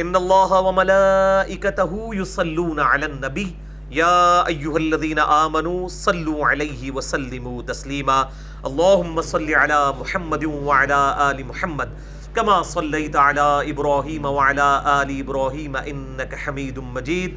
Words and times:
إن 0.00 0.16
الله 0.16 0.60
وملائكته 0.60 1.92
يصلون 2.14 2.80
على 2.80 3.06
النبي 3.06 3.54
يا 3.90 4.46
أيها 4.46 4.76
الذين 4.76 5.18
آمنوا 5.18 5.88
صلوا 5.88 6.46
عليه 6.46 6.90
وسلموا 6.90 7.62
تسليما 7.62 8.28
اللهم 8.66 9.20
صل 9.22 9.54
على 9.54 9.94
محمد 10.00 10.44
وعلى 10.44 11.00
آل 11.30 11.46
محمد 11.46 11.88
كما 12.36 12.62
صليت 12.62 13.16
على 13.16 13.70
إبراهيم 13.70 14.24
وعلى 14.24 14.68
آل 15.02 15.18
إبراهيم 15.20 15.76
إنك 15.76 16.34
حميد 16.34 16.78
مجيد 16.78 17.32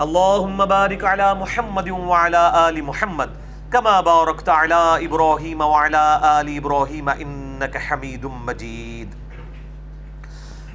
اللهم 0.00 0.64
بارك 0.64 1.04
على 1.04 1.34
محمد 1.34 1.88
وعلى 1.90 2.68
آل 2.68 2.84
محمد 2.84 3.30
كما 3.72 4.00
باركت 4.00 4.48
على 4.48 5.04
إبراهيم 5.06 5.60
وعلى 5.60 6.04
آل 6.40 6.56
إبراهيم 6.56 7.08
إنك 7.08 7.76
حميد 7.76 8.26
مجيد 8.26 9.19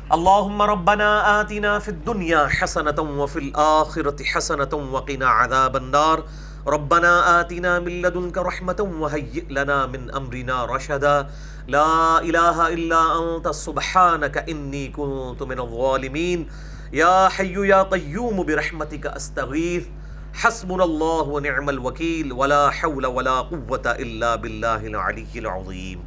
اللهم 0.05 0.61
ربنا 0.61 1.41
آتنا 1.41 1.79
في 1.79 1.89
الدنيا 1.89 2.47
حسنة 2.47 2.99
وفي 3.01 3.39
الآخرة 3.39 4.23
حسنة 4.23 4.69
وقنا 4.73 5.27
عذاب 5.27 5.75
النار. 5.75 6.23
ربنا 6.67 7.41
آتنا 7.41 7.79
من 7.79 8.01
لدنك 8.01 8.37
رحمة 8.37 8.89
وهيئ 9.01 9.45
لنا 9.49 9.85
من 9.85 10.11
أمرنا 10.11 10.65
رشدا. 10.65 11.29
لا 11.67 12.21
إله 12.21 12.67
إلا 12.73 13.01
أنت 13.17 13.49
سبحانك 13.49 14.49
إني 14.49 14.87
كنت 14.87 15.43
من 15.43 15.59
الظالمين. 15.59 16.49
يا 16.93 17.29
حي 17.29 17.67
يا 17.67 17.83
قيوم 17.83 18.45
برحمتك 18.45 19.05
أستغيث. 19.05 19.85
حسبنا 20.33 20.83
الله 20.83 21.21
ونعم 21.21 21.69
الوكيل. 21.69 22.33
ولا 22.33 22.69
حول 22.69 23.05
ولا 23.05 23.41
قوة 23.41 23.85
إلا 23.85 24.35
بالله 24.35 24.85
العلي 24.85 25.33
العظيم. 25.35 25.99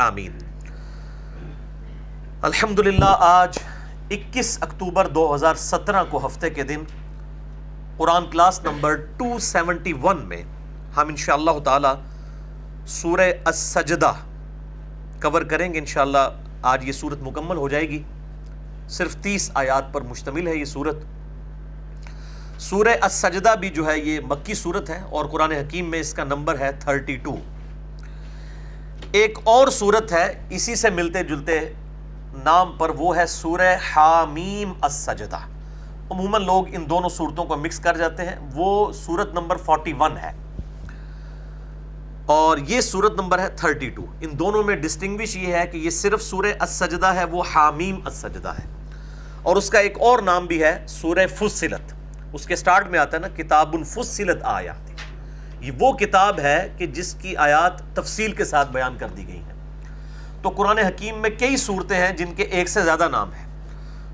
آمين. 0.00 0.32
الحمدللہ، 2.46 3.16
آج 3.18 3.58
اکیس 4.10 4.58
اکتوبر 4.60 5.06
دو 5.06 5.34
ہزار 5.34 5.54
سترہ 5.54 6.02
کو 6.10 6.26
ہفتے 6.26 6.50
کے 6.50 6.62
دن، 6.62 6.82
Quran 7.96 8.30
class 8.30 8.60
number 8.64 8.94
two 9.16 9.38
seventy 9.38 9.92
one 10.02 10.20
میں 10.28 10.42
ہم 10.96 11.08
انشاءاللہ 11.08 11.58
تعالی 11.64 11.88
سورہ 12.86 13.30
السجدہ 13.44 14.12
کور 15.22 15.42
کریں 15.42 15.74
گے۔ 15.74 15.78
انشاءاللہ 15.78 16.28
آج 16.62 16.84
یہ 16.84 16.92
صورت 16.92 17.22
مکمل 17.22 17.56
ہو 17.56 17.68
جائے 17.68 17.88
گی۔ 17.88 18.02
صرف 18.88 19.16
تیس 19.16 19.50
آیات 19.54 19.92
پر 19.92 20.00
مشتمل 20.00 20.46
ہے 20.48 20.56
یہ 20.56 20.64
صورت 20.64 20.96
سورہ 22.58 22.94
السجدہ 23.00 23.54
بھی 23.60 23.70
جو 23.70 23.86
ہے 23.86 23.98
یہ 23.98 24.20
مکی 24.20 24.54
صورت 24.54 24.90
ہے 24.90 25.00
اور 25.10 25.26
قرآن 25.26 25.52
حکیم 25.52 25.90
میں 25.90 26.00
اس 26.00 26.14
کا 26.14 26.24
نمبر 26.24 26.58
ہے 26.58 26.70
تھرٹی 26.80 27.16
ٹو۔ 27.16 27.36
ایک 29.12 29.38
اور 29.44 29.68
صورت 29.68 30.12
ہے، 30.12 30.46
اسی 30.50 30.74
سے 30.74 30.90
ملتے 30.90 31.24
جلتے 31.24 31.60
نام 32.44 32.72
پر 32.78 32.90
وہ 32.90 33.16
ہے 33.16 33.26
سورہ 33.26 33.76
حامیم 33.96 34.72
السجدہ۔ 34.80 35.38
عموماً 36.10 36.44
لوگ 36.44 36.64
ان 36.74 36.90
دونوں 36.90 37.08
صورتوں 37.08 37.44
کو 37.44 37.56
مکس 37.56 37.78
کر 37.78 37.96
جاتے 37.96 38.26
ہیں۔ 38.26 38.36
وہ 38.54 38.92
صورت 38.92 39.32
نمبر 39.32 39.56
41 39.56 40.16
ہے۔ 40.16 40.32
اور 42.26 42.58
یہ 42.58 42.80
صورت 42.80 43.12
نمبر 43.12 43.38
ہے 43.38 43.48
32 43.64 44.06
ان 44.20 44.38
دونوں 44.38 44.62
میں 44.62 44.76
ڈسٹنگوش 44.76 45.36
یہ 45.36 45.54
ہے 45.54 45.66
کہ 45.66 45.76
یہ 45.76 45.90
صرف 45.90 46.22
سورہ 46.22 46.52
السجدہ 46.58 47.06
ہے، 47.06 47.24
وہ 47.24 47.42
حامیم 47.54 48.00
السجدہ 48.04 48.48
ہے۔ 48.48 48.66
اور 49.42 49.56
اس 49.56 49.70
کا 49.70 49.78
ایک 49.78 50.00
اور 50.00 50.18
نام 50.18 50.46
بھی 50.46 50.62
ہے 50.62 50.84
سورہ 50.88 51.26
فصلت۔ 51.38 51.92
اس 52.32 52.46
کے 52.46 52.56
سٹارٹ 52.56 52.88
میں 52.88 52.98
آتا 52.98 53.16
ہے 53.16 53.22
نا 53.22 53.28
کتاب 53.28 53.76
فصلت 53.86 54.42
آیات 54.42 54.90
یہ 55.60 55.70
وہ 55.80 55.92
کتاب 55.92 56.38
ہے 56.38 56.68
کہ 56.76 56.86
جس 56.86 57.14
کی 57.14 57.36
آیات 57.36 57.96
تفصیل 57.96 58.32
کے 58.32 58.44
ساتھ 58.44 58.72
بیان 58.72 58.96
کر 58.98 59.08
دی 59.08 59.28
گئی 59.28 59.38
ہیں۔ 59.38 59.55
تو 60.42 60.48
قرآن 60.48 60.78
حکیم 60.78 61.18
میں 61.18 61.30
کئی 61.30 61.56
صورتیں 61.56 61.96
ہیں 61.96 62.16
جن 62.16 62.34
کے 62.34 62.42
ایک 62.42 62.68
سے 62.68 62.82
زیادہ 62.82 63.08
نام 63.08 63.32
ہیں۔ 63.32 63.46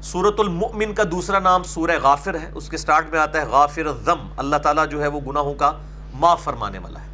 سورت 0.02 0.40
المؤمن 0.40 0.94
کا 0.94 1.02
دوسرا 1.10 1.38
نام 1.38 1.62
سورہ 1.62 1.98
غافر 2.02 2.34
ہے، 2.34 2.50
اس 2.54 2.68
کے 2.68 2.76
سٹارٹ 2.76 3.10
میں 3.10 3.18
آتا 3.18 3.40
ہے 3.40 3.46
غافر 3.46 3.86
الذم۔ 3.86 4.28
اللہ 4.36 4.56
تعالیٰ 4.56 4.88
جو 4.88 5.02
ہے 5.02 5.06
وہ 5.06 5.20
گناہوں 5.20 5.54
کا 5.54 5.72
معاف 6.14 6.44
فرمانے 6.44 6.78
والا 6.78 7.00
ہے۔ 7.00 7.06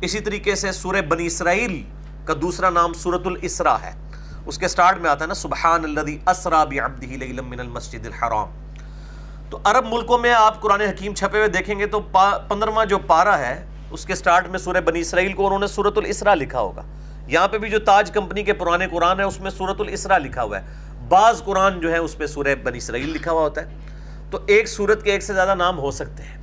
اسی 0.00 0.20
طریقے 0.20 0.54
سے 0.54 0.72
سورہ 0.72 1.00
بنی 1.00 1.26
اسرائیل 1.26 1.82
کا 2.24 2.34
دوسرا 2.42 2.70
نام 2.70 2.92
سورت 2.92 3.26
الاسرا 3.26 3.76
ہے۔ 3.82 3.92
اس 4.46 4.58
کے 4.58 4.68
سٹارٹ 4.68 4.98
میں 4.98 5.10
آتا 5.10 5.24
ہے 5.24 5.28
نا 5.28 5.34
سبحان 5.34 5.84
الذي 5.84 6.18
اسرا 6.26 6.64
بعبده 6.64 7.16
ليلا 7.16 7.42
من 7.42 7.60
المسجد 7.60 8.06
الحرام۔ 8.06 8.48
تو 9.50 9.58
عرب 9.64 9.86
ملکوں 9.86 10.18
میں 10.18 10.32
آپ 10.32 10.60
قرآن 10.60 10.80
حکیم 10.80 11.14
چھپے 11.14 11.38
ہوئے 11.38 11.48
دیکھیں 11.48 11.78
گے 11.78 11.86
تو 11.86 12.00
پندرواں 12.48 12.86
جو 12.86 12.98
پارا 12.98 13.38
ہے، 13.38 13.66
اس 13.90 14.04
کے 14.04 14.14
سٹارٹ 14.14 14.48
میں 14.48 14.58
سورہ 14.58 14.80
بنی 14.80 15.00
اسرائیل 15.00 15.32
کو 15.32 15.46
انہوں 15.46 15.58
نے 15.58 15.66
سورت 15.66 15.98
الاسرا 15.98 16.34
لکھا 16.34 16.60
ہوگا۔ 16.60 16.82
یہاں 17.28 17.48
پہ 17.48 17.58
بھی 17.58 17.70
جو 17.70 17.78
تاج 17.78 18.10
کمپنی 18.10 18.42
کے 18.42 18.52
پرانے 18.52 18.86
قرآن 18.86 19.18
ہے 19.18 19.24
اس 19.24 19.40
میں 19.40 19.50
سورت 19.50 19.80
الاسرا 19.80 20.18
لکھا 20.18 20.42
ہوا 20.42 20.60
ہے۔ 20.60 20.66
بعض 21.08 21.42
قرآن 21.44 21.80
جو 21.80 21.92
ہے 21.92 21.98
اس 21.98 22.18
پہ 22.18 22.26
سورہ 22.26 22.54
بنی 22.62 22.78
اسرائیل 22.78 23.08
لکھا 23.08 23.32
ہوا 23.32 23.42
ہوتا 23.42 23.60
ہے۔ 23.60 23.66
تو 24.30 24.38
ایک 24.46 24.68
سورت 24.68 25.02
کے 25.02 25.10
ایک 25.10 25.22
سے 25.22 25.32
زیادہ 25.32 25.54
نام 25.54 25.78
ہو 25.78 25.90
سکتے 25.90 26.22
ہیں۔ 26.22 26.38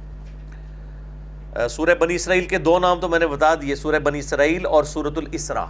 سورہ 1.68 1.96
بنی 2.00 2.16
اسرائیل 2.16 2.46
کے 2.46 2.58
دو 2.58 2.80
نام 2.80 3.00
تو 3.00 3.08
میں 3.08 3.20
نے 3.20 3.28
بتا 3.28 3.56
دیے، 3.56 3.76
سورہ 3.76 4.00
بنی 4.00 4.20
اسرائیل 4.20 4.66
اور 4.66 4.84
سورت 4.84 5.18
الاسرا 5.18 5.66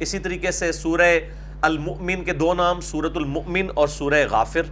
اسی 0.00 0.18
طریقے 0.18 0.50
سے 0.50 0.72
سورہ 0.72 1.18
المؤمن 1.60 2.24
کے 2.24 2.32
دو 2.32 2.54
نام 2.54 2.80
سورت 2.80 3.16
المؤمن 3.16 3.66
اور 3.74 3.88
سورہ 3.88 4.24
غافر۔ 4.30 4.62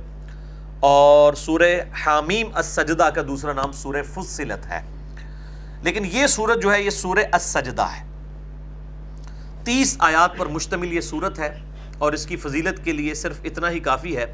اور 0.80 1.34
سورہ 1.34 1.80
حامیم 2.06 2.46
السجدہ 2.54 3.08
کا 3.14 3.22
دوسرا 3.22 3.52
نام 3.52 3.72
سورہ 3.72 4.02
فصلت 4.14 4.66
ہے۔ 4.66 4.80
لیکن 5.82 6.04
یہ 6.12 6.26
سورت 6.26 6.62
جو 6.62 6.72
ہے، 6.72 6.82
یہ 6.82 6.90
سورہ 6.90 7.18
السجدہ 7.32 7.82
ہے۔ 7.82 8.05
تیس 9.66 9.96
آیات 9.98 10.36
پر 10.38 10.46
مشتمل 10.46 10.92
یہ 10.92 11.00
صورت 11.00 11.38
ہے 11.38 11.58
اور 11.98 12.12
اس 12.12 12.26
کی 12.26 12.36
فضیلت 12.36 12.84
کے 12.84 12.92
لیے 12.92 13.14
صرف 13.14 13.40
اتنا 13.44 13.70
ہی 13.70 13.78
کافی 13.78 14.16
ہے 14.16 14.26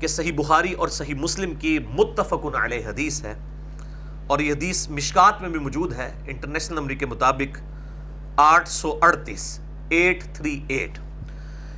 کہ 0.00 0.06
صحیح 0.06 0.32
بخاری 0.32 0.72
اور 0.72 0.88
صحیح 0.88 1.14
مسلم 1.14 1.54
کی 1.54 1.78
متفق 1.78 2.44
علیہ 2.64 2.86
حدیث 2.86 3.24
ہے 3.24 3.34
اور 4.26 4.38
یہ 4.38 4.52
حدیث 4.52 4.88
مشکات 4.88 5.40
میں 5.40 5.48
بھی 5.48 5.60
موجود 5.60 5.92
ہے، 5.92 6.12
انٹرنیشنل 6.26 6.76
نمبر 6.76 6.94
کے 6.94 7.06
مطابق 7.06 7.58
آٹھ 8.36 8.68
سو 8.68 8.98
اڑتیس، 9.02 9.60
ایٹ 9.88 10.24
تھری 10.34 10.60
ایٹ۔ 10.68 10.98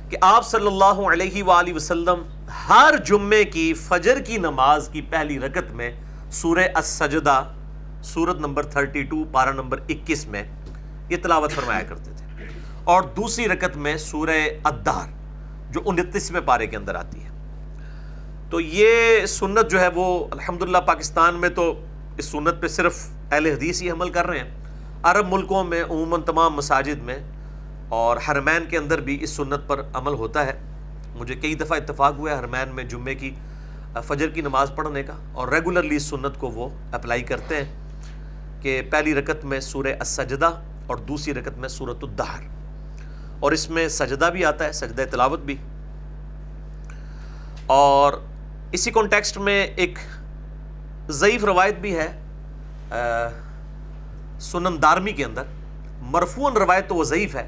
کہ 0.09 0.17
آپ 0.21 0.47
صلی 0.47 0.67
اللہ 0.67 1.01
علیہ 1.13 1.43
وآلہ 1.43 1.73
وسلم 1.73 2.23
ہر 2.69 2.95
جمعے 3.05 3.43
کی 3.43 3.73
فجر 3.73 4.19
کی 4.19 4.37
نماز 4.37 4.89
کی 4.91 5.01
پہلی 5.01 5.39
رکت 5.39 5.71
میں 5.71 5.91
سورہ 6.31 6.67
السجدہ، 6.75 7.43
سورت 8.03 8.39
نمبر 8.39 8.63
32 8.63 9.23
پارہ 9.31 9.51
نمبر 9.51 9.79
21 9.87 10.27
میں 10.27 10.43
یہ 11.09 11.17
تلاوت 11.23 11.51
فرمایا 11.51 11.83
کرتے 11.83 12.11
تھے۔ 12.17 12.24
اور 12.85 13.03
دوسری 13.15 13.47
رکت 13.47 13.77
میں 13.77 13.95
سورہ 13.97 14.37
الدار 14.63 15.07
جو 15.71 15.81
انتیسویں 15.85 16.41
پارے 16.45 16.67
کے 16.67 16.77
اندر 16.77 16.95
آتی 16.95 17.23
ہے۔ 17.23 17.29
تو 18.49 18.59
یہ 18.61 19.25
سنت 19.25 19.71
جو 19.71 19.79
ہے 19.79 19.87
وہ 19.95 20.05
الحمدللہ 20.31 20.77
پاکستان 20.87 21.35
میں 21.35 21.49
تو 21.49 21.63
اس 22.17 22.25
سنت 22.25 22.61
پہ 22.61 22.67
صرف 22.67 22.99
اہل 23.31 23.45
حدیث 23.45 23.81
ہی 23.81 23.89
عمل 23.89 24.09
کر 24.09 24.27
رہے 24.27 24.39
ہیں، 24.39 24.49
عرب 25.03 25.33
ملکوں 25.33 25.63
میں، 25.63 25.81
عموماً 25.83 26.21
تمام 26.21 26.53
مساجد 26.55 27.01
میں، 27.03 27.17
اور 27.89 28.17
حرمین 28.27 28.65
کے 28.69 28.77
اندر 28.77 29.01
بھی 29.01 29.17
اس 29.21 29.29
سنت 29.29 29.67
پر 29.67 29.81
عمل 29.93 30.13
ہوتا 30.13 30.45
ہے۔ 30.45 30.53
مجھے 31.15 31.35
کئی 31.35 31.55
دفعہ 31.55 31.77
اتفاق 31.77 32.17
ہوا 32.17 32.31
ہے 32.31 32.37
حرمین 32.39 32.75
میں 32.75 32.83
جمعے 32.83 33.15
کی 33.15 33.33
فجر 34.07 34.29
کی 34.29 34.41
نماز 34.41 34.71
پڑھنے 34.75 35.03
کا، 35.03 35.13
اور 35.33 35.47
ریگولرلی 35.47 35.95
اس 35.95 36.09
سنت 36.09 36.39
کو 36.39 36.49
وہ 36.49 36.69
اپلائی 36.91 37.23
کرتے 37.23 37.63
ہیں 37.63 38.61
کہ 38.61 38.81
پہلی 38.91 39.13
رکت 39.15 39.45
میں 39.45 39.59
سورہ 39.59 39.93
السجدہ 39.99 40.51
اور 40.87 40.97
دوسری 41.07 41.33
رکت 41.33 41.57
میں 41.57 41.69
سورت 41.69 42.03
الدہر۔ 42.03 42.53
اور 43.39 43.51
اس 43.51 43.69
میں 43.69 43.87
سجدہ 43.87 44.29
بھی 44.33 44.45
آتا 44.45 44.65
ہے، 44.65 44.71
سجدہ 44.71 45.03
تلاوت 45.11 45.39
بھی۔ 45.39 45.55
اور 47.65 48.13
اسی 48.71 48.91
کانٹیکسٹ 48.91 49.37
میں 49.37 49.63
ایک 49.75 49.99
ضعیف 51.09 51.45
روایت 51.45 51.79
بھی 51.79 51.97
ہے 51.97 52.07
سنن 54.39 54.81
دارمی 54.81 55.11
کے 55.11 55.25
اندر۔ 55.25 55.43
مرفون 56.01 56.57
روایت 56.57 56.89
تو 56.89 56.95
وہ 56.95 57.03
ضعیف 57.03 57.35
ہے 57.35 57.47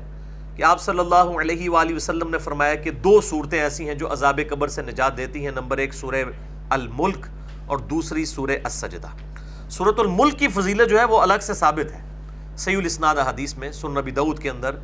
کہ 0.56 0.64
آپ 0.64 0.82
صلی 0.82 1.00
اللہ 1.00 1.40
علیہ 1.42 1.70
وآلہ 1.70 1.96
وسلم 1.96 2.30
نے 2.30 2.38
فرمایا 2.38 2.76
کہ 2.76 2.92
دو 2.92 3.22
صورتیں 3.22 3.60
ایسی 3.60 3.88
ہیں 3.88 3.96
جو 3.96 4.12
عذاب 4.12 4.40
قبر 4.50 4.68
سے 4.68 4.82
نجات 4.82 5.18
دیتی 5.18 5.44
ہیں، 5.46 5.52
نمبر 5.52 5.78
ایک 5.78 5.94
سورہ 5.94 6.24
الملک 6.70 7.28
اور 7.66 7.78
دوسری 7.78 8.26
سورہ 8.26 8.58
السجدہ۔ 8.64 9.08
سورت 9.70 10.00
الملک 10.00 10.40
کی 10.40 10.48
فضیلت 10.48 10.90
جو 10.90 11.00
ہے 11.00 11.06
وہ 11.06 11.22
الگ 11.22 11.42
سے 11.42 11.54
ثابت 11.54 11.92
ہے۔ 11.92 12.02
سیول 12.58 12.80
الاسناد 12.80 13.16
حدیث 13.16 13.56
میں 13.56 13.72
سن 13.72 13.92
نبی 13.92 14.12
دعود 14.12 14.40
کے 14.40 14.50
اندر 14.50 14.76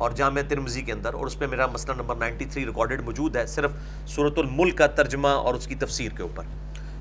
اور 0.00 0.10
جامع 0.10 0.40
ترمزی 0.48 0.82
کے 0.82 0.92
اندر 0.92 1.14
اور 1.14 1.26
اس 1.26 1.38
پہ 1.38 1.46
میرا 1.46 1.66
مسئلہ 1.66 1.96
نمبر 1.96 2.16
نائنٹی 2.16 2.44
تھری 2.44 2.64
ریکارڈڈ 2.66 3.00
موجود 3.04 3.36
ہے 3.36 3.46
صرف 3.46 3.70
سورت 4.06 4.38
الملک 4.38 4.78
کا 4.78 4.86
ترجمہ 4.86 5.28
اور 5.28 5.54
اس 5.54 5.66
کی 5.66 5.74
تفسیر 5.74 6.12
کے 6.16 6.22
اوپر 6.22 6.44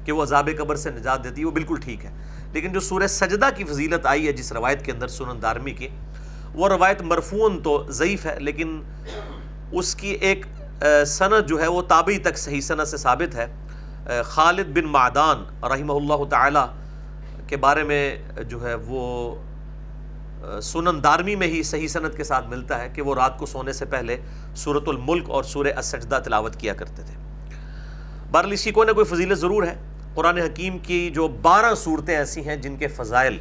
کہ 0.06 0.12
وہ 0.12 0.24
عذاب 0.24 0.50
قبر 0.58 0.76
سے 0.76 0.92
نجات 0.92 1.24
دیتی 1.24 1.42
ہے، 1.42 1.46
وہ 1.46 1.52
بالکل 1.52 1.80
ٹھیک 1.82 2.06
ہے۔ 2.06 2.12
لیکن 2.54 2.74
جو 2.74 2.80
سورہ 2.80 3.08
سجدہ 3.08 3.50
کی 3.56 3.64
فضیلت 3.64 4.06
آئی 4.06 4.28
ہے 4.28 4.32
جس 4.34 4.52
روایت 4.52 4.86
کے 4.86 4.92
اندر 4.92 5.08
سنن 5.08 5.42
دارمی 5.42 5.72
کی، 5.72 5.88
وہ 6.54 6.70
روایت 6.70 7.02
مرفون 7.02 7.60
تو 7.64 7.84
ضعیف 7.90 8.26
ہے، 8.26 8.40
لیکن 8.40 8.82
اس 9.72 9.96
کی 9.96 10.08
ایک 10.08 10.46
سند 11.08 11.48
جو 11.48 11.62
ہے 11.62 11.68
وہ 11.68 11.82
تابعی 11.82 12.18
تک 12.18 12.38
صحیح 12.38 12.62
سند 12.62 12.88
سے 12.88 12.98
ثابت 12.98 13.36
ہے۔ 13.36 13.46
خالد 14.26 14.76
بن 14.76 14.86
معدان 14.86 15.44
رحمہ 15.64 15.94
اللہ 15.94 16.24
تعالی 16.30 16.66
کے 17.48 17.58
بارے 17.58 17.84
میں 17.84 18.04
جو 18.50 18.68
ہے 18.68 18.74
وہ 18.76 19.04
سنن 20.64 21.04
دارمی 21.04 21.36
میں 21.36 21.48
ہی 21.48 21.64
صحیح 21.64 21.88
سند 21.88 22.18
کے 22.18 22.24
ساتھ 22.24 22.48
ملتا 22.48 22.82
ہے 22.82 22.90
کہ 22.90 23.02
وہ 23.02 23.16
رات 23.16 23.38
کو 23.38 23.46
سونے 23.46 23.74
سے 23.74 23.86
پہلے 23.86 24.18
سورت 24.56 24.84
الملک 24.88 25.30
اور 25.30 25.44
سورہ 25.44 25.68
السجدہ 25.76 26.20
تلاوت 26.24 26.56
کیا 26.56 26.74
کرتے 26.74 27.02
تھے۔ 27.06 27.14
بہرحال 28.32 28.52
اسی 28.52 28.72
کو 28.72 28.84
نہ 28.84 28.92
کوئی 28.92 29.06
فضیلت 29.06 29.38
ضرور 29.38 29.64
ہے۔ 29.64 29.76
قرآن 30.16 30.38
حکیم 30.38 30.78
کی 30.78 31.10
جو 31.10 31.28
بارہ 31.28 31.76
صورتیں 31.76 32.16
ایسی 32.16 32.48
ہیں 32.48 32.56
جن 32.56 32.78
کے 32.78 32.88
فضائل 32.88 33.38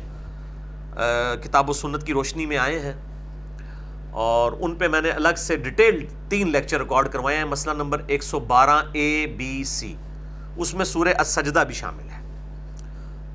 کتاب 1.42 1.70
و 1.70 1.72
سنت 1.72 2.06
کی 2.06 2.12
روشنی 2.12 2.46
میں 2.46 2.58
آئے 2.58 2.78
ہیں۔ 2.80 2.92
اور 4.10 4.52
ان 4.60 4.74
پہ 4.74 4.88
میں 4.88 5.00
نے 5.00 5.10
الگ 5.10 5.36
سے 5.36 5.56
ڈیٹیل 5.56 6.06
تین 6.28 6.50
لیکچر 6.50 6.78
ریکارڈ 6.78 7.08
کروائے 7.08 7.36
ہیں۔ 7.36 7.44
مسئلہ 7.44 7.74
نمبر 7.74 8.02
ایک 8.06 8.22
سو 8.22 8.40
بارہ 8.40 8.82
اے 8.92 9.26
بی 9.38 9.64
سی 9.64 9.94
اس 10.56 10.74
میں 10.74 10.84
سورہ 10.84 11.14
السجدہ 11.18 11.64
بھی 11.66 11.74
شامل 11.74 12.08
ہے۔ 12.10 12.17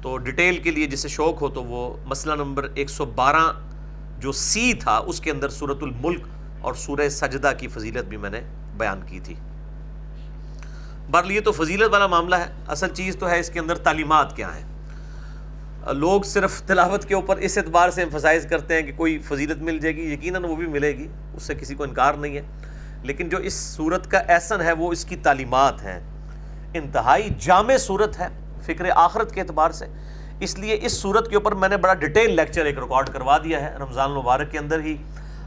تو 0.03 0.17
ڈیٹیل 0.17 0.57
کے 0.57 0.71
لیے 0.71 0.85
جسے 0.85 1.07
شوق 1.07 1.41
ہو 1.41 1.49
تو 1.49 1.63
وہ 1.63 1.97
مسئلہ 2.05 2.33
نمبر 2.33 2.67
ایک 2.75 2.89
سو 2.89 3.05
بارہ 3.05 3.51
جو 4.19 4.31
سی 4.31 4.73
تھا، 4.73 4.97
اس 4.97 5.19
کے 5.19 5.31
اندر 5.31 5.49
سورت 5.49 5.83
الملک 5.83 6.21
اور 6.61 6.73
سورہ 6.73 7.09
سجدہ 7.09 7.51
کی 7.57 7.67
فضیلت 7.67 8.05
بھی 8.05 8.17
میں 8.17 8.29
نے 8.29 8.41
بیان 8.77 9.01
کی 9.05 9.19
تھی۔ 9.19 9.35
بر 11.11 11.23
لیے 11.23 11.41
تو 11.41 11.51
فضیلت 11.51 11.89
والا 11.91 12.07
معاملہ 12.07 12.35
ہے۔ 12.35 12.53
اصل 12.67 12.87
چیز 12.93 13.17
تو 13.19 13.29
ہے 13.29 13.39
اس 13.39 13.49
کے 13.49 13.59
اندر 13.59 13.77
تعلیمات 13.77 14.35
کیا 14.35 14.49
ہیں۔ 14.55 14.65
لوگ 15.93 16.21
صرف 16.21 16.61
تلاوت 16.61 17.05
کے 17.05 17.13
اوپر 17.13 17.37
اس 17.37 17.57
اعتبار 17.57 17.89
سے 17.89 18.01
امفسائز 18.01 18.47
کرتے 18.49 18.73
ہیں 18.73 18.81
کہ 18.81 18.91
کوئی 18.97 19.19
فضیلت 19.19 19.57
مل 19.57 19.79
جائے 19.79 19.95
گی، 19.95 20.13
یقیناً 20.13 20.43
وہ 20.43 20.55
بھی 20.55 20.67
ملے 20.67 20.97
گی، 20.97 21.07
اس 21.33 21.43
سے 21.43 21.55
کسی 21.55 21.75
کو 21.75 21.83
انکار 21.83 22.13
نہیں 22.13 22.35
ہے۔ 22.35 22.41
لیکن 23.03 23.29
جو 23.29 23.37
اس 23.37 23.53
صورت 23.53 24.11
کا 24.11 24.17
ایسن 24.17 24.61
ہے 24.61 24.71
وہ 24.71 24.91
اس 24.91 25.05
کی 25.05 25.15
تعلیمات 25.15 25.83
ہیں۔ 25.83 25.99
انتہائی 26.73 27.29
جامع 27.39 27.77
صورت 27.77 28.19
ہے۔ 28.19 28.27
فکر 28.65 28.85
آخرت 28.95 29.31
کے 29.31 29.41
اعتبار 29.41 29.71
سے۔ 29.71 29.85
اس 30.39 30.59
لیے 30.59 30.79
اس 30.81 30.91
صورت 30.91 31.29
کے 31.29 31.35
اوپر 31.35 31.51
میں 31.51 31.69
نے 31.69 31.77
بڑا 31.77 31.93
ڈیٹیل 31.93 32.35
لیکچر 32.35 32.65
ایک 32.65 32.79
ریکارڈ 32.79 33.09
کروا 33.09 33.37
دیا 33.37 33.61
ہے۔ 33.61 33.77
رمضان 33.77 34.09
المبارک 34.09 34.51
کے 34.51 34.57
اندر 34.57 34.79
ہی 34.79 34.97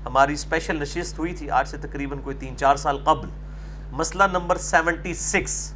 ہماری 0.07 0.33
اسپیشل 0.33 0.81
نشست 0.81 1.19
ہوئی 1.19 1.33
تھی۔ 1.33 1.51
آج 1.51 1.69
سے 1.69 1.77
تقریباً 1.79 2.19
کوئی 2.19 2.37
تین 2.37 2.57
چار 2.57 2.77
سال 2.77 2.99
قبل۔ 3.05 3.29
مسئلہ 3.91 4.25
نمبر 4.33 4.57
سیونٹی 4.57 5.15
سکس۔ 5.15 5.73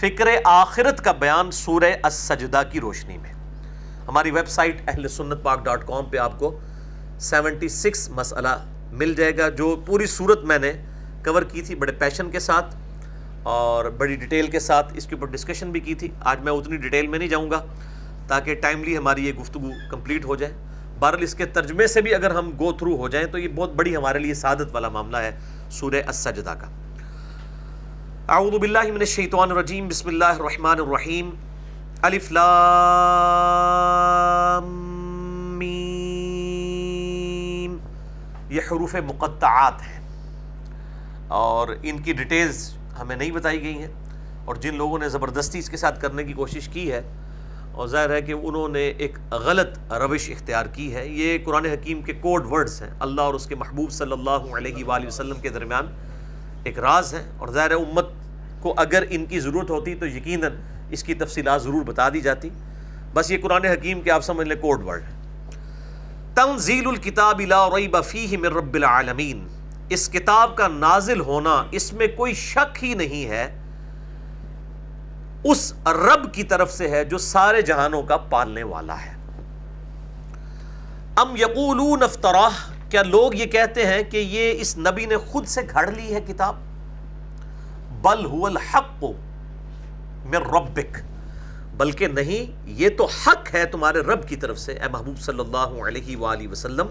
فکر 0.00 0.26
آخرت 0.44 1.04
کا 1.04 1.12
بیان 1.12 1.50
سورہ 1.50 1.92
السجدہ 2.02 2.62
کی 2.72 2.80
روشنی 2.80 3.18
میں۔ 3.18 3.32
ہماری 4.08 4.30
ویب 4.30 4.48
سائٹ 4.48 4.82
اہل 4.88 5.08
سنت 5.08 5.42
پاک 5.42 5.64
ڈاٹ 5.64 5.86
کام 5.86 6.04
پہ 6.04 6.16
آپ 6.16 6.38
کو 6.38 6.58
سیونٹی 7.20 7.68
سکس 7.68 8.08
مسئلہ 8.10 8.48
مل 8.90 9.14
جائے 9.14 9.38
گا، 9.38 9.48
جو 9.48 9.82
پوری 9.86 10.06
صورت 10.06 10.44
میں 10.44 10.58
نے 10.58 10.72
کور 11.24 11.42
کی 11.42 11.62
تھی 11.62 11.74
بڑے 11.74 11.92
پیشن 11.92 12.30
کے 12.30 12.38
ساتھ۔ 12.38 12.74
اور 13.46 13.84
بڑی 13.84 14.16
ڈیٹیل 14.16 14.50
کے 14.50 14.60
ساتھ 14.60 14.92
اس 14.96 15.06
کے 15.06 15.14
اوپر 15.14 15.26
ڈسکشن 15.26 15.70
بھی 15.70 15.80
کی 15.80 15.94
تھی۔ 15.94 16.08
آج 16.20 16.40
میں 16.40 16.52
اتنی 16.52 16.76
ڈیٹیل 16.76 17.06
میں 17.06 17.18
نہیں 17.18 17.28
جاؤں 17.28 17.50
گا 17.50 17.64
تاکہ 18.28 18.54
ٹائملی 18.54 18.98
ہماری 18.98 19.26
یہ 19.26 19.32
گفتگو 19.32 19.68
کمپلیٹ 19.90 20.24
ہو 20.24 20.36
جائے۔ 20.36 20.52
بہرحال 20.98 21.22
اس 21.22 21.34
کے 21.34 21.46
ترجمے 21.46 21.86
سے 21.86 22.00
بھی 22.00 22.14
اگر 22.14 22.30
ہم 22.30 22.50
گو 22.58 22.72
تھرو 22.72 22.96
ہو 22.96 23.08
جائیں 23.08 23.26
تو 23.26 23.38
یہ 23.38 23.48
بہت 23.48 23.74
بڑی 23.74 23.96
ہمارے 23.96 24.18
لیے 24.18 24.34
سعادت 24.34 24.68
والا 24.72 24.88
معاملہ 24.88 25.16
ہے 25.16 25.38
سورہ 25.70 26.02
السجدہ 26.06 26.54
کا۔ 26.60 26.66
اعوذ 28.28 28.58
باللہ 28.58 28.78
من 28.78 28.94
الشیطان 28.94 29.50
الرجیم۔ 29.50 29.88
بسم 29.88 30.08
اللہ 30.08 30.24
الرحمن 30.24 30.70
الرحیم۔ 30.70 31.30
الف 32.02 32.32
لام 32.32 34.64
میم۔ 35.58 37.76
یہ 38.48 38.60
حروف 38.60 38.94
مقطعات 38.94 39.82
ہیں 39.82 40.00
اور 41.28 41.68
ان 41.82 41.98
کی 41.98 42.12
ڈیٹیلز 42.12 42.75
ہمیں 43.00 43.16
نہیں 43.16 43.30
بتائی 43.30 43.62
گئی 43.62 43.78
ہیں 43.78 43.92
اور 44.44 44.56
جن 44.56 44.74
لوگوں 44.74 44.98
نے 44.98 45.08
زبردستی 45.08 45.58
اس 45.58 45.70
کے 45.70 45.76
ساتھ 45.76 46.00
کرنے 46.00 46.24
کی 46.24 46.32
کوشش 46.32 46.68
کی 46.68 46.90
ہے 46.92 47.00
اور 47.72 47.88
ظاہر 47.88 48.10
ہے 48.10 48.20
کہ 48.22 48.32
انہوں 48.32 48.68
نے 48.68 48.82
ایک 48.88 49.18
غلط 49.30 49.92
روش 49.92 50.30
اختیار 50.30 50.66
کی 50.66 50.94
ہے، 50.94 51.06
یہ 51.08 51.38
قرآن 51.44 51.66
حکیم 51.66 52.02
کے 52.02 52.12
کوڈ 52.12 52.46
ورڈز 52.50 52.82
ہیں۔ 52.82 52.90
اللہ 53.00 53.20
اور 53.20 53.34
اس 53.34 53.46
کے 53.46 53.54
محبوب 53.54 53.90
صلی 53.90 54.12
اللہ 54.12 54.54
علیہ 54.56 54.84
وآلہ 54.84 55.06
وسلم 55.06 55.40
کے 55.40 55.48
درمیان 55.48 55.86
ایک 56.64 56.78
راز 56.78 57.14
ہے 57.14 57.24
اور 57.38 57.48
ظاہر 57.48 57.70
امت 57.70 58.06
کو 58.60 58.74
اگر 58.76 59.04
ان 59.10 59.26
کی 59.26 59.40
ضرورت 59.40 59.70
ہوتی 59.70 59.94
تو 59.94 60.06
یقیناً 60.06 60.52
اس 60.90 61.02
کی 61.02 61.14
تفصیلات 61.14 61.62
ضرور 61.62 61.82
بتا 61.82 62.08
دی 62.08 62.20
جاتی۔ 62.20 62.48
بس 63.14 63.30
یہ 63.30 63.38
قرآن 63.42 63.64
حکیم 63.64 64.00
کے 64.00 64.10
آپ 64.10 64.24
سمجھ 64.24 64.46
لیں 64.48 64.56
کوڈ 64.56 64.82
ورڈ 64.82 65.02
ہے 65.02 65.14
تنزیل 66.34 66.88
الکتاب 66.88 67.40
لا 67.40 67.68
ریب 67.76 67.96
فیہ 68.04 68.38
من 68.38 68.52
رب 68.52 68.74
العالمین۔ 68.74 69.46
اس 69.90 70.08
کتاب 70.08 70.56
کا 70.56 70.68
نازل 70.68 71.20
ہونا 71.20 71.62
اس 71.70 71.92
میں 71.92 72.06
کوئی 72.16 72.34
شک 72.34 72.84
ہی 72.84 72.94
نہیں 72.94 73.28
ہے، 73.30 73.44
اس 75.44 75.72
رب 75.86 76.32
کی 76.34 76.42
طرف 76.42 76.72
سے 76.72 76.88
ہے 76.88 77.04
جو 77.04 77.18
سارے 77.18 77.62
جہانوں 77.62 78.02
کا 78.02 78.16
پالنے 78.30 78.62
والا 78.62 78.96
ہے۔ 79.04 79.14
ام 81.16 81.36
یقولون 81.36 82.02
افطراہ 82.02 82.56
کیا 82.90 83.02
لوگ 83.02 83.34
یہ 83.34 83.46
کہتے 83.46 83.86
ہیں 83.86 84.02
کہ 84.02 84.16
یہ 84.16 84.60
اس 84.60 84.76
نبی 84.78 85.06
نے 85.06 85.16
خود 85.16 85.46
سے 85.46 85.60
گھڑ 85.70 85.90
لی 85.90 86.14
ہے 86.14 86.20
کتاب؟ 86.20 86.54
بل 88.02 88.26
هو 88.26 88.46
الحق 88.46 89.04
من 90.24 90.42
ربک، 90.54 90.98
بلکہ 91.76 92.06
نہیں، 92.08 92.52
یہ 92.66 92.88
تو 92.88 93.04
حق 93.04 93.54
ہے 93.54 93.64
تمہارے 93.64 94.00
رب 94.00 94.28
کی 94.28 94.36
طرف 94.36 94.58
سے، 94.58 94.72
اے 94.72 94.88
محبوب 94.88 95.18
صلی 95.20 95.40
اللہ 95.40 95.82
علیہ 95.88 96.16
وآلہ 96.16 96.48
وسلم۔ 96.48 96.86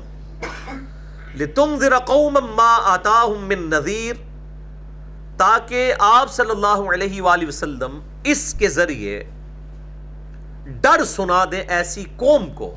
لِتُنذِرَ 1.40 1.98
قَوْمًا 2.06 2.54
مَا 2.58 2.76
آتَاهُم 2.94 3.48
مِّن 3.48 3.70
نَذِيرٍ 3.70 5.38
تاکہ 5.38 6.04
آپ 6.08 6.32
صلی 6.32 6.52
اللہ 6.52 6.92
علیہ 6.94 7.22
وآلہ 7.22 7.48
وسلم 7.48 8.00
اس 8.34 8.44
کے 8.60 8.68
ذریعے 8.76 9.24
ڈر 10.82 11.04
سنا 11.06 11.44
دے 11.52 11.60
ایسی 11.78 12.04
قوم 12.18 12.46
کو 12.56 12.70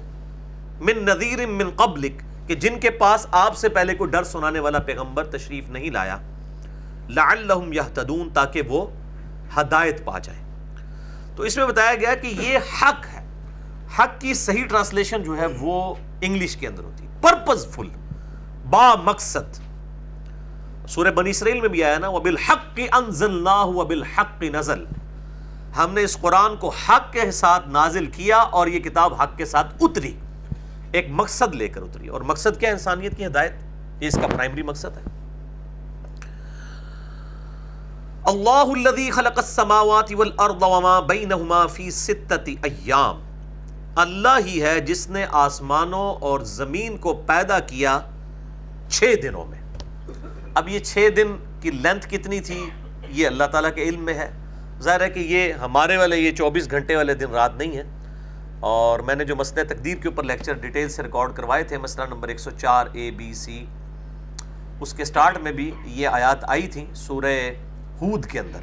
من 0.80 1.04
نذیر 1.04 1.46
من 1.46 1.70
قبلک، 1.76 2.16
کہ 2.48 2.54
جن 2.64 2.80
کے 2.80 2.90
پاس 3.02 3.26
آپ 3.42 3.56
سے 3.58 3.68
پہلے 3.76 3.94
کوئی 3.94 4.10
ڈر 4.10 4.24
سنانے 4.24 4.60
والا 4.60 4.78
پیغمبر 4.90 5.24
تشریف 5.36 5.68
نہیں 5.70 5.90
لایا۔ 5.90 6.16
لعلہم 7.08 7.72
یہتدون، 7.72 8.28
تاکہ 8.34 8.62
وہ 8.68 8.84
ہدایت 9.56 10.04
پا 10.04 10.18
جائیں 10.18 10.42
تو 11.36 11.42
اس 11.42 11.56
میں 11.56 11.66
بتایا 11.66 11.94
گیا 11.94 12.14
کہ 12.14 12.34
یہ 12.40 12.58
حق 12.82 13.06
ہے۔ 13.12 13.24
حق 13.98 14.20
کی 14.20 14.34
صحیح 14.34 14.66
ٹرانسلیشن 14.70 15.22
جو 15.22 15.36
ہے 15.38 15.46
وہ 15.60 15.94
انگلش 16.20 16.56
کے 16.56 16.66
اندر 16.66 16.84
ہوتی۔ 16.84 17.06
ہے 17.06 17.10
پرپز 17.22 17.66
فل 17.74 17.88
با 18.70 18.94
مقصد۔ 18.94 19.60
سورہ 20.88 21.10
بنی 21.10 21.30
اسرائیل 21.30 21.60
میں 21.60 21.68
بھی 21.68 21.84
آیا 21.84 21.98
نا 21.98 22.08
وہ 22.08 22.20
بالحق 22.20 22.56
وَبِالْحَقِّ 22.56 23.04
أَنزَلْنَاهُ 23.04 23.75
وَبِالْحَقِّ 23.75 24.50
نَزَلْ۔ 24.50 24.87
ہم 25.76 25.94
نے 25.94 26.02
اس 26.02 26.18
قرآن 26.20 26.56
کو 26.56 26.68
حق 26.68 27.12
کے 27.12 27.30
ساتھ 27.30 27.68
نازل 27.68 28.06
کیا 28.06 28.37
اور 28.37 28.66
یہ 28.66 28.78
کتاب 28.78 29.22
حق 29.22 29.37
کے 29.37 29.44
ساتھ 29.44 29.75
اتری۔ 29.80 30.16
ایک 30.92 31.06
مقصد 31.10 31.54
لے 31.54 31.68
کر 31.68 31.82
اتری۔ 31.82 32.08
اور 32.08 32.20
مقصد 32.20 32.60
کیا 32.60 32.70
انسانیت 32.70 33.16
کی 33.16 33.26
ہدایت۔ 33.26 33.52
یہ 34.00 34.08
اس 34.08 34.14
کا 34.14 34.26
پرائمری 34.26 34.62
مقصد 34.62 34.96
ہے۔ 34.96 35.02
اللہ 38.25 38.88
الذي 38.88 39.10
خلق 39.10 39.38
السماوات 39.38 40.12
والارض 40.12 40.62
وما 40.62 41.00
بينهما 41.00 41.66
في 41.66 41.90
ستة 41.90 42.52
ایام 42.62 43.20
اللہ 43.96 44.38
ہی 44.46 44.62
ہے 44.62 44.80
جس 44.80 45.10
نے 45.10 45.26
آسمانوں 45.32 46.14
اور 46.14 46.40
زمین 46.40 46.96
کو 46.96 47.22
پیدا 47.26 47.58
کیا۔ 47.58 48.00
چھ 48.88 49.14
دنوں 49.23 49.45
میں۔ 49.45 49.59
اب 50.54 50.68
یہ 50.68 50.78
چھ 50.78 51.09
دن 51.16 51.37
کی 51.61 51.71
لینتھ 51.71 52.09
کتنی 52.11 52.40
تھی، 52.40 52.71
یہ 53.09 53.26
اللہ 53.26 53.45
تعالیٰ 53.45 53.75
کے 53.75 53.83
علم 53.83 54.04
میں 54.04 54.14
ہے۔ 54.14 54.30
ظاہر 54.80 55.00
ہے 55.00 55.11
کہ 55.11 55.21
یہ 55.21 55.52
ہمارے 55.52 55.97
والے، 55.97 56.16
یہ 56.16 56.33
چوبیس 56.33 56.71
گھنٹے 56.71 56.97
والے 56.97 57.14
دن 57.14 57.30
رات 57.30 57.57
نہیں 57.57 57.73
ہیں۔ 57.73 57.99
اور 58.61 59.00
میں 59.00 59.14
نے 59.14 59.25
جو 59.25 59.37
مسئلہ 59.37 59.64
تقدیر 59.68 59.97
کے 59.97 60.09
اوپر 60.09 60.23
لیکچر 60.23 60.52
ڈیٹیل 60.54 60.88
سے 60.88 61.02
ریکارڈ 61.02 61.35
کروائے 61.35 61.62
تھے، 61.62 61.78
مسئلہ 61.78 62.07
نمبر 62.07 62.28
ایک 62.28 62.40
سو 62.40 62.50
چار 62.50 62.87
اے 62.92 63.11
بی 63.11 63.35
سی 63.35 63.66
اس 64.80 64.95
کے 64.95 65.04
سٹارٹ 65.04 65.38
میں 65.38 65.52
بھی 65.52 65.71
یہ 65.85 66.09
آیات 66.09 66.45
آئی 66.45 66.66
تھیں 66.66 66.95
سورہ 66.95 67.50
ہود 68.00 68.26
کے 68.26 68.40
اندر 68.40 68.61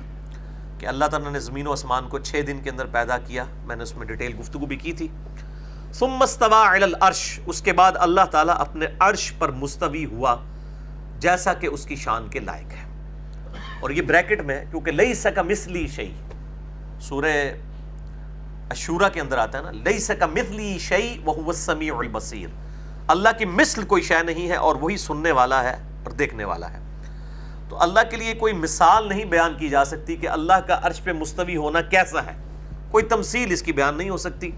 کہ 0.79 0.85
اللہ 0.85 1.05
تعالیٰ 1.05 1.31
نے 1.31 1.39
زمین 1.39 1.67
و 1.67 1.71
آسمان 1.71 2.09
کو 2.09 2.19
چھ 2.19 2.41
دن 2.47 2.59
کے 2.63 2.69
اندر 2.69 2.85
پیدا 2.85 3.17
کیا۔ 3.17 3.43
میں 3.65 3.75
نے 3.75 3.83
اس 3.83 3.97
میں 3.97 4.07
ڈیٹیل 4.07 4.39
گفتگو 4.39 4.65
بھی 4.65 4.75
کی 4.75 4.93
تھی۔ 4.93 5.07
ثم 5.99 6.21
استوى 6.21 6.75
على 6.75 6.83
العرش. 6.83 7.39
اس 7.45 7.61
کے 7.61 7.73
بعد 7.73 7.91
اللہ 7.95 8.21
تعالیٰ 8.31 8.55
اپنے 8.59 8.85
عرش 8.99 9.33
پر 9.39 9.51
مستوی 9.51 10.05
ہوا، 10.05 10.35
جیسا 11.19 11.53
کہ 11.53 11.67
اس 11.67 11.85
کی 11.85 11.95
شان 11.95 12.27
کے 12.27 12.39
لائق 12.39 12.71
ہے۔ 12.71 12.85
اور 13.79 13.89
یہ 13.89 14.01
بریکٹ 14.01 14.41
میں، 14.41 14.65
کیونکہ 14.71 14.91
لئی 14.91 15.13
سکا 15.13 15.41
مثلی 15.41 15.87
شئی 15.87 16.13
سورہ 16.99 17.53
اشورا 18.69 19.09
کے 19.09 19.21
اندر 19.21 19.37
آتا 19.37 19.57
ہے 19.57 19.63
نا 19.63 19.71
لئی 19.71 19.99
سکا 19.99 20.25
مثلی 20.25 20.77
شئی 20.79 21.21
وہ 21.25 21.33
السمیع 21.47 21.95
البصیر 21.97 22.47
اللہ 23.07 23.29
کی 23.37 23.45
مثل 23.45 23.83
کوئی 23.83 24.01
شے 24.01 24.23
نہیں 24.23 24.49
ہے 24.49 24.55
اور 24.55 24.75
وہی 24.75 24.97
سننے 24.97 25.31
والا 25.31 25.63
ہے 25.63 25.73
اور 26.03 26.11
دیکھنے 26.11 26.45
والا 26.45 26.71
ہے۔ 26.71 26.79
تو 27.69 27.81
اللہ 27.81 27.99
کے 28.11 28.17
لیے 28.17 28.33
کوئی 28.33 28.53
مثال 28.53 29.09
نہیں 29.09 29.25
بیان 29.25 29.57
کی 29.57 29.69
جا 29.69 29.85
سکتی 29.85 30.15
کہ 30.15 30.29
اللہ 30.29 30.59
کا 30.67 30.79
عرش 30.83 31.03
پہ 31.03 31.11
مستوی 31.11 31.55
ہونا 31.55 31.81
کیسا 31.81 32.25
ہے۔ 32.25 32.43
کوئی 32.91 33.03
تمثیل 33.03 33.51
اس 33.51 33.61
کی 33.61 33.71
بیان 33.71 33.97
نہیں 33.97 34.09
ہو 34.09 34.17
سکتی۔ 34.17 34.51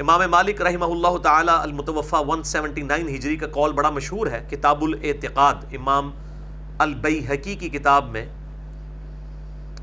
امام 0.00 0.30
مالک 0.30 0.62
رحمہ 0.62 0.84
اللہ 0.84 1.18
تعالی 1.18 1.52
المتوفہ 1.54 2.16
179 2.16 3.08
ہجری 3.08 3.36
کا 3.36 3.46
قول 3.46 3.72
بڑا 3.72 3.90
مشہور 3.90 4.26
ہے، 4.26 4.46
کتاب 4.50 4.82
الاعتقاد، 4.82 5.54
امام 5.72 6.10
البیحقی 6.78 7.54
کی 7.54 7.68
کتاب 7.68 8.08
میں، 8.08 8.26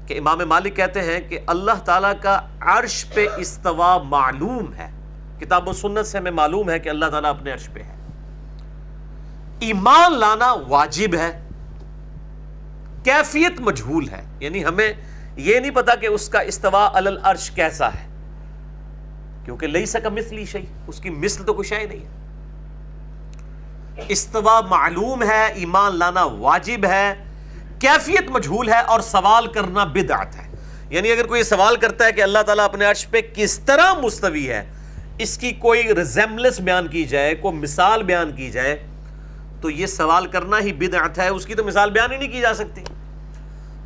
کہ 0.07 0.19
امام 0.19 0.37
مالک 0.47 0.75
کہتے 0.75 1.01
ہیں 1.01 1.29
کہ 1.29 1.39
اللہ 1.47 1.71
تعالیٰ 1.85 2.13
کا 2.21 2.41
عرش 2.59 3.05
پہ 3.13 3.27
استوا 3.37 3.97
معلوم 3.97 4.73
ہے۔ 4.73 4.91
کتاب 5.39 5.67
و 5.67 5.73
سنت 5.73 6.05
سے 6.05 6.17
ہمیں 6.17 6.31
معلوم 6.31 6.69
ہے 6.69 6.79
کہ 6.79 6.89
اللہ 6.89 7.05
تعالیٰ 7.05 7.29
اپنے 7.29 7.51
عرش 7.51 7.69
پہ 7.73 7.79
ہے۔ 7.79 7.95
ایمان 9.59 10.19
لانا 10.19 10.53
واجب 10.67 11.15
ہے، 11.15 11.47
کیفیت 13.03 13.59
مجھول 13.59 14.09
ہے۔ 14.09 14.25
یعنی 14.39 14.65
ہمیں 14.65 14.93
یہ 15.35 15.59
نہیں 15.59 15.71
پتا 15.71 15.95
کہ 15.95 16.07
اس 16.07 16.29
کا 16.29 16.39
استوا 16.39 16.89
العرش 16.93 17.51
کیسا 17.51 17.87
ہے۔ 17.87 18.10
کیونکہ 19.45 19.67
لئی 19.67 19.86
سکا 19.86 20.10
مثلی 20.10 20.45
شہی 20.45 20.65
اس 20.88 21.00
کی 21.00 21.10
مثل 21.10 21.43
تو 21.43 21.53
کچھ 21.53 21.74
ہے 21.74 21.86
نہیں 21.86 22.00
ہے۔ 22.00 22.21
استوا 24.07 24.62
معلوم 24.62 25.24
ہے، 25.24 25.45
ایمان 25.45 25.95
لانا 25.95 26.24
واجب 26.24 26.86
ہے، 26.86 27.13
کیفیت 27.79 28.29
مجھول 28.29 28.69
ہے 28.69 28.79
اور 28.79 29.00
سوال 29.00 29.48
کرنا 29.48 29.83
بدعت 29.83 30.36
ہے۔ 30.36 30.51
یعنی 30.89 31.12
اگر 31.12 31.25
کوئی 31.25 31.43
سوال 31.43 31.75
کرتا 31.75 32.05
ہے 32.05 32.12
کہ 32.12 32.21
اللہ 32.21 32.39
تعالیٰ 32.45 32.65
اپنے 32.65 32.86
عرش 32.86 33.10
پہ 33.10 33.21
کس 33.33 33.60
طرح 33.60 33.93
مستوی 33.93 34.50
ہے، 34.50 34.71
اس 35.17 35.38
کی 35.38 35.51
کوئی 35.51 35.95
ریزیملس 35.95 36.60
بیان 36.60 36.88
کی 36.88 37.03
جائے، 37.03 37.36
کوئی 37.36 37.55
مثال 37.55 38.03
بیان 38.03 38.31
کی 38.31 38.51
جائے، 38.51 38.88
تو 39.62 39.69
یہ 39.69 39.86
سوال 39.86 40.27
کرنا 40.27 40.60
ہی 40.60 40.74
بدعت 40.74 41.19
ہے، 41.19 41.27
اس 41.27 41.45
کی 41.45 41.55
تو 41.55 41.63
مثال 41.63 41.91
بیان 41.91 42.12
ہی 42.12 42.17
نہیں 42.17 42.31
کی 42.31 42.39
جا 42.39 42.53
سکتی۔ 42.53 42.81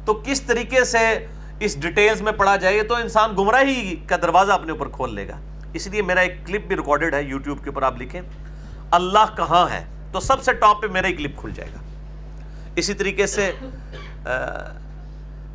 تو 0.05 0.13
کس 0.13 0.41
طریقے 0.41 0.83
سے 0.83 1.27
اس 1.59 1.81
ڈیٹیلز 1.81 2.21
میں 2.21 2.31
پڑھا 2.31 2.55
جائے 2.55 2.83
تو 2.83 2.95
انسان 2.95 3.33
گمراہی 3.37 3.95
کا 4.07 4.15
دروازہ 4.21 4.51
اپنے 4.51 4.71
اوپر 4.71 4.89
کھول 4.89 5.15
لے 5.15 5.27
گا۔ 5.27 5.39
اس 5.73 5.87
لیے 5.87 6.01
میرا 6.01 6.19
ایک 6.19 6.47
کلپ 6.47 6.65
بھی 6.67 6.75
ریکارڈڈ 6.75 7.13
ہے 7.13 7.23
یوٹیوب 7.23 7.63
کے 7.63 7.69
اوپر، 7.69 7.83
آپ 7.83 8.01
لکھیں۔ 8.01 8.21
اللہ 8.91 9.35
کہاں 9.37 9.69
ہے؟ 9.69 9.85
تو 10.11 10.19
سب 10.19 10.43
سے 10.43 10.53
ٹاپ 10.53 10.81
پہ 10.81 10.87
میرا 10.87 11.07
ہی 11.07 11.13
کلپ 11.13 11.37
کھل 11.37 11.51
جائے 11.55 11.69
گا۔ 11.73 11.79
اسی 12.75 12.93
طریقے 12.93 13.27
سے 13.27 13.51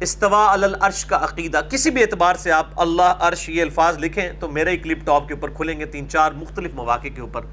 استوا 0.01 0.53
العرش 0.53 1.05
کا 1.05 1.17
عقیدہ۔ 1.17 1.61
کسی 1.71 1.91
بھی 1.91 2.03
اعتبار 2.03 2.35
سے 2.35 2.53
آپ 2.53 2.81
اللہ، 2.81 3.17
عرش 3.21 3.49
یہ 3.49 3.63
الفاظ 3.63 3.99
لکھیں 3.99 4.33
تو 4.41 4.49
میرے 4.49 4.71
ہی 4.71 4.77
کلپ 4.77 5.05
ٹاپ 5.07 5.29
کے 5.29 5.35
اوپر 5.35 5.51
کھلیں 5.51 5.81
گے۔ 5.81 5.87
تین 5.87 6.09
چار 6.09 6.33
مختلف 6.33 6.75
مواقع 6.75 7.09
کے 7.15 7.21
اوپر 7.21 7.47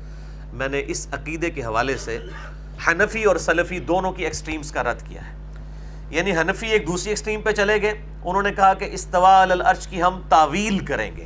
میں 0.54 0.68
نے 0.68 0.84
اس 0.88 1.08
عقیدے 1.12 1.50
کے 1.50 1.64
حوالے 1.64 1.98
سے 1.98 2.20
حنفی 2.88 3.24
اور 3.24 3.36
سلفی 3.36 3.80
دونوں 3.80 4.12
کی 4.12 4.24
ایکسٹریمز 4.24 4.72
کا 4.72 4.84
رد 4.84 5.02
کیا 5.02 5.22
ہے۔ 5.22 5.36
یعنی 6.10 6.32
حنفی 6.32 6.68
ایک 6.68 6.88
دوسری 6.88 7.12
ایکسٹریم 7.12 7.42
پہ 7.42 7.52
چلے 7.52 7.82
گئے۔ 7.82 7.94
انہوں 8.26 8.44
نے 8.44 8.52
کہا 8.52 8.74
کہ 8.74 8.90
استوا 8.92 9.42
العرش 9.42 9.88
کی 9.88 10.02
ہم 10.02 10.22
تعویل 10.30 10.80
کریں 10.80 11.12
گے۔ 11.18 11.26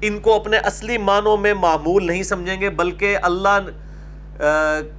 ان 0.00 0.18
کو 0.20 0.34
اپنے 0.34 0.56
اصلی 0.56 0.98
معنوں 0.98 1.36
میں 1.36 1.54
معمول 1.54 2.06
نہیں 2.06 2.22
سمجھیں 2.22 2.60
گے، 2.60 2.70
بلکہ 2.70 3.18
اللہ 3.22 3.58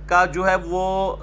کا 0.07 0.25
جو 0.25 0.47
ہے 0.49 0.55
وہ 0.55 1.15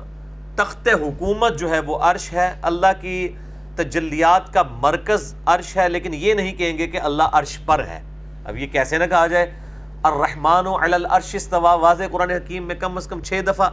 تخت 0.56 0.88
حکومت 0.88 1.58
جو 1.58 1.70
ہے 1.70 1.78
وہ 1.78 1.98
عرش 1.98 2.32
ہے۔ 2.32 2.52
اللہ 2.62 2.92
کی 3.00 3.28
تجلیات 3.76 4.52
کا 4.54 4.62
مرکز 4.62 5.34
عرش 5.46 5.76
ہے، 5.76 5.88
لیکن 5.88 6.14
یہ 6.14 6.34
نہیں 6.34 6.52
کہیں 6.52 6.78
گے 6.78 6.86
کہ 6.86 7.00
اللہ 7.00 7.22
عرش 7.22 7.58
پر 7.66 7.84
ہے۔ 7.86 8.00
اب 8.44 8.56
یہ 8.56 8.66
کیسے 8.66 8.98
نہ 8.98 9.04
کہا 9.04 9.26
جائے۔ 9.26 9.54
الرحمن 10.02 10.66
علی 10.82 10.94
العرش 10.94 11.34
استوا 11.34 11.74
واضح 11.74 12.04
قرآن 12.10 12.30
حکیم 12.30 12.66
میں 12.66 12.74
کم 12.74 12.96
از 12.96 13.06
کم 13.06 13.22
چھ 13.22 13.40
دفعہ 13.46 13.68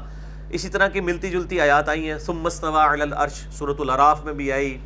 اسی 0.50 0.70
طرح 0.70 0.88
کی 0.88 1.02
ملتی 1.02 1.30
جلتی 1.30 1.62
آیات 1.62 1.90
آئی 1.90 2.12
ہیں۔ 2.12 2.18
ثم 2.18 2.46
استوا 2.46 2.94
علی 2.94 3.02
العرش، 3.02 3.48
سورة 3.52 3.74
العراف 3.80 4.24
میں 4.24 4.34
بھی 4.34 4.52
آئی۔ 4.52 4.78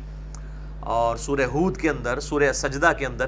اور 0.80 1.16
سورہ 1.16 1.40
ہود 1.40 1.76
کے 1.76 1.90
اندر، 1.90 2.20
سورہ 2.20 2.52
سجدہ 2.52 2.92
کے 2.98 3.06
اندر، 3.06 3.26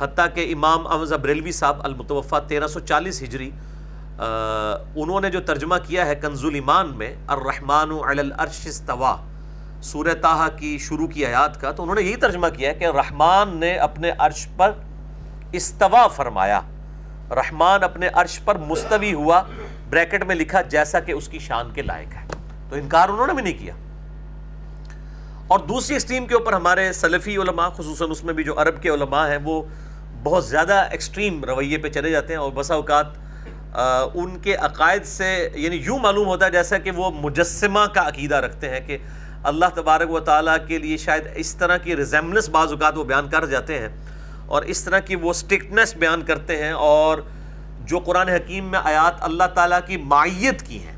حتیٰ 0.00 0.26
کہ 0.34 0.52
امام 0.52 0.86
احمد 0.86 1.12
بریلوی 1.12 1.52
صاحب 1.52 1.76
المتوفہ 1.82 2.36
تیرہ 2.48 2.66
سو 2.66 2.80
چالیس 2.80 3.22
ہجری 3.22 3.50
انہوں 4.94 5.20
نے 5.20 5.30
جو 5.30 5.40
ترجمہ 5.40 5.74
کیا 5.86 6.06
ہے 6.06 6.14
کنز 6.14 6.44
ایمان 6.44 6.98
میں، 6.98 7.14
الرحمن 7.26 7.90
علی 8.08 8.20
العرش 8.20 8.66
استوا 8.66 9.16
سورہ 9.82 10.14
تاہا 10.22 10.48
کی 10.48 10.78
شروع 10.78 11.06
کی 11.06 11.26
آیات 11.26 11.60
کا، 11.60 11.70
تو 11.70 11.82
انہوں 11.82 11.96
نے 11.96 12.02
یہی 12.02 12.16
ترجمہ 12.16 12.46
کیا 12.56 12.70
ہے 12.70 12.74
کہ 12.74 12.84
رحمان 12.84 13.56
نے 13.56 13.74
اپنے 13.74 14.10
عرش 14.18 14.46
پر 14.56 14.72
استوا 15.52 16.06
فرمایا۔ 16.06 16.60
رحمان 17.30 17.82
اپنے 17.82 18.08
عرش 18.08 18.40
پر 18.44 18.58
مستوی 18.58 19.14
ہوا۔ 19.14 19.42
بریکٹ 19.90 20.24
میں 20.24 20.36
لکھا 20.36 20.60
جیسا 20.60 21.00
کہ 21.00 21.12
اس 21.12 21.28
کی 21.28 21.38
شان 21.38 21.70
کے 21.70 21.82
لائق 21.82 22.14
ہے۔ 22.14 22.26
تو 22.70 22.76
انکار 22.76 23.08
انہوں 23.08 23.26
نے 23.26 23.32
بھی 23.32 23.42
نہیں 23.42 23.58
کیا۔ 23.58 23.74
اور 25.46 25.58
دوسری 25.58 25.96
اسٹریم 25.96 26.26
کے 26.26 26.34
اوپر 26.34 26.52
ہمارے 26.52 26.92
سلفی 26.92 27.36
علماء، 27.36 27.68
خصوصاً 27.68 28.10
اس 28.10 28.24
میں 28.24 28.34
بھی 28.34 28.44
جو 28.44 28.60
عرب 28.60 28.82
کے 28.82 28.88
علماء 28.88 29.28
ہیں، 29.28 29.38
وہ 29.44 29.62
بہت 30.22 30.46
زیادہ 30.46 30.74
ایکسٹریم 30.90 31.44
رویے 31.44 31.78
پہ 31.78 31.88
چلے 31.88 32.10
جاتے 32.10 32.32
ہیں 32.32 32.40
اور 32.40 32.52
بسا 32.52 32.74
اوقات 32.74 33.06
ان 34.14 34.38
کے 34.38 34.54
عقائد 34.54 35.04
سے 35.04 35.48
یعنی 35.54 35.76
یوں 35.76 35.98
معلوم 35.98 36.26
ہوتا 36.26 36.46
ہے 36.46 36.50
جیسا 36.50 36.78
کہ 36.78 36.90
وہ 36.90 37.10
مجسمہ 37.10 37.80
کا 37.94 38.08
عقیدہ 38.08 38.36
رکھتے 38.36 38.68
ہیں 38.68 38.80
کہ 38.80 38.98
اللہ 39.44 39.64
تبارک 39.74 40.10
و 40.10 40.20
تعالیٰ 40.20 40.56
کے 40.66 40.78
لیے 40.78 40.96
شاید 40.96 41.28
اس 41.34 41.54
طرح 41.54 41.76
کی 41.76 41.96
ریزیمنس 41.96 42.48
بعض 42.48 42.72
اوقات 42.72 42.96
وہ 42.96 43.04
بیان 43.04 43.28
کر 43.28 43.46
جاتے 43.46 43.78
ہیں 43.78 43.88
اور 44.46 44.62
اس 44.62 44.84
طرح 44.84 44.98
کی 44.98 45.16
وہ 45.16 45.32
سٹرکٹنس 45.32 45.96
بیان 45.96 46.22
کرتے 46.22 46.64
ہیں 46.64 46.72
اور 46.72 47.18
جو 47.86 47.98
قرآن 47.98 48.28
حکیم 48.28 48.64
میں 48.64 48.78
آیات 48.84 49.14
اللہ 49.20 49.44
تعالیٰ 49.54 49.78
کی 49.86 49.96
معیت 49.96 50.62
کی 50.62 50.78
ہیں۔ 50.78 50.96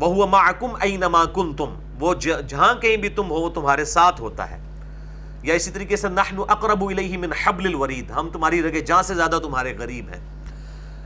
وہ 0.00 0.26
معکم 0.26 0.68
اینما 0.80 1.24
کنتم، 1.24 1.74
وہ 2.00 2.14
جہاں 2.48 2.74
کہیں 2.74 2.96
بھی 2.96 3.08
تم 3.08 3.30
ہو، 3.30 3.34
وہ 3.34 3.50
تمہارے 3.50 3.84
ساتھ 3.84 4.20
ہوتا 4.20 4.50
ہے۔ 4.50 4.58
یا 5.42 5.54
اسی 5.54 5.70
طریقے 5.70 5.96
سے 5.96 6.08
نحن 6.08 6.38
اقرب 6.48 6.84
الیہ 6.84 7.18
من 7.18 7.32
حبل 7.44 7.66
الورید، 7.66 8.10
ہم 8.10 8.28
تمہاری 8.32 8.62
رگے 8.62 8.80
جہاں 8.80 9.02
سے 9.02 9.14
زیادہ 9.14 9.38
تمہارے 9.42 9.78
غریب 9.78 10.08
ہیں۔ 10.08 10.20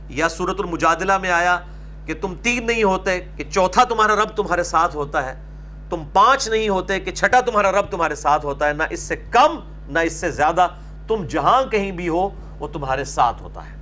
یا 0.08 0.28
صورت 0.28 0.60
المجادلہ 0.60 1.18
میں 1.18 1.30
آیا 1.30 1.60
کہ 2.06 2.14
تم 2.20 2.34
تین 2.42 2.66
نہیں 2.66 2.82
ہوتے 2.82 3.20
کہ 3.36 3.44
چوتھا 3.50 3.84
تمہارا 3.84 4.14
رب 4.14 4.28
تمہارے 4.28 4.62
ساتھ 4.62 4.96
ہوتا 4.96 5.24
ہے، 5.24 5.42
تم 5.90 6.02
پانچ 6.12 6.48
نہیں 6.48 6.68
ہوتے 6.68 7.00
کہ 7.00 7.12
چھٹا 7.12 7.40
تمہارا 7.40 7.72
رب 7.72 7.90
تمہارے 7.90 8.14
ساتھ 8.14 8.46
ہوتا 8.46 8.68
ہے، 8.68 8.72
نہ 8.72 8.82
اس 8.90 9.00
سے 9.00 9.16
کم، 9.16 9.60
نہ 9.88 9.98
اس 9.98 10.12
سے 10.12 10.30
زیادہ۔ 10.30 10.68
تم 11.08 11.24
جہاں 11.24 11.70
کہیں 11.70 11.92
بھی 11.92 12.08
ہو، 12.08 12.28
وہ 12.58 12.68
تمہارے 12.68 13.04
ساتھ 13.04 13.42
ہوتا 13.42 13.70
ہے۔ 13.70 13.79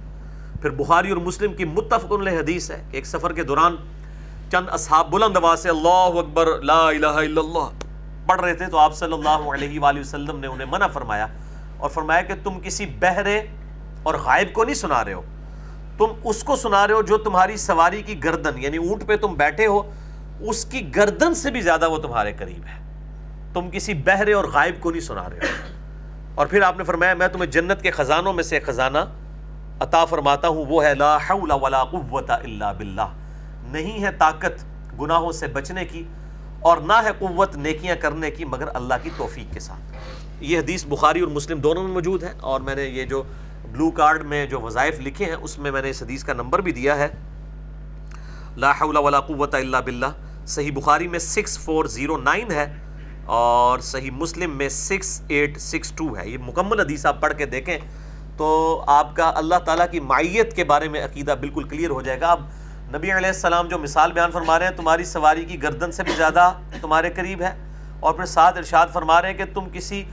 پھر 0.62 0.71
بخاری 0.71 1.09
اور 1.09 1.17
مسلم 1.17 1.55
کی 1.55 1.65
متفق 1.65 2.12
علیہ 2.12 2.38
حدیث 2.38 2.71
ہے 2.71 2.83
کہ 2.91 2.97
ایک 2.97 3.07
سفر 3.07 3.33
کے 3.33 3.43
دوران 3.43 3.77
چند 4.53 4.67
اصحاب 4.71 5.11
بلند 5.11 5.37
آواز 5.37 5.62
سے 5.62 5.69
اللہ 5.69 6.19
اکبر، 6.19 6.62
لا 6.62 6.88
الہ 6.88 7.07
الا 7.07 7.41
اللہ 7.41 7.69
پڑھ 8.27 8.41
رہے 8.41 8.55
تھے 8.55 8.67
تو 8.67 8.79
آپ 8.79 8.95
صلی 8.95 9.12
اللہ 9.12 9.53
علیہ 9.55 9.81
وآلہ 9.81 10.00
وسلم 10.00 10.38
نے 10.38 10.47
انہیں 10.47 10.69
منع 10.71 10.87
فرمایا 10.87 11.27
اور 11.77 11.91
فرمایا 11.91 12.21
کہ 12.21 12.35
تم 12.45 12.61
کسی 12.61 12.87
بہرے 12.87 13.43
اور 14.03 14.15
غائب 14.15 14.53
کو 14.53 14.65
نہیں 14.65 14.75
سنا 14.75 15.05
رہے 15.05 15.12
ہو۔ 15.12 15.23
تم 15.99 16.07
اس 16.25 16.45
کو 16.45 16.57
سنا 16.57 16.87
رہے 16.87 16.95
ہو 16.95 17.03
جو 17.03 17.17
تمہاری 17.17 17.57
سواری 17.57 18.03
کی 18.03 18.25
گردن 18.25 18.50
یعنی 18.57 18.77
اونٹ 18.77 19.07
پہ 19.07 19.17
تم 19.17 19.35
بیٹھے 19.35 19.67
ہو، 19.67 19.83
اس 20.41 20.65
کی 20.65 20.97
گردن 20.97 21.35
سے 21.35 21.50
بھی 21.50 21.61
زیادہ 21.61 21.91
وہ 21.91 21.99
تمہارے 21.99 22.33
قریب 22.33 22.67
ہے۔ 22.67 22.79
تم 23.55 23.71
کسی 23.71 23.95
بہرے 23.95 24.33
اور 24.33 24.45
غائب 24.45 24.75
کو 24.81 24.91
نہیں 24.91 25.00
سنا 25.00 25.31
رہے 25.31 25.38
ہو۔ 25.38 25.67
اور 26.35 26.47
پھر 26.47 26.62
آپ 26.62 26.79
نے 26.79 26.85
فرمایا، 26.85 27.15
میں 27.15 27.29
تمہیں 27.29 27.50
جنت 27.50 27.83
کے 27.83 27.91
خزانوں 27.91 28.33
میں 28.33 28.43
سے 28.43 28.61
خزانہ 28.61 28.99
عطا 29.81 30.05
فرماتا 30.05 30.49
ہوں، 30.49 30.65
وہ 30.69 30.85
ہے 30.85 30.95
لا 30.95 31.17
حول 31.17 31.51
ولا 31.51 31.85
قوت 31.85 32.31
الا 32.31 32.73
باللہ۔ 32.73 33.13
نہیں 33.63 34.05
ہے 34.05 34.13
طاقت 34.19 34.65
گناہوں 35.01 35.33
سے 35.33 35.47
بچنے 35.47 35.85
کی 35.85 36.03
اور 36.61 36.77
نہ 36.77 36.93
ہے 36.93 37.11
قوت 37.19 37.57
نیکیاں 37.57 37.97
کرنے 37.97 38.31
کی 38.31 38.45
مگر 38.45 38.69
اللہ 38.75 38.95
کی 39.03 39.11
توفیق 39.17 39.55
کے 39.55 39.61
ساتھ۔ 39.61 39.97
یہ 40.41 40.59
حدیث 40.59 40.87
بخاری 40.87 41.21
اور 41.21 41.29
مسلم 41.29 41.61
دونوں 41.61 41.83
میں 41.83 41.93
موجود 41.93 42.23
ہے 42.23 42.33
اور 42.41 42.61
میں 42.61 42.75
نے 42.75 42.83
یہ 42.83 43.05
جو 43.05 43.23
بلو 43.73 43.91
کارڈ 43.91 44.23
میں 44.23 44.47
جو 44.47 44.61
وظائف 44.61 45.01
لکھے 45.01 45.25
ہیں، 45.25 45.35
اس 45.35 45.59
میں 45.59 45.71
میں 45.71 45.83
نے 45.83 45.91
اس 45.91 46.03
حدیث 46.03 46.25
کا 46.25 46.33
نمبر 46.33 46.59
بھی 46.59 46.73
دیا 46.73 46.97
ہے۔ 46.97 47.09
لا 48.57 48.71
حول 48.71 48.97
ولا 48.97 49.21
قوت 49.21 49.55
الا 49.55 49.81
باللہ۔ 49.81 50.07
صحیح 50.47 50.73
بخاری 50.75 51.09
میں 51.09 51.19
سکس 51.19 51.59
فور 51.59 51.85
زیرو 51.85 52.17
نائن 52.17 52.51
ہے 52.51 52.75
اور 53.27 53.79
صحیح 53.79 54.11
مسلم 54.11 54.57
میں 54.57 54.69
سکس 54.69 55.23
ایٹ 55.29 55.61
سکس 55.61 55.93
ٹو 55.93 56.17
ہے۔ 56.17 56.29
یہ 56.29 56.39
مکمل 56.39 56.81
حدیث 56.81 57.07
آپ 57.07 57.21
پڑھ 57.21 57.35
کے 57.39 57.47
دیکھیں۔ 57.47 57.79
تو 58.38 58.83
آپ 58.87 59.16
کا 59.16 59.33
اللہ 59.35 59.54
تعالیٰ 59.54 59.87
کی 59.90 60.00
معیت 60.00 60.57
کے 60.57 60.64
بارے 60.64 60.88
میں 60.88 61.04
عقیدہ 61.04 61.35
بالکل 61.40 61.62
کلیئر 61.62 61.90
ہو 61.90 62.02
جائے 62.02 62.21
گا۔ 62.21 62.26
اب 62.26 62.40
نبی 62.95 63.12
علیہ 63.12 63.26
السلام 63.26 63.68
جو 63.68 63.78
مثال 63.78 64.12
بیان 64.12 64.30
فرما 64.30 64.59
رہے 64.59 64.66
ہیں، 64.66 64.76
تمہاری 64.76 65.04
سواری 65.04 65.45
کی 65.45 65.62
گردن 65.62 65.92
سے 65.92 66.02
بھی 66.02 66.12
زیادہ 66.12 66.52
تمہارے 66.80 67.11
قریب 67.11 67.42
ہے 67.42 67.57
اور 68.00 68.14
پھر 68.14 68.25
ساتھ 68.25 68.59
ارشاد 68.59 68.87
فرما 68.92 69.23
رہے 69.23 69.30
ہیں 69.30 69.37
کہ 69.37 69.45
تم 69.54 69.68
کسی 69.73 70.04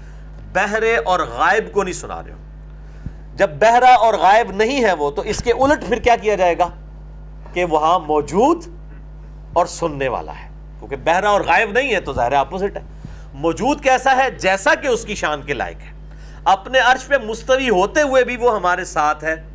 بہرے 0.54 0.98
اور 0.98 1.20
غائب 1.20 1.72
کو 1.72 1.84
نہیں 1.84 1.94
سنا 1.94 2.24
رہے 2.24 2.32
ہو۔ 2.32 2.38
جب 3.36 3.50
بہرا 3.50 3.96
اور 3.96 4.14
غائب 4.14 4.52
نہیں 4.52 4.84
ہے 4.84 4.94
وہ، 4.94 5.12
تو 5.12 5.22
اس 5.22 5.44
کے 5.44 5.52
الٹ 5.52 5.88
پھر 5.88 6.00
کیا 6.00 6.16
کیا 6.16 6.36
جائے 6.36 6.58
گا؟ 6.58 6.70
کہ 7.54 7.66
وہاں 7.66 8.00
موجود 8.00 8.64
اور 9.54 9.66
سننے 9.66 10.08
والا 10.08 10.32
ہے۔ 10.32 10.50
کیونکہ 10.80 10.96
بہرا 10.96 11.30
اور 11.30 11.42
غائب 11.42 11.72
نہیں 11.72 11.96
ہے 11.96 12.00
تو 12.00 12.14
ظاہر 12.14 12.34
اپوزٹ 12.34 12.78
ہے۔ 12.78 12.82
موجود 13.34 13.84
کیسا 13.84 14.16
ہے؟ 14.16 14.32
جیسا 14.32 14.76
کہ 14.76 14.88
اس 14.88 15.06
کی 15.06 15.16
شان 15.16 15.42
کے 15.42 15.54
لائق 15.54 15.78
ہے۔ 15.80 15.95
اپنے 16.46 16.80
عرش 16.80 17.08
پہ 17.08 17.16
مستوی 17.24 17.70
ہوتے 17.70 18.02
ہوئے 18.02 18.24
بھی 18.24 18.38
وہ 18.38 18.56
ہمارے 18.56 18.86
ساتھ 18.86 19.24
ہے۔ 19.24 19.50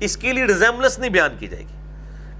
اس 0.00 0.16
کے 0.16 0.32
لیے 0.32 0.44
ریزیملس 0.44 0.98
نہیں 0.98 1.10
بیان 1.10 1.36
کی 1.38 1.46
جائے 1.46 1.62
گی۔ 1.62 1.74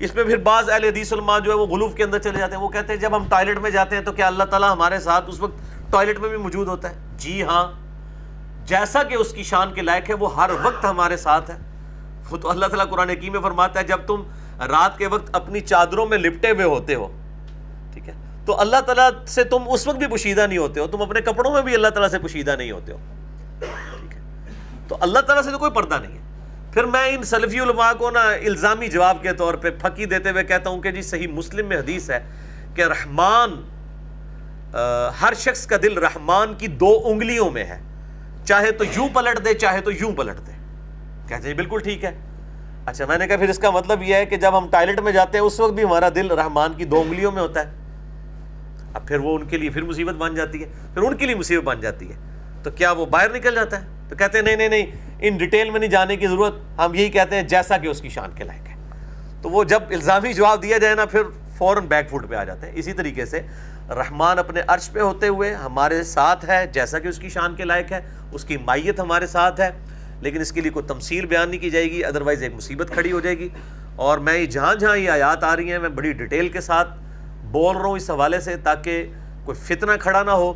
اس 0.04 0.14
میں 0.14 0.24
پھر 0.24 0.36
بعض 0.36 0.70
اہل 0.70 0.84
حدیث 0.84 1.12
علماء 1.12 1.38
جو 1.38 1.50
ہے 1.50 1.56
وہ 1.56 1.66
غلوف 1.66 1.94
کے 1.94 2.04
اندر 2.04 2.18
چلے 2.18 2.38
جاتے 2.38 2.56
ہیں۔ 2.56 2.62
وہ 2.62 2.68
کہتے 2.68 2.92
ہیں 2.92 3.00
جب 3.00 3.16
ہم 3.16 3.28
ٹوائلٹ 3.28 3.58
میں 3.58 3.70
جاتے 3.70 3.96
ہیں 3.96 4.02
تو 4.02 4.12
کیا 4.12 4.26
اللہ 4.26 4.44
تعالیٰ 4.44 4.72
ہمارے 4.72 5.00
ساتھ 5.00 5.24
اس 5.28 5.40
وقت 5.40 5.58
ٹوائلٹ 5.90 6.18
میں 6.18 6.28
بھی 6.28 6.36
موجود 6.36 6.68
ہوتا 6.68 6.90
ہے؟ 6.90 6.94
جی 7.16 7.42
ہاں۔ 7.42 7.72
جیسا 8.66 9.02
کہ 9.02 9.14
اس 9.14 9.32
کی 9.32 9.42
شان 9.42 9.72
کے 9.72 9.82
لائق 9.82 10.10
ہے، 10.10 10.14
وہ 10.14 10.42
ہر 10.42 10.50
وقت 10.62 10.84
ہمارے 10.84 11.16
ساتھ 11.16 11.50
ہے۔ 11.50 11.56
وہ 12.30 12.36
تو 12.36 12.50
اللہ 12.50 12.66
تعالیٰ 12.66 12.88
قرآن 12.88 13.10
حکیم 13.10 13.32
میں 13.32 13.40
فرماتا 13.40 13.80
ہے، 13.80 13.84
جب 13.84 13.98
تم 14.06 14.22
رات 14.58 14.98
کے 14.98 15.06
وقت 15.06 15.30
اپنی 15.32 15.60
چادروں 15.60 16.06
میں 16.06 16.18
لپٹے 16.18 16.50
ہوئے 16.50 16.64
ہوتے 16.64 16.94
ہو، 16.94 17.12
ٹھیک 17.92 18.08
ہے، 18.08 18.14
تو 18.46 18.60
اللہ 18.60 18.80
تعالیٰ 18.80 19.10
سے 19.26 19.44
تم 19.44 19.62
اس 19.70 19.86
وقت 19.86 19.96
بھی 19.96 20.06
پوشیدہ 20.06 20.46
نہیں 20.46 20.58
ہوتے 20.58 20.80
ہو۔ 20.80 20.86
تم 20.86 21.02
اپنے 21.02 21.20
کپڑوں 21.20 21.52
میں 21.52 21.62
بھی 21.62 21.74
اللہ 21.74 21.88
تعالیٰ 21.88 22.08
سے 22.08 22.18
پوشیدہ 22.18 22.50
نہیں 22.50 22.70
ہوتے 22.70 22.92
ہو۔ 22.92 22.98
تو 24.88 24.96
اللہ 25.00 25.18
تعالیٰ 25.18 25.44
سے 25.44 25.50
تو 25.50 25.58
کوئی 25.58 25.70
پردہ 25.70 25.94
نہیں 26.02 26.12
ہے۔ 26.12 26.22
پھر 26.72 26.84
میں 26.84 27.08
ان 27.08 27.22
سلفی 27.22 27.60
علماء 27.60 27.92
کو 27.98 28.10
نا 28.10 28.20
الزامی 28.20 28.88
جواب 28.88 29.22
کے 29.22 29.32
طور 29.32 29.54
پہ 29.54 29.70
پھکی 29.70 30.04
دیتے 30.04 30.30
ہوئے 30.30 30.44
کہتا 30.44 30.70
ہوں 30.70 30.82
کہ 30.82 30.90
جی 30.90 31.02
صحیح 31.02 31.28
مسلم 31.28 31.66
میں 31.66 31.76
حدیث 31.76 32.10
ہے 32.10 32.20
کہ 32.74 32.82
رحمان 32.82 33.50
ہر 35.20 35.34
شخص 35.36 35.66
کا 35.66 35.76
دل 35.82 35.98
رحمان 35.98 36.54
کی 36.54 36.66
دو 36.66 37.00
انگلیوں 37.04 37.50
میں 37.50 37.64
ہے۔ 37.64 37.82
چاہے 38.44 38.70
تو 38.70 38.84
یوں 38.84 39.08
پلٹ 39.14 39.44
دے، 39.44 39.54
چاہے 39.54 39.80
تو 39.80 39.92
یوں 39.92 40.12
پلٹ 40.12 40.46
دے۔ 40.46 40.52
کہتے 41.22 41.34
ہیں 41.34 41.42
جی 41.42 41.54
بالکل 41.54 41.78
ٹھیک 41.78 42.04
ہے۔ 42.04 42.20
اچھا 42.86 43.06
میں 43.06 43.18
نے 43.18 43.26
کہا 43.26 43.36
پھر 43.36 43.48
اس 43.48 43.58
کا 43.58 43.70
مطلب 43.70 44.02
یہ 44.02 44.14
ہے 44.14 44.26
کہ 44.26 44.36
جب 44.36 44.58
ہم 44.58 44.68
ٹائلٹ 44.70 45.00
میں 45.00 45.12
جاتے 45.12 45.38
ہیں، 45.38 45.44
اس 45.44 45.60
وقت 45.60 45.72
بھی 45.72 45.84
ہمارا 45.84 46.08
دل 46.14 46.30
رحمان 46.30 46.72
کی 46.72 46.84
دو 46.84 47.00
انگلیوں 47.00 47.32
میں 47.32 47.42
ہوتا 47.42 47.60
ہے۔ 47.60 47.72
اب 48.94 49.08
پھر 49.08 49.18
وہ 49.18 49.38
ان 49.38 49.46
کے 49.46 49.56
لیے 49.56 49.70
پھر 49.70 49.82
مصیبت 49.82 50.14
بن 50.14 50.34
جاتی 50.34 50.64
ہے، 50.64 50.70
پھر 50.94 51.02
ان 51.02 51.16
کے 51.16 51.26
لیے 51.26 51.34
مصیبت 51.34 51.64
بن 51.64 51.80
جاتی 51.80 52.12
ہے۔ 52.12 52.18
تو 52.62 52.70
کیا 52.70 52.92
وہ 52.92 53.06
باہر 53.06 53.30
نکل 53.34 53.54
جاتا 53.54 53.82
ہے؟ 53.82 53.97
تو 54.08 54.16
کہتے 54.16 54.38
ہیں، 54.38 54.44
نہیں 54.44 54.56
نہیں 54.56 54.68
نہیں، 54.68 54.86
ان 55.20 55.36
ڈیٹیل 55.36 55.70
میں 55.70 55.80
نہیں 55.80 55.90
جانے 55.90 56.16
کی 56.16 56.26
ضرورت۔ 56.26 56.54
ہم 56.78 56.94
یہی 56.94 57.08
کہتے 57.08 57.36
ہیں 57.36 57.42
جیسا 57.42 57.78
کہ 57.78 57.86
اس 57.86 58.00
کی 58.00 58.08
شان 58.08 58.32
کے 58.34 58.44
لائق 58.44 58.68
ہے۔ 58.68 58.74
تو 59.42 59.48
وہ 59.48 59.64
جب 59.64 59.82
الزامی 59.90 60.32
جواب 60.32 60.62
دیا 60.62 60.78
جائے 60.78 60.94
نا، 60.94 61.04
پھر 61.04 61.22
فوراً 61.56 61.86
بیک 61.86 62.10
فوٹ 62.10 62.28
پہ 62.28 62.34
آ 62.34 62.44
جاتے 62.44 62.66
ہیں۔ 62.66 62.72
اسی 62.76 62.92
طریقے 62.92 63.24
سے 63.24 63.40
رحمان 63.88 64.38
اپنے 64.38 64.60
عرش 64.66 64.90
پہ 64.92 65.00
ہوتے 65.00 65.28
ہوئے 65.28 65.54
ہمارے 65.54 66.02
ساتھ 66.02 66.44
ہے، 66.48 66.66
جیسا 66.72 66.98
کہ 66.98 67.08
اس 67.08 67.18
کی 67.18 67.28
شان 67.28 67.54
کے 67.54 67.64
لائق 67.64 67.92
ہے۔ 67.92 68.00
اس 68.32 68.44
کی 68.44 68.56
مائیت 68.56 69.00
ہمارے 69.00 69.26
ساتھ 69.26 69.60
ہے۔ 69.60 69.70
لیکن 70.20 70.40
اس 70.40 70.52
کے 70.52 70.60
لیے 70.60 70.70
کوئی 70.70 70.86
تمثیل 70.86 71.26
بیان 71.26 71.50
نہیں 71.50 71.60
کی 71.60 71.70
جائے 71.70 71.84
گی 71.84 72.04
ادروائز 72.04 72.42
ایک 72.42 72.54
مصیبت 72.54 72.90
کھڑی 72.90 73.12
ہو 73.12 73.20
جائے 73.20 73.38
گی۔ 73.38 73.48
اور 73.96 74.18
میں 74.18 74.46
جہاں 74.46 74.74
جہاں 74.74 74.96
یہ 74.96 75.10
آیات 75.10 75.44
آ 75.44 75.56
رہی 75.56 75.72
ہیں، 75.72 75.78
میں 75.78 75.88
بڑی 75.88 76.12
ڈیٹیل 76.12 76.48
کے 76.48 76.60
ساتھ 76.60 76.88
بول 77.44 77.76
رہا 77.76 77.86
ہوں 77.86 77.96
اس 77.96 78.10
حوالے 78.10 78.40
سے، 78.40 78.56
تاکہ 78.56 79.06
کوئی 79.44 79.76
فتنہ 79.76 79.92
کھڑا 80.00 80.22
نہ 80.22 80.30
ہو۔ 80.30 80.52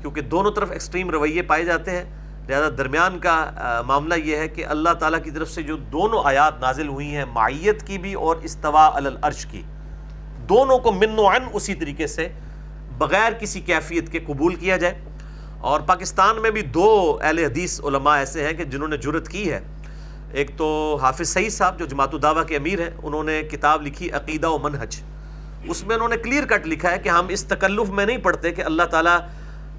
کیونکہ 0.00 0.20
دونوں 0.20 0.52
طرف 0.52 0.70
ایکسٹریم 0.70 1.10
رویے 1.10 1.42
پائے 1.42 1.64
جاتے 1.64 1.90
ہیں۔ 1.90 2.19
لہٰذا 2.48 2.68
درمیان 2.78 3.18
کا 3.18 3.50
معاملہ 3.86 4.14
یہ 4.14 4.36
ہے 4.36 4.48
کہ 4.48 4.66
اللہ 4.66 4.90
تعالیٰ 4.90 5.22
کی 5.22 5.30
طرف 5.30 5.50
سے 5.50 5.62
جو 5.62 5.76
دونوں 5.76 6.22
آیات 6.24 6.60
نازل 6.60 6.88
ہوئی 6.88 7.16
ہیں، 7.16 7.24
معیت 7.24 7.86
کی 7.86 7.98
بھی 7.98 8.14
اور 8.14 8.36
استوا 8.42 8.90
العرش 8.94 9.46
کی، 9.46 9.62
دونوں 10.48 10.78
کو 10.78 10.92
من 10.92 11.18
و 11.18 11.28
عن 11.28 11.44
اسی 11.52 11.74
طریقے 11.74 12.06
سے 12.06 12.28
بغیر 12.98 13.32
کسی 13.32 13.60
کیفیت 13.60 14.12
کے 14.12 14.18
قبول 14.18 14.54
کیا 14.54 14.76
جائے۔ 14.76 15.04
اور 15.60 15.80
پاکستان 15.80 16.42
میں 16.42 16.50
بھی 16.50 16.62
دو 16.62 17.18
اہل 17.22 17.38
حدیث 17.38 17.80
علماء 17.80 18.16
ایسے 18.16 18.46
ہیں 18.46 18.52
کہ 18.52 18.64
جنہوں 18.64 18.88
نے 18.88 18.96
جرت 18.96 19.28
کی 19.28 19.52
ہے۔ 19.52 19.60
ایک 20.32 20.50
تو 20.56 20.98
حافظ 21.02 21.28
سعید 21.28 21.52
صاحب 21.52 21.78
جو 21.78 21.86
جماعت 21.86 22.14
الدعوہ 22.14 22.42
کے 22.42 22.56
امیر 22.56 22.80
ہیں، 22.80 22.90
انہوں 23.02 23.24
نے 23.24 23.42
کتاب 23.42 23.82
لکھی 23.82 24.12
عقیدہ 24.12 24.48
و 24.48 24.58
منہج۔ 24.58 24.96
اس 25.64 25.84
میں 25.84 25.94
انہوں 25.94 26.08
نے 26.08 26.16
کلیئر 26.16 26.46
کٹ 26.46 26.66
لکھا 26.66 26.90
ہے 26.90 26.98
کہ 26.98 27.08
ہم 27.08 27.26
اس 27.28 27.44
تکلف 27.44 27.90
میں 27.90 28.06
نہیں 28.06 28.18
پڑھتے 28.18 28.50
کہ 28.50 28.62
اللہ 28.62 28.82
تعالیٰ 28.82 29.18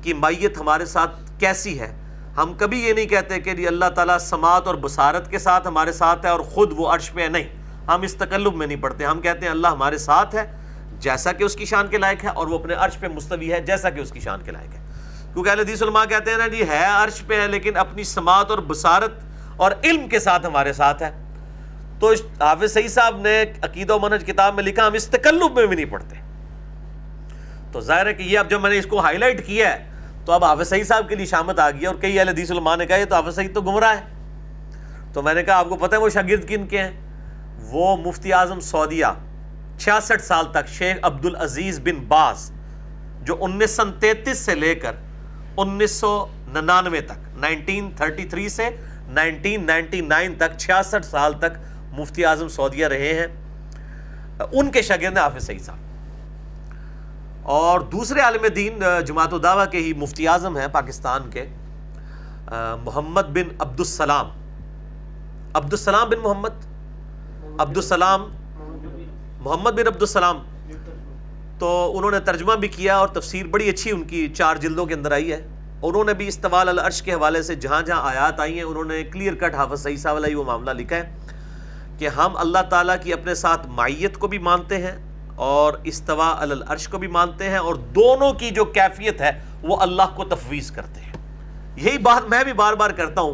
کی 0.01 0.13
مائیت 0.13 0.57
ہمارے 0.57 0.85
ساتھ 0.85 1.31
کیسی 1.39 1.79
ہے۔ 1.79 2.00
ہم 2.37 2.53
کبھی 2.53 2.87
یہ 2.87 2.93
نہیں 2.93 3.05
کہتے 3.05 3.39
کہ 3.39 3.53
جی 3.53 3.67
اللہ 3.67 3.85
تعالیٰ 3.85 4.17
سماعت 4.17 4.67
اور 4.67 4.75
بصارت 4.75 5.31
کے 5.31 5.39
ساتھ 5.39 5.67
ہمارے 5.67 5.91
ساتھ 5.91 6.25
ہے 6.25 6.31
اور 6.31 6.39
خود 6.39 6.73
وہ 6.75 6.87
عرش 6.87 7.11
پہ 7.13 7.21
ہے۔ 7.21 7.27
نہیں، 7.27 7.43
ہم 7.87 8.01
اس 8.01 8.15
تکلب 8.15 8.55
میں 8.55 8.67
نہیں 8.67 8.81
پڑھتے۔ 8.81 9.05
ہم 9.05 9.21
کہتے 9.21 9.39
ہیں 9.39 9.51
اللہ 9.51 9.67
ہمارے 9.67 9.97
ساتھ 9.97 10.35
ہے، 10.35 10.51
جیسا 10.99 11.31
کہ 11.31 11.43
اس 11.43 11.55
کی 11.55 11.65
شان 11.65 11.87
کے 11.87 11.97
لائق 11.97 12.23
ہے 12.23 12.29
اور 12.29 12.47
وہ 12.47 12.59
اپنے 12.59 12.73
عرش 12.73 12.99
پہ 12.99 13.07
مستوی 13.07 13.53
ہے 13.53 13.61
جیسا 13.61 13.89
کہ 13.89 13.99
اس 13.99 14.11
کی 14.11 14.19
شان 14.19 14.41
کے 14.41 14.51
لائق 14.51 14.73
ہے۔ 14.73 14.79
کیونکہ 15.33 15.49
اہل 15.49 15.59
حدیث 15.59 15.83
علماء 15.83 16.05
کہتے 16.05 16.31
ہیں 16.31 16.37
نا 16.37 16.47
جی 16.47 16.67
ہے 16.67 16.85
عرش 16.85 17.23
پہ 17.27 17.41
ہے 17.41 17.47
لیکن 17.47 17.77
اپنی 17.77 18.03
سماعت 18.03 18.49
اور 18.49 18.59
بصارت 18.59 19.13
اور 19.57 19.71
علم 19.83 20.07
کے 20.07 20.19
ساتھ 20.19 20.45
ہمارے 20.45 20.73
ساتھ 20.73 21.03
ہے۔ 21.03 21.23
تو 21.99 22.13
حافظ 22.39 22.73
سعید 22.73 22.91
صاحب 22.91 23.17
نے 23.17 23.45
عقید 23.61 23.89
و 23.89 23.99
منج 23.99 24.25
کتاب 24.25 24.55
میں 24.55 24.63
لکھا، 24.63 24.87
ہم 24.87 24.93
اس 24.93 25.07
تکلب 25.07 25.55
میں 25.55 25.65
بھی 25.65 25.75
نہیں 25.75 25.85
پڑھتے۔ 25.85 26.15
تو 27.71 27.79
ظاہر 27.79 28.05
ہے 28.05 28.13
کہ 28.13 28.23
یہ 28.23 28.39
اب 28.39 28.49
جب 28.49 28.61
میں 28.61 28.69
نے 28.69 28.77
اس 28.77 28.85
کو 28.85 28.99
ہائی 28.99 29.17
لائٹ 29.17 29.47
کیا 29.47 29.73
ہے 29.73 29.90
تو 30.25 30.31
اب 30.31 30.43
حافظ 30.43 30.67
سعید 30.67 30.87
صاحب 30.87 31.09
کے 31.09 31.15
لیے 31.15 31.25
شامت 31.25 31.59
آ 31.59 31.69
گئی 31.71 31.85
اور 31.85 31.95
کئی 31.95 32.19
اہل 32.19 32.29
حدیث 32.29 32.51
علماء 32.51 32.75
نے 32.75 32.85
کہا 32.85 32.95
یہ 32.95 33.05
تو 33.05 33.15
حافظ 33.15 33.35
سعید 33.35 33.53
تو 33.53 33.61
گمراہ 33.61 33.95
ہے۔ 33.97 34.01
تو 35.13 35.21
میں 35.21 35.33
نے 35.33 35.43
کہا 35.43 35.55
آپ 35.55 35.69
کو 35.69 35.75
پتہ 35.75 35.95
ہے 35.95 36.01
وہ 36.01 36.09
شاگرد 36.09 36.47
کن 36.47 36.67
کے 36.67 36.81
ہیں؟ 36.81 36.91
وہ 37.71 37.97
مفتی 37.97 38.33
اعظم 38.33 38.59
سعودیہ، 38.59 39.05
چھیاسٹھ 39.77 40.21
سال 40.21 40.45
تک 40.51 40.67
شیخ 40.67 40.97
عبد 41.01 41.25
العزیز 41.25 41.79
بن 41.79 41.99
باز، 42.07 42.51
جو 43.21 43.37
انیس 43.41 43.71
سو 43.71 43.83
تینتیس 43.99 44.37
سے 44.37 44.55
لے 44.55 44.75
کر 44.75 44.95
انیس 45.57 45.91
سو 45.91 46.25
ننانوے 46.47 47.01
تک، 47.01 47.37
نائنٹین 47.37 47.91
تھرٹی 47.95 48.25
تھری 48.25 48.49
سے 48.49 48.69
نائنٹین 49.07 49.65
نائنٹی 49.65 50.01
نائن 50.01 50.35
تک 50.35 50.57
چھیاسٹھ 50.57 51.05
سال 51.05 51.33
تک 51.33 51.57
مفتی 51.91 52.25
اعظم 52.25 52.47
سعودیہ 52.47 52.87
رہے 52.87 53.13
ہیں۔ 53.13 53.27
ان 54.51 54.71
کے 54.71 54.81
شاگرد 54.81 55.17
ہیں 55.17 55.23
حافظ 55.23 55.45
سعید 55.45 55.61
صاحب۔ 55.61 55.77
اور 57.43 57.79
دوسرے 57.81 58.19
عالم 58.21 58.45
دین 58.55 58.83
جماعت 59.05 59.33
الدعوہ 59.33 59.65
کے 59.65 59.77
ہی 59.77 59.93
مفتی 59.93 60.27
اعظم 60.27 60.57
ہیں 60.57 60.67
پاکستان 60.67 61.29
کے 61.29 61.45
محمد 62.83 63.29
بن 63.33 63.55
عبد 63.59 63.79
السلام 63.79 64.29
عبد 65.53 65.73
السلام 65.73 66.09
بن 66.09 66.19
محمد؟ 66.23 66.65
عبد 67.59 67.77
السلام 67.77 68.27
محمد 69.39 69.71
بن 69.71 69.87
عبد 69.87 70.01
السلام 70.01 70.41
تو 71.59 71.97
انہوں 71.97 72.11
نے 72.11 72.19
ترجمہ 72.19 72.55
بھی 72.55 72.67
کیا 72.67 72.97
اور 72.97 73.07
تفسیر 73.07 73.47
بڑی 73.47 73.69
اچھی 73.69 73.91
ان 73.91 74.03
کی 74.03 74.27
چار 74.27 74.55
جلدوں 74.55 74.85
کے 74.85 74.93
اندر 74.93 75.11
آئی 75.11 75.31
ہے۔ 75.31 75.41
انہوں 75.83 76.03
نے 76.03 76.13
بھی 76.13 76.27
استوال 76.27 76.69
العرش 76.69 77.01
کے 77.01 77.13
حوالے 77.13 77.41
سے 77.43 77.55
جہاں 77.55 77.81
جہاں 77.81 78.01
آیات 78.03 78.39
آئی 78.39 78.55
ہیں، 78.55 78.63
انہوں 78.63 78.83
نے 78.83 79.03
کلیئر 79.03 79.35
کٹ 79.35 79.55
حافظ 79.55 79.83
صحیح 79.83 79.97
والا 80.05 80.27
ہی 80.27 80.35
وہ 80.35 80.43
معاملہ 80.43 80.71
لکھا 80.71 80.95
ہے 80.95 81.15
کہ 81.97 82.07
ہم 82.07 82.37
اللہ 82.37 82.69
تعالیٰ 82.69 82.95
کی 83.03 83.13
اپنے 83.13 83.35
ساتھ 83.35 83.67
مائیت 83.67 84.17
کو 84.17 84.27
بھی 84.27 84.37
مانتے 84.37 84.77
ہیں 84.77 84.97
اور 85.41 85.73
استوا 85.83 86.35
العرش 86.39 86.87
کو 86.87 86.97
بھی 86.97 87.07
مانتے 87.07 87.49
ہیں 87.49 87.57
اور 87.57 87.75
دونوں 87.75 88.33
کی 88.33 88.49
جو 88.49 88.65
کیفیت 88.65 89.21
ہے 89.21 89.31
وہ 89.61 89.77
اللہ 89.77 90.15
کو 90.15 90.23
تفویض 90.23 90.71
کرتے 90.71 91.01
ہیں۔ 91.01 91.13
یہی 91.75 91.97
بات 91.97 92.29
میں 92.29 92.43
بھی 92.43 92.53
بار 92.53 92.73
بار 92.73 92.89
کرتا 92.89 93.21
ہوں۔ 93.21 93.33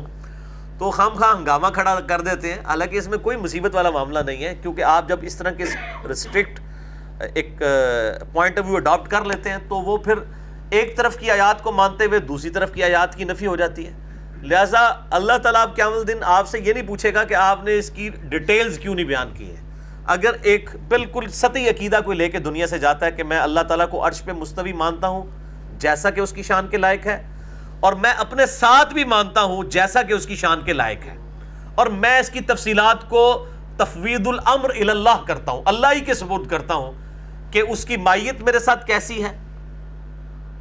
تو 0.80 0.92
خام 0.92 1.14
خواہ 1.14 1.38
ہنگامہ 1.38 1.68
کھڑا 1.68 2.00
کر 2.00 2.22
دیتے 2.22 2.54
ہیں۔ 2.54 2.60
حالانکہ 2.66 2.98
اس 2.98 3.08
میں 3.08 3.18
کوئی 3.18 3.38
مصیبت 3.38 3.76
والا 3.76 3.90
معاملہ 3.90 4.20
نہیں 4.20 4.46
ہے، 4.46 4.56
کیونکہ 4.62 4.82
آپ 4.82 5.08
جب 5.08 5.18
اس 5.22 5.36
طرح 5.36 5.52
کے 5.52 5.64
ریسٹرکٹ 6.08 6.60
ایک 7.36 7.64
پوائنٹ 8.34 8.60
آف 8.60 8.66
ویو 8.66 8.76
اڈاپٹ 8.76 9.12
کر 9.12 9.26
لیتے 9.26 9.50
ہیں، 9.50 9.58
تو 9.70 9.76
وہ 9.76 9.98
پھر 9.98 10.14
ایک 10.70 10.98
طرف 10.98 11.18
کی 11.18 11.32
آیات 11.32 11.64
کو 11.64 11.72
مانتے 11.72 12.06
ہوئے 12.06 12.20
دوسری 12.20 12.50
طرف 12.50 12.74
کی 12.74 12.84
آیات 12.84 13.16
کی 13.16 13.24
نفی 13.24 13.48
ہو 13.48 13.56
جاتی 13.56 13.88
ہے۔ 13.88 13.92
لہٰذا 14.42 14.80
اللہ 15.12 15.38
تعالیٰ 15.44 15.62
آپ 15.62 15.76
قیام 15.76 15.94
دن 16.08 16.18
آپ 16.22 16.48
سے 16.48 16.60
یہ 16.60 16.74
نہیں 16.74 16.88
پوچھے 16.88 17.14
گا 17.14 17.24
کہ 17.24 17.34
آپ 17.34 17.64
نے 17.64 17.78
اس 17.78 17.90
کی 17.90 18.10
ڈیٹیلز 18.10 18.80
کیوں 18.80 18.96
نہیں 18.96 19.06
بیان 19.06 19.30
کی 19.34 19.56
ہیں۔ 19.56 19.67
اگر 20.08 20.36
ایک 20.42 20.70
بالکل 20.88 21.30
سطحی 21.30 21.70
عقیدہ 21.70 22.00
کوئی 22.06 22.18
لے 22.18 22.30
کے 22.30 22.40
دنیا 22.40 22.68
سے 22.68 22.78
جاتا 22.80 23.06
ہے 23.06 23.12
کہ 23.12 23.24
میں 23.24 23.40
اللہ 23.40 23.60
تعالیٰ 23.60 23.90
کو 23.90 24.06
عرش 24.08 24.24
پہ 24.24 24.32
مستوی 24.32 24.74
مانتا 24.74 25.08
ہوں، 25.08 25.26
جیسا 25.80 26.10
کہ 26.10 26.22
اس 26.22 26.32
کی 26.32 26.44
شان 26.44 26.68
کے 26.68 26.78
لائق 26.78 27.06
ہے، 27.06 27.22
اور 27.80 27.94
میں 27.94 28.12
اپنے 28.12 28.46
ساتھ 28.46 28.94
بھی 28.94 29.04
مانتا 29.04 29.42
ہوں 29.42 29.64
جیسا 29.64 30.02
کہ 30.02 30.14
اس 30.14 30.26
کی 30.26 30.36
شان 30.36 30.62
کے 30.62 30.74
لائق 30.74 31.06
ہے۔ 31.06 31.16
اور 31.76 31.88
میں 31.88 32.20
اس 32.20 32.30
کی 32.30 32.40
تفصیلات 32.42 33.10
کو 33.10 33.46
تفوید 33.78 34.28
الامر 34.28 34.70
اللہ 34.70 35.26
کرتا 35.28 35.52
ہوں، 35.52 35.62
اللہ 35.66 35.88
ہی 35.96 36.00
کے 36.00 36.14
ثبوت 36.14 36.50
کرتا 36.50 36.74
ہوں 36.74 36.94
کہ 37.52 37.62
اس 37.70 37.86
کی 37.86 37.98
مائیت 37.98 38.42
میرے 38.42 38.60
ساتھ 38.60 38.86
کیسی 38.86 39.24
ہے 39.24 39.38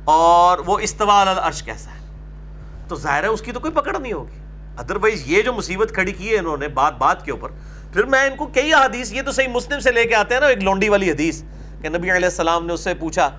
اور 0.04 0.58
وہ 0.66 0.78
استوال 0.78 1.28
العرش 1.28 1.62
کیسا 1.62 1.90
ہے۔ 1.90 2.04
تو 2.88 2.96
ظاہر 2.96 3.22
ہے 3.22 3.28
اس 3.28 3.42
کی 3.42 3.52
تو 3.52 3.60
کوئی 3.60 3.72
پکڑ 3.72 3.96
نہیں 3.98 4.12
ہوگی۔ 4.12 4.40
ادروائز 4.78 5.22
یہ 5.26 5.42
جو 5.42 5.52
مصیبت 5.52 5.92
کھڑی 5.94 6.12
کی 6.12 6.30
ہے 6.30 6.38
انہوں 6.38 6.56
نے 6.56 6.68
بات 6.68 6.98
بات 6.98 7.24
کے 7.24 7.30
اوپر 7.30 7.50
پھر 7.96 8.04
میں 8.04 8.20
ان 8.20 8.36
کو 8.36 8.46
کئی 8.46 8.72
حدیث 8.72 9.12
یہ 9.12 9.22
تو 9.22 9.32
صحیح 9.32 9.48
مسلم 9.48 9.80
سے 9.80 9.92
لے 9.92 10.04
کے 10.04 10.14
آتے 10.14 10.34
ہیں 10.34 10.40
نا، 10.40 10.46
ایک 10.46 10.62
لونڈی 10.62 10.88
والی 10.88 11.10
حدیث 11.10 11.42
کہ 11.82 11.88
نبی 11.88 12.10
علیہ 12.10 12.24
السلام 12.24 12.66
نے 12.66 12.72
اس 12.72 12.80
سے 12.80 12.94
پوچھا 12.94 13.30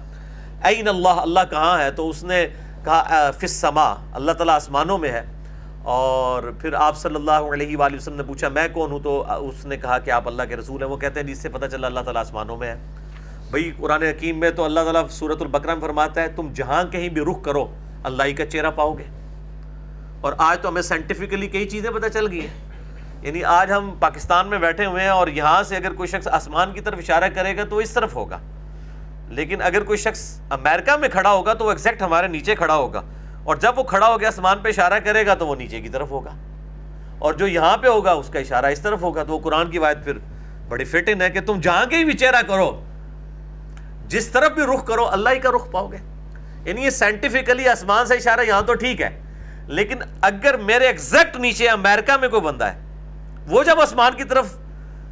این 0.63 0.87
اللہ 0.87 1.09
اللہ 1.09 1.39
کہاں 1.49 1.79
ہے؟ 1.79 1.91
تو 1.91 2.09
اس 2.09 2.23
نے 2.23 2.47
کہا 2.83 3.31
فس 3.37 3.51
سما 3.51 3.95
اللہ 4.13 4.31
تعالیٰ 4.31 4.55
آسمانوں 4.55 4.97
میں 4.97 5.11
ہے. 5.11 5.25
اور 5.83 6.43
پھر 6.43 6.73
آپ 6.73 6.97
صلی 6.97 7.15
اللہ 7.15 7.31
علیہ 7.31 7.77
وآلہ 7.77 7.95
وسلم 7.95 8.15
نے 8.15 8.23
پوچھا، 8.23 8.49
میں 8.49 8.67
کون 8.73 8.91
ہوں؟ 8.91 8.99
تو 8.99 9.23
اس 9.27 9.65
نے 9.65 9.77
کہا 9.77 9.99
کہ 9.99 10.11
آپ 10.11 10.27
اللہ 10.27 10.43
کے 10.49 10.55
رسول 10.55 10.83
ہیں، 10.83 10.89
وہ 10.89 10.97
کہتے 10.97 11.19
ہیں 11.19 11.27
جس 11.27 11.37
سے 11.37 11.49
پتہ 11.49 11.65
چلا 11.65 11.87
اللہ 11.87 11.99
تعالیٰ 11.99 12.21
آسمانوں 12.21 12.57
میں 12.57 12.67
ہے۔ 12.67 12.75
بھئی 13.51 13.71
قرآن 13.77 14.03
حکیم 14.03 14.39
میں 14.39 14.49
تو 14.49 14.63
اللہ 14.63 14.79
تعالیٰ 14.79 15.09
صورت 15.09 15.41
البقرہ 15.41 15.73
میں 15.73 15.81
فرماتا 15.81 16.21
ہے، 16.21 16.27
تم 16.27 16.53
جہاں 16.53 16.83
کہیں 16.83 17.09
بھی 17.09 17.21
رخ 17.21 17.43
کرو، 17.43 17.67
اللہ 18.03 18.23
ہی 18.23 18.33
کا 18.33 18.45
چہرہ 18.45 18.71
پاؤ 18.71 18.93
گے۔ 18.93 19.03
اور 20.21 20.33
آج 20.37 20.59
تو 20.59 20.69
ہمیں 20.69 20.81
سائنٹیفکلی 20.81 21.47
کئی 21.47 21.69
چیزیں 21.69 21.89
پتہ 21.89 22.07
چل 22.07 22.31
گئی 22.31 22.41
ہیں۔ 22.41 22.66
یعنی 23.21 23.43
آج 23.43 23.71
ہم 23.71 23.95
پاکستان 23.99 24.47
میں 24.47 24.57
بیٹھے 24.57 24.85
ہوئے 24.85 25.01
ہیں 25.01 25.09
اور 25.09 25.27
یہاں 25.27 25.63
سے 25.63 25.75
اگر 25.75 25.93
کوئی 25.93 26.07
شخص 26.07 26.27
آسمان 26.27 26.73
کی 26.73 26.81
طرف 26.81 26.97
اشارہ 26.97 27.29
کرے 27.35 27.57
گا 27.57 27.63
تو 27.63 27.77
اس 27.77 27.91
طرف 27.91 28.15
ہوگا۔ 28.15 28.39
لیکن 29.29 29.61
اگر 29.61 29.83
کوئی 29.83 29.97
شخص 29.97 30.41
امریکہ 30.49 30.97
میں 30.97 31.09
کھڑا 31.09 31.31
ہوگا 31.31 31.53
تو 31.53 31.65
وہ 31.65 31.69
ایگزیکٹ 31.69 32.01
ہمارے 32.01 32.27
نیچے 32.27 32.55
کھڑا 32.55 32.75
ہوگا۔ 32.75 33.01
اور 33.43 33.55
جب 33.55 33.79
وہ 33.79 33.83
کھڑا 33.83 34.07
ہو 34.07 34.19
گیا 34.19 34.27
آسمان 34.27 34.59
پہ 34.59 34.69
اشارہ 34.69 34.99
کرے 34.99 35.25
گا 35.25 35.33
تو 35.33 35.47
وہ 35.47 35.55
نیچے 35.55 35.81
کی 35.81 35.89
طرف 35.89 36.11
ہوگا۔ 36.11 36.31
اور 37.19 37.33
جو 37.33 37.47
یہاں 37.47 37.77
پہ 37.77 37.87
ہوگا 37.87 38.11
اس 38.11 38.29
کا 38.29 38.39
اشارہ 38.39 38.65
اس 38.65 38.79
طرف 38.79 39.01
ہوگا 39.01 39.23
تو 39.23 39.33
وہ 39.33 39.39
قرآن 39.39 39.69
کی 39.69 39.79
بات 39.79 40.03
پھر 40.03 40.13
بڑی 40.67 40.85
فٹ 40.85 41.03
ان 41.07 41.21
ہے 41.21 41.29
کہ 41.29 41.41
تم 41.41 41.59
جہاں 41.59 41.85
کے 41.85 41.97
ہی 41.97 42.03
بھی 42.03 42.13
چہرہ 42.13 42.41
کرو، 42.47 42.83
جس 44.07 44.27
طرف 44.27 44.51
بھی 44.51 44.63
رخ 44.63 44.85
کرو، 44.85 45.07
اللہ 45.07 45.29
ہی 45.29 45.39
کا 45.39 45.49
رخ 45.55 45.71
پاؤ 45.71 45.87
گے۔ 45.87 45.97
یعنی 46.65 46.83
یہ 46.83 46.89
سائنٹیفکلی 46.89 47.69
آسمان 47.69 48.05
سے 48.05 48.13
اشارہ 48.13 48.39
یہاں 48.47 48.61
تو 48.61 48.73
ٹھیک 48.73 49.01
ہے، 49.01 49.21
لیکن 49.67 49.97
اگر 50.21 50.57
میرے 50.57 50.87
ایگزیکٹ 50.87 51.37
نیچے 51.37 51.67
امریکہ 51.67 52.17
میں 52.17 52.29
کوئی 52.29 52.41
بندہ 52.41 52.65
ہے 52.65 52.86
وہ 53.47 53.63
جب 53.63 53.79
آسمان 53.79 54.13
کی 54.17 54.23
طرف 54.23 54.57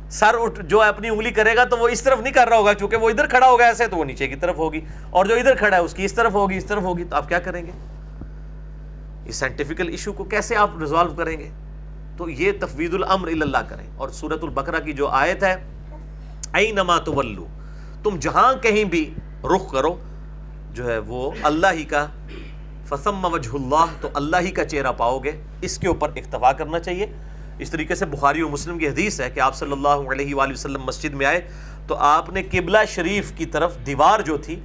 سر 0.10 0.36
اٹھ 0.40 0.62
جو 0.62 0.82
اپنی 0.82 1.10
انگلی 1.10 1.32
کرے 1.32 1.56
گا 1.56 1.64
تو 1.64 1.78
وہ 1.78 1.88
اس 1.88 2.02
طرف 2.02 2.20
نہیں 2.20 2.34
کر 2.34 2.48
رہا 2.48 2.58
ہوگا، 2.58 2.74
چونکہ 2.74 2.98
وہ 2.98 3.10
ادھر 3.10 3.28
کھڑا 3.28 3.48
ہوگا 3.48 3.66
ایسے 3.66 3.88
تو 3.88 3.98
وہ 3.98 4.06
نیچے 4.06 4.28
کی 4.28 4.36
طرف 4.36 4.58
ہوگی۔ 4.58 4.82
اور 5.10 5.26
جو 5.26 5.36
ادھر 5.36 5.56
کھڑا 5.56 5.78
ہے، 5.78 5.82
اس 5.82 5.94
کی 5.94 6.06
اس 6.06 6.14
طرف 6.14 6.34
ہوگی، 6.34 6.58
اس 6.58 6.66
طرف 6.66 6.84
ہوگی، 6.84 7.04
تو 7.04 7.16
آپ 7.16 7.28
کیا 7.28 7.40
کریں 7.40 7.66
گے؟ 7.66 7.72
اس 9.26 9.36
سائنٹیفکل 9.36 9.90
ایشو 9.90 10.14
کو 10.14 10.24
کیسے 10.24 10.56
آپ 10.56 10.70
ریزالو 10.80 11.14
کریں 11.14 11.40
گے؟ 11.40 11.50
تو 12.18 12.30
یہ 12.30 12.52
تفوید 12.62 12.94
الامر 12.94 13.28
اللہ 13.28 13.58
کریں۔ 13.58 13.88
اور 13.96 14.10
سورت 14.10 14.44
البقرہ 14.44 14.80
کی 14.80 14.94
جو 14.94 15.08
آیت 15.08 15.44
ہے 15.44 15.56
ائی 16.54 16.72
نما 16.72 17.00
تو 17.00 17.24
تم 18.04 18.16
جہاں 18.20 18.54
کہیں 18.54 18.84
بھی 18.84 19.14
رخ 19.44 19.72
کرو، 19.72 19.96
جو 20.72 20.90
ہے 20.90 20.98
وہ 20.98 21.32
اللہ 21.44 21.68
ہی 21.74 21.84
کا 21.84 22.08
فسم 22.90 23.26
وجہ 23.26 23.50
اللہ 23.54 23.86
تو 24.02 24.10
اللہ 24.14 24.38
ہی 24.42 24.52
کا 24.52 24.66
چہرہ 24.66 24.92
پاؤ 24.92 25.20
گے۔ 25.20 25.32
اس 25.62 25.78
کے 25.78 25.88
اوپر 25.88 26.10
اکتفا 26.10 26.52
کرنا 26.52 26.80
چاہیے۔ 26.80 27.06
اس 27.60 27.70
طریقے 27.72 27.96
سے 27.96 28.06
بخاری 28.06 28.42
و 28.42 28.50
مسلم 28.50 28.78
کی 28.78 28.88
حدیث 28.88 29.20
ہے 29.22 29.30
کہ 29.30 29.40
آپ 29.40 29.56
صلی 29.56 29.72
اللہ 29.72 30.12
علیہ 30.12 30.36
وآلہ 30.36 30.54
وسلم 30.54 30.84
مسجد 30.86 31.14
میں 31.14 31.26
آئے 31.26 31.42
تو 31.88 31.96
آپ 32.06 32.30
نے 32.34 32.42
قبلہ 32.52 32.78
شریف 32.90 33.32
کی 33.38 33.46
طرف 33.56 33.78
دیوار 33.86 34.20
جو 34.28 34.38
تھی 34.46 34.60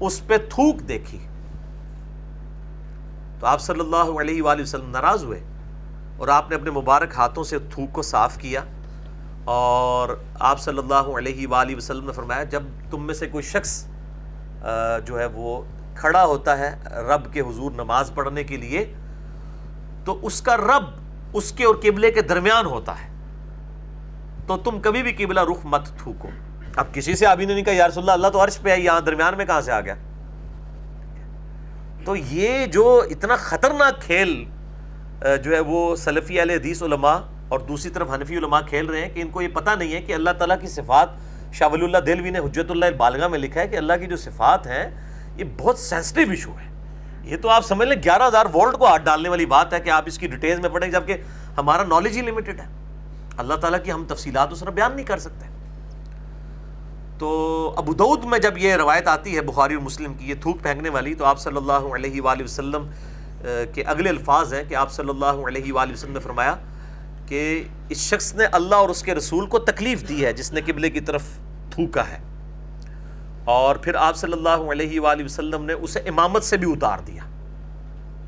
اس 0.00 0.20
پہ 0.26 0.36
تھوک 0.50 0.80
دیکھی۔ 0.88 1.18
تو 3.40 3.46
آپ 3.46 3.60
صلی 3.60 3.80
اللہ 3.80 4.20
علیہ 4.20 4.42
وآلہ 4.42 4.62
وسلم 4.62 4.90
ناراض 4.90 5.24
ہوئے 5.24 5.40
اور 6.16 6.28
آپ 6.28 6.50
نے 6.50 6.56
اپنے 6.56 6.70
مبارک 6.70 7.14
ہاتھوں 7.16 7.44
سے 7.44 7.58
تھوک 7.70 7.92
کو 7.92 8.02
صاف 8.02 8.36
کیا 8.38 8.60
اور 9.54 10.16
آپ 10.50 10.60
صلی 10.60 10.78
اللہ 10.78 11.08
علیہ 11.18 11.46
وآلہ 11.48 11.76
وسلم 11.76 12.06
نے 12.06 12.12
فرمایا، 12.12 12.42
جب 12.50 12.62
تم 12.90 13.06
میں 13.06 13.14
سے 13.14 13.26
کوئی 13.28 13.42
شخص 13.44 13.84
جو 15.06 15.18
ہے 15.18 15.26
وہ 15.34 15.60
کھڑا 15.96 16.24
ہوتا 16.24 16.58
ہے 16.58 16.74
رب 17.08 17.32
کے 17.32 17.40
حضور 17.40 17.72
نماز 17.72 18.10
پڑھنے 18.14 18.44
کے 18.44 18.56
لیے، 18.56 18.84
تو 20.04 20.18
اس 20.22 20.40
کا 20.42 20.56
رب 20.56 20.90
اس 21.34 21.52
کے 21.52 21.64
اور 21.64 21.74
قبلے 21.74 22.12
کے 22.12 22.22
درمیان 22.22 22.66
ہوتا 22.66 22.92
ہے۔ 23.02 23.08
تو 24.46 24.56
تم 24.56 24.80
کبھی 24.80 25.02
بھی 25.02 25.12
قبلہ 25.12 25.40
رخ 25.40 25.64
مت 25.64 25.86
تھوکو۔ 25.98 26.28
اب 26.76 26.94
کسی 26.94 27.14
سے 27.16 27.26
ابھی 27.26 27.44
نے 27.44 27.54
نہیں 27.54 27.64
کہا 27.64 27.72
یا 27.72 27.88
رسول 27.88 28.02
اللہ 28.02 28.12
اللہ 28.12 28.28
تو 28.28 28.44
عرش 28.44 28.60
پہ 28.60 28.70
ہے 28.70 28.80
یہاں 28.80 29.00
درمیان 29.00 29.36
میں 29.36 29.44
کہاں 29.44 29.60
سے 29.60 29.72
آ 29.72 29.80
گیا؟ 29.80 29.94
تو 32.04 32.16
یہ 32.16 32.66
جو 32.66 33.02
اتنا 33.10 33.36
خطرناک 33.36 34.00
کھیل 34.00 34.44
جو 35.44 35.54
ہے 35.54 35.60
وہ 35.60 35.96
سلفی 35.96 36.42
علیہ 36.42 36.56
حدیث 36.56 36.82
علماء 36.82 37.16
اور 37.48 37.60
دوسری 37.60 37.90
طرف 37.90 38.10
حنفی 38.10 38.36
علماء 38.36 38.60
کھیل 38.60 38.86
رہے 38.86 39.00
ہیں 39.00 39.14
کہ 39.14 39.20
ان 39.20 39.28
کو 39.28 39.42
یہ 39.42 39.48
پتہ 39.48 39.70
نہیں 39.78 39.94
ہے 39.94 40.00
کہ 40.00 40.12
اللہ 40.12 40.30
تعالیٰ 40.30 40.60
کی 40.60 40.66
صفات، 40.66 41.08
شاہ 41.52 41.68
ولی 41.72 41.84
اللہ 41.84 41.98
دلوی 41.98 42.30
نے 42.30 42.38
حجت 42.38 42.70
اللہ 42.70 42.84
البالغہ 42.84 43.28
میں 43.28 43.38
لکھا 43.38 43.60
ہے 43.60 43.68
کہ 43.68 43.76
اللہ 43.76 43.92
کی 44.00 44.06
جو 44.06 44.16
صفات 44.16 44.66
ہیں، 44.66 44.90
یہ 45.36 45.44
بہت 45.58 45.78
سینسٹیو 45.78 46.30
ایشو 46.30 46.50
ہے۔ 46.50 46.73
یہ 47.24 47.36
تو 47.36 47.48
آپ 47.48 47.64
سمجھ 47.66 47.88
لیں، 47.88 47.96
گیارہ 48.04 48.26
ہزار 48.28 48.46
وولٹ 48.52 48.78
کو 48.78 48.86
ہاتھ 48.86 49.02
ڈالنے 49.02 49.28
والی 49.28 49.46
بات 49.46 49.72
ہے 49.72 49.80
کہ 49.80 49.90
آپ 49.90 50.04
اس 50.06 50.18
کی 50.18 50.26
ڈیٹیلز 50.26 50.60
میں 50.60 50.70
پڑھیں، 50.70 50.90
جبکہ 50.90 51.16
ہمارا 51.56 51.84
نالج 51.84 52.16
ہی 52.16 52.22
لمیٹڈ 52.22 52.60
ہے۔ 52.60 52.66
اللہ 53.36 53.54
تعالیٰ 53.54 53.78
کی 53.84 53.92
ہم 53.92 54.04
تفصیلات 54.08 54.52
اس 54.52 54.60
طرح 54.60 54.70
بیان 54.70 54.94
نہیں 54.96 55.06
کر 55.06 55.18
سکتے۔ 55.18 55.46
تو 57.18 57.74
ابو 57.76 57.94
دعود 57.94 58.24
میں 58.24 58.38
جب 58.38 58.58
یہ 58.58 58.74
روایت 58.74 59.08
آتی 59.08 59.36
ہے 59.36 59.40
بخاری 59.40 59.74
اور 59.74 59.82
مسلم 59.82 60.14
کی، 60.14 60.28
یہ 60.28 60.34
تھوک 60.40 60.62
پھینکنے 60.62 60.88
والی، 60.88 61.14
تو 61.14 61.24
آپ 61.24 61.38
صلی 61.38 61.56
اللہ 61.56 61.94
علیہ 61.94 62.22
وآلہ 62.22 62.42
وسلم 62.42 62.86
کے 63.74 63.82
اگلے 63.82 64.08
الفاظ 64.08 64.54
ہیں 64.54 64.62
کہ 64.68 64.74
آپ 64.74 64.92
صلی 64.92 65.08
اللہ 65.08 65.46
علیہ 65.46 65.72
وآلہ 65.72 65.92
وسلم 65.92 66.12
نے 66.12 66.20
فرمایا 66.20 66.54
کہ 67.26 67.42
اس 67.88 67.98
شخص 67.98 68.34
نے 68.34 68.44
اللہ 68.52 68.74
اور 68.74 68.88
اس 68.88 69.02
کے 69.02 69.14
رسول 69.14 69.46
کو 69.46 69.58
تکلیف 69.58 70.08
دی 70.08 70.24
ہے، 70.24 70.32
جس 70.32 70.52
نے 70.52 70.60
قبلے 70.60 70.90
کی 70.90 71.00
طرف 71.00 71.22
تھوکا 71.70 72.08
ہے۔ 72.08 72.18
اور 73.44 73.76
پھر 73.76 73.94
آپ 73.94 74.16
صلی 74.16 74.32
اللہ 74.32 74.48
علیہ 74.48 75.00
وآلہ 75.00 75.24
وسلم 75.24 75.64
نے 75.64 75.72
اسے 75.72 75.98
امامت 75.98 76.44
سے 76.44 76.56
بھی 76.56 76.72
اتار 76.72 76.98
دیا 77.06 77.22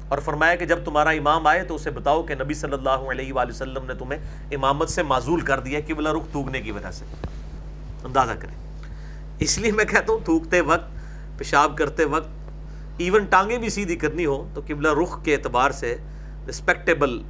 اور 0.08 0.18
فرمایا 0.18 0.54
کہ 0.54 0.64
جب 0.64 0.78
تمہارا 0.84 1.10
امام 1.10 1.46
آئے 1.46 1.64
تو 1.64 1.74
اسے 1.74 1.90
بتاؤ 1.90 2.22
کہ 2.22 2.34
نبی 2.34 2.54
صلی 2.54 2.72
اللہ 2.72 2.90
علیہ 2.90 3.32
وآلہ 3.32 3.50
وسلم 3.50 3.84
نے 3.84 3.94
تمہیں 3.94 4.20
امامت 4.52 4.88
سے 4.88 5.02
معذول 5.02 5.40
کر 5.40 5.60
دیا 5.60 5.80
کہ 5.80 5.94
بلا 5.94 6.12
رخ 6.12 6.30
تھوکنے 6.32 6.60
کی 6.60 6.70
وجہ 6.70 6.90
سے۔ 6.90 7.04
اندازہ 8.04 8.32
کریں۔ 8.38 8.54
اس 9.38 9.58
لیے 9.58 9.72
میں 9.72 9.84
کہتا 9.84 10.12
ہوں، 10.12 10.18
تھوکتے 10.24 10.60
وقت، 10.60 10.90
پیشاب 11.38 11.76
کرتے 11.78 12.04
وقت 12.04 12.28
ایون 12.98 13.24
ٹانگیں 13.24 13.58
بھی 13.58 13.68
سیدھی 13.68 13.96
کرنی 13.96 14.26
ہو 14.26 14.48
تو 14.54 14.60
قبلہ 14.66 14.88
رخ 15.02 15.24
کے 15.24 15.34
اعتبار 15.34 15.70
سے 15.70 15.96
رسپیکٹیبل 16.48 17.22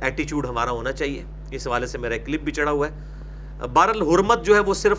ایٹیچیوڈ 0.00 0.46
ہمارا 0.46 0.70
ہونا 0.70 0.92
چاہیے۔ 0.92 1.22
اس 1.50 1.66
حوالے 1.66 1.86
سے 1.86 1.98
میرا 1.98 2.14
ایک 2.14 2.26
کلپ 2.26 2.40
بھی 2.40 2.52
چڑھا 2.52 2.70
ہوا 2.70 2.88
ہے۔ 2.88 2.92
بہر 3.66 3.88
الحرمت 3.88 4.44
جو 4.44 4.54
ہے 4.54 4.60
وہ 4.60 4.74
صرف 4.74 4.98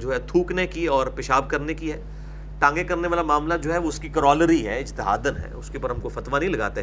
جو 0.00 0.12
ہے 0.12 0.18
تھوکنے 0.26 0.66
کی 0.66 0.86
اور 0.86 1.06
پیشاب 1.06 1.50
کرنے 1.50 1.74
کی 1.74 1.92
ہے۔ 1.92 2.02
ٹانگیں 2.58 2.84
کرنے 2.84 3.08
والا 3.08 3.22
معاملہ 3.22 3.54
جو 3.54 3.72
ہے 3.72 3.78
وہ 3.78 3.88
اس 3.88 3.98
کی 3.98 4.08
کرولری 4.08 4.66
ہے 4.66 4.78
اجتہادن 4.78 5.36
ہے، 5.36 5.52
اس 5.54 5.68
کے 5.70 5.78
اوپر 5.78 5.90
ہم 5.90 6.00
کو 6.00 6.08
فتویٰ 6.08 6.38
نہیں 6.38 6.50
لگاتے۔ 6.50 6.82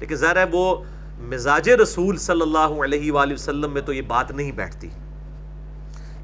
لیکن 0.00 0.14
ظاہر 0.14 0.36
ہے 0.36 0.44
وہ 0.52 0.84
مزاج 1.18 1.70
رسول 1.70 2.16
صلی 2.16 2.40
اللہ 2.40 2.58
علیہ 2.58 3.12
وآلہ 3.12 3.32
وسلم 3.32 3.72
میں 3.72 3.82
تو 3.82 3.92
یہ 3.92 4.02
بات 4.02 4.30
نہیں 4.30 4.52
بیٹھتی 4.52 4.88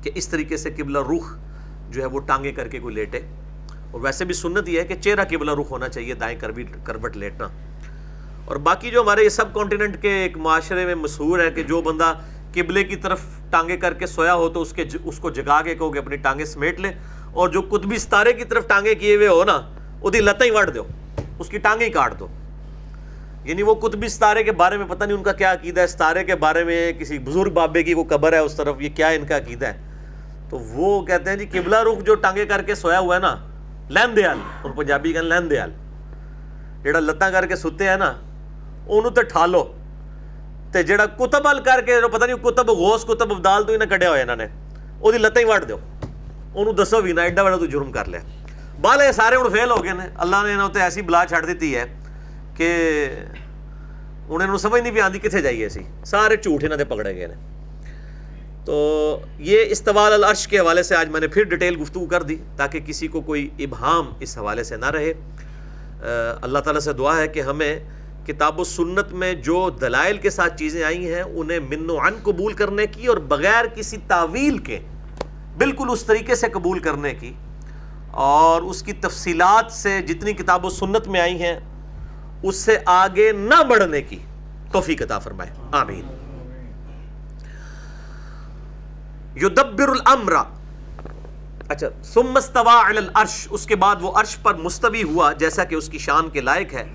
کہ 0.02 0.10
اس 0.14 0.28
طریقے 0.28 0.56
سے 0.56 0.70
قبلہ 0.70 0.98
رخ 0.98 1.36
جو 1.90 2.00
ہے 2.00 2.06
وہ 2.06 2.20
ٹانگیں 2.20 2.52
کر 2.52 2.68
کے 2.68 2.78
کوئی 2.78 2.94
لیٹے۔ 2.94 3.20
اور 3.90 4.00
ویسے 4.00 4.24
بھی 4.24 4.34
سنت 4.34 4.68
یہ 4.68 4.80
ہے 4.80 4.86
کہ 4.86 4.94
چہرہ 4.94 5.24
قبلہ 5.24 5.50
رخ 5.60 5.70
ہونا 5.70 5.88
چاہیے، 5.88 6.14
دائیں 6.14 6.38
کروٹ 6.84 7.16
لیٹنا۔ 7.16 7.48
اور 8.44 8.56
باقی 8.56 8.90
جو 8.90 9.02
ہمارے 9.02 9.24
یہ 9.24 9.28
سب 9.28 9.54
کانٹیننٹ 9.54 10.02
کے 10.02 10.10
ایک 10.10 10.36
معاشرے 10.36 10.84
میں 10.84 10.94
مشہور 10.94 11.38
ہے 11.38 11.50
کہ 11.50 11.62
جو 11.62 11.82
بندہ 11.82 12.14
قبلے 12.54 12.84
کی 12.84 12.96
طرف 12.96 13.20
ٹانگیں 13.50 13.76
کر 13.76 13.94
کے 13.94 14.06
سویا 14.06 14.34
ہو 14.34 14.48
تو 14.48 14.60
اس 14.60 14.72
کے 14.72 14.84
اس 15.04 15.18
کو 15.18 15.30
جگا 15.30 15.62
کے 15.62 15.74
کہو 15.74 15.90
کہ 15.90 15.98
اپنی 15.98 16.16
ٹانگیں 16.16 16.44
سمیٹ 16.44 16.80
لے 16.80 16.90
اور 17.32 17.48
جو 17.48 17.60
قطبی 17.60 17.98
ستارے 17.98 18.32
کی 18.32 18.44
طرف 18.44 18.66
ٹانگیں 18.66 18.94
کیے 18.94 19.16
ہوئے 19.16 19.28
ہو 19.28 19.44
نا 19.44 19.60
وہ 20.00 20.10
لتیں 20.10 20.46
ہی 20.46 20.50
وٹ 20.50 20.74
دو، 20.74 20.82
اس 21.38 21.48
کی 21.48 21.58
ٹانگیں 21.58 21.86
ہی 21.86 21.92
کاٹ 21.92 22.20
دو۔ 22.20 22.26
یعنی 23.44 23.62
وہ 23.62 23.74
قطبی 23.74 24.08
ستارے 24.08 24.42
کے 24.42 24.52
بارے 24.52 24.76
میں 24.76 24.86
پتہ 24.86 25.04
نہیں 25.04 25.16
ان 25.16 25.22
کا 25.22 25.32
کیا 25.32 25.52
عقیدہ 25.52 25.80
ہے، 25.80 25.86
ستارے 25.86 26.24
کے 26.24 26.34
بارے 26.34 26.64
میں 26.64 26.92
کسی 26.92 27.18
بزرگ 27.18 27.50
بابے 27.50 27.82
کی 27.82 27.94
کوئی 27.94 28.06
قبر 28.08 28.32
ہے 28.32 28.38
اس 28.38 28.54
طرف، 28.54 28.76
یہ 28.80 28.88
کیا 28.94 29.08
ان 29.08 29.26
کا 29.26 29.36
عقیدہ 29.36 29.66
ہے؟ 29.66 29.76
تو 30.50 30.58
وہ 30.58 31.06
کہتے 31.06 31.30
ہیں 31.30 31.36
جی 31.36 31.46
قبلہ 31.46 31.76
رخ 31.76 32.04
جو 32.04 32.14
ٹانگیں 32.14 32.44
کر 32.44 32.62
کے 32.62 32.74
سویا 32.74 32.98
ہوا 32.98 33.14
ہے 33.14 33.20
نا، 33.20 33.36
لین 33.88 34.16
دیال 34.16 34.38
ان 34.64 34.72
پنجابی 34.72 35.12
کا 35.12 35.20
لین 35.20 35.50
دیال۔ 35.50 35.70
جڑا 36.82 37.00
لتاں 37.00 37.30
کر 37.30 37.46
کے 37.46 37.56
ستے 37.56 37.88
ہیں 37.88 37.96
نا 37.96 38.14
انہوں 38.86 39.10
تو 40.72 40.82
ٹھالو 40.82 40.82
تے 40.82 40.82
جڑا 40.82 41.06
کتب 41.06 41.48
ال 41.48 41.60
کر 41.64 41.80
کے 41.86 42.00
پتہ 42.12 42.24
نہیں 42.24 42.36
کتب 42.36 42.68
غوث، 42.68 43.04
کتب 43.04 43.32
ابدال 43.32 43.64
تو 43.64 43.72
ہی 43.72 43.76
نہ 43.76 43.84
کڈیا 43.84 44.10
ہوئے 44.10 44.22
انہوں 44.22 44.36
نے۔ 44.36 44.46
وہ 45.00 45.12
لتیں 45.12 45.42
ہی 45.42 45.48
وٹ 45.48 45.68
دو 45.68 45.76
انہوں 46.54 46.72
دسو 46.72 47.00
بھی 47.00 47.12
نہ، 47.12 47.20
ایڈا 47.20 47.42
بڑا 47.42 47.56
تو 47.56 47.66
جرم 47.66 47.92
کر 47.92 48.08
لیا۔ 48.08 48.20
بال 48.80 49.00
یہ 49.00 49.12
سارے 49.12 49.36
ہوں 49.36 49.50
فیل 49.50 49.70
ہو 49.70 49.82
گئے 49.84 49.90
ہیں 49.90 50.08
اللہ 50.16 50.36
نے 50.46 50.52
انہوں 50.52 50.80
ایسی 50.80 51.02
بلا 51.02 51.24
چھڑ 51.28 51.44
دیتی 51.46 51.74
ہے 51.76 51.84
کہ 52.56 52.68
ہوں 54.28 54.34
انہیں 54.34 54.56
سمجھ 54.56 54.82
نہیں 54.82 54.92
بھی 54.92 55.00
آتی 55.00 55.18
کتنے 55.18 55.40
جائیے 55.42 55.68
سی 55.68 55.82
سارے 56.04 56.36
جھوٹ 56.36 56.64
انہوں 56.64 56.78
نے 56.78 56.84
پکڑے 56.84 57.14
گئے 57.16 57.26
ہیں 57.26 58.64
تو 58.64 58.76
یہ 59.38 59.64
استوال 59.70 60.12
العرش 60.12 60.46
کے 60.48 60.58
حوالے 60.58 60.82
سے 60.82 60.96
آج 60.96 61.08
میں 61.08 61.20
نے 61.20 61.28
پھر 61.28 61.44
ڈیٹیل 61.44 61.80
گفتگو 61.80 62.06
کر 62.06 62.22
دی 62.22 62.36
تاکہ 62.56 62.80
کسی 62.80 63.08
کو 63.08 63.20
کوئی 63.20 63.48
ابہام 63.58 64.12
اس 64.20 64.38
حوالے 64.38 64.64
سے 64.64 64.76
نہ 64.76 64.90
رہے۔ 64.90 65.12
اللہ 66.42 66.58
تعالیٰ 66.58 66.80
سے 66.80 66.92
دعا 66.92 67.16
ہے 67.16 67.28
کہ 67.28 67.40
ہمیں 67.40 67.78
کتاب 68.28 68.60
و 68.60 68.64
سنت 68.64 69.12
میں 69.12 69.34
جو 69.34 69.70
دلائل 69.70 70.18
کے 70.18 70.30
ساتھ 70.30 70.56
چیزیں 70.56 70.84
آئی 70.84 71.14
ہیں، 71.14 71.22
انہیں 71.22 71.60
من 71.60 71.90
و 71.90 71.98
عن 71.98 72.14
قبول 72.22 72.52
کرنے 72.52 72.86
کی 72.86 73.06
اور 73.06 73.16
بغیر 73.16 73.64
کسی 73.74 73.96
تعویل 74.08 74.58
کے 74.58 74.80
بالکل 75.58 75.86
اس 75.90 76.04
طریقے 76.04 76.34
سے 76.34 76.46
قبول 76.48 76.78
کرنے 76.78 77.14
کی 77.14 77.32
اور 78.10 78.62
اس 78.62 78.82
کی 78.82 78.92
تفصیلات 78.92 79.72
سے 79.72 80.02
جتنی 80.02 80.32
کتاب 80.32 80.64
و 80.64 80.70
سنت 80.70 81.08
میں 81.08 81.20
آئی 81.20 81.42
ہیں، 81.42 81.60
اس 82.42 82.56
سے 82.56 82.78
آگے 82.86 83.32
نہ 83.32 83.62
بڑھنے 83.62 84.02
کی 84.02 84.18
توفیق 84.72 85.02
عطا 85.02 85.18
فرمائے۔ 85.18 85.50
آمین۔ 85.72 86.04
یدبر 89.36 89.88
الامر۔ 89.88 90.32
اچھا 91.68 92.02
ثم 92.02 92.36
استوى 92.36 92.90
علی 92.90 92.98
العرش۔ 92.98 93.46
اس 93.50 93.66
کے 93.66 93.76
بعد 93.76 93.96
وہ 94.00 94.12
عرش 94.12 94.36
پر 94.42 94.54
مستوی 94.54 95.02
ہوا، 95.02 95.32
جیسا 95.32 95.64
کہ 95.64 95.74
اس 95.74 95.88
کی 95.88 95.98
شان 95.98 96.30
کے 96.30 96.40
لائق 96.40 96.74
ہے۔ 96.74 96.88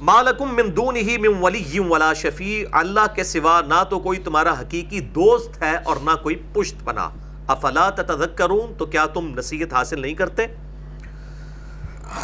مالکم 0.00 0.54
من 0.54 0.76
دونہی 0.76 1.18
من 1.18 1.34
ولی 1.40 1.78
ولا 1.78 2.12
شفیع 2.12 2.64
اللہ 2.72 3.14
کے 3.14 3.24
سوا 3.24 3.60
نہ 3.60 3.82
تو 3.90 3.98
کوئی 3.98 4.18
تمہارا 4.18 4.60
حقیقی 4.60 5.00
دوست 5.00 5.62
ہے 5.62 5.76
اور 5.76 5.96
نہ 5.96 6.10
کوئی 6.22 6.42
پشت 6.52 6.84
پناہ۔ 6.84 7.08
افلا 7.46 7.90
تتذکرون، 7.90 8.74
تو 8.74 8.86
کیا 8.86 9.06
تم 9.06 9.34
نصیحت 9.38 9.72
حاصل 9.72 10.00
نہیں 10.00 10.14
کرتے؟ 10.14 10.46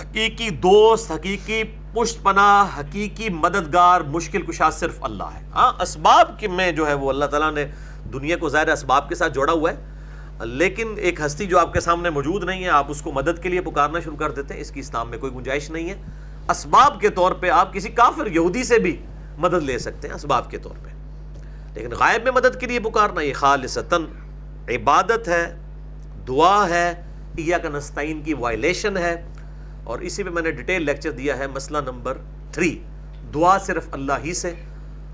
حقیقی 0.01 0.51
دوست، 0.51 1.13
حقیقی 1.13 1.63
پشت 1.95 2.23
پناہ، 2.23 2.81
حقیقی 2.81 3.29
مددگار، 3.29 4.01
مشکل 4.01 4.43
کشا 4.43 4.71
صرف 4.71 4.99
اللہ 5.01 5.31
ہے۔ 5.35 5.47
ہاں 5.55 5.73
اسباب 5.83 6.39
کے 6.39 6.49
میں 6.49 6.73
جو 6.73 6.87
ہے 6.87 6.95
وہ 6.95 7.09
اللہ 7.09 7.25
تعالیٰ 7.25 7.53
نے 7.53 7.67
دنیا 8.13 8.37
کو 8.37 8.49
ظاہر 8.49 8.69
اسباب 8.69 9.09
کے 9.09 9.15
ساتھ 9.15 9.33
جوڑا 9.33 9.53
ہوا 9.53 9.73
ہے۔ 9.73 9.97
لیکن 10.45 10.95
ایک 10.97 11.21
ہستی 11.27 11.47
جو 11.47 11.59
آپ 11.59 11.73
کے 11.73 11.81
سامنے 11.81 12.11
موجود 12.11 12.45
نہیں 12.45 12.65
ہے، 12.65 12.69
آپ 12.69 12.87
اس 12.89 13.03
کو 13.03 13.13
مدد 13.13 13.43
کے 13.43 13.49
لیے 13.49 13.61
پکارنا 13.61 14.01
شروع 14.01 14.17
کر 14.17 14.31
دیتے 14.31 14.55
ہیں۔ 14.55 14.61
اس 14.61 14.71
کی 14.71 14.81
اسلام 14.81 15.11
میں 15.11 15.19
کوئی 15.19 15.33
گنجائش 15.33 15.71
نہیں 15.71 15.91
ہے۔ 15.91 16.26
اسباب 16.49 17.01
کے 17.01 17.09
طور 17.09 17.33
پہ 17.33 17.51
آپ 17.51 17.75
کسی 17.75 17.89
کافر 17.89 18.27
یہودی 18.27 18.65
سے 18.65 18.79
بھی 18.79 19.03
مدد 19.39 19.63
لے 19.63 19.79
سکتے 19.79 20.09
ہیں، 20.09 20.15
اسباب 20.15 20.51
کے 20.51 20.59
طور 20.59 20.75
پہ۔ 20.83 20.89
لیکن 21.75 21.91
غائب 21.99 22.23
میں 22.23 22.33
مدد 22.33 22.61
کے 22.61 22.67
لیے 22.67 22.81
پکارنا 22.81 23.21
یہ 23.21 23.33
خالصتاً 23.35 24.05
عبادت 24.69 25.29
ہے، 25.29 25.55
دعا 26.29 26.69
ہے 26.69 27.03
یا 27.39 27.59
کا 27.59 27.69
نستعین 27.69 28.23
کی 28.23 28.35
وائلیشن 28.35 28.97
ہے۔ 28.97 29.33
اور 29.85 29.99
اسی 29.99 30.23
پہ 30.23 30.31
میں 30.31 30.43
نے 30.43 30.51
ڈیٹیل 30.51 30.83
لیکچر 30.83 31.11
دیا 31.11 31.39
ہے، 31.39 31.47
مسئلہ 31.47 31.79
نمبر 31.79 32.19
تھری 32.53 32.83
دعا 33.35 33.59
صرف 33.59 33.87
اللہ 33.93 34.13
ہی 34.25 34.35
سے، 34.35 34.55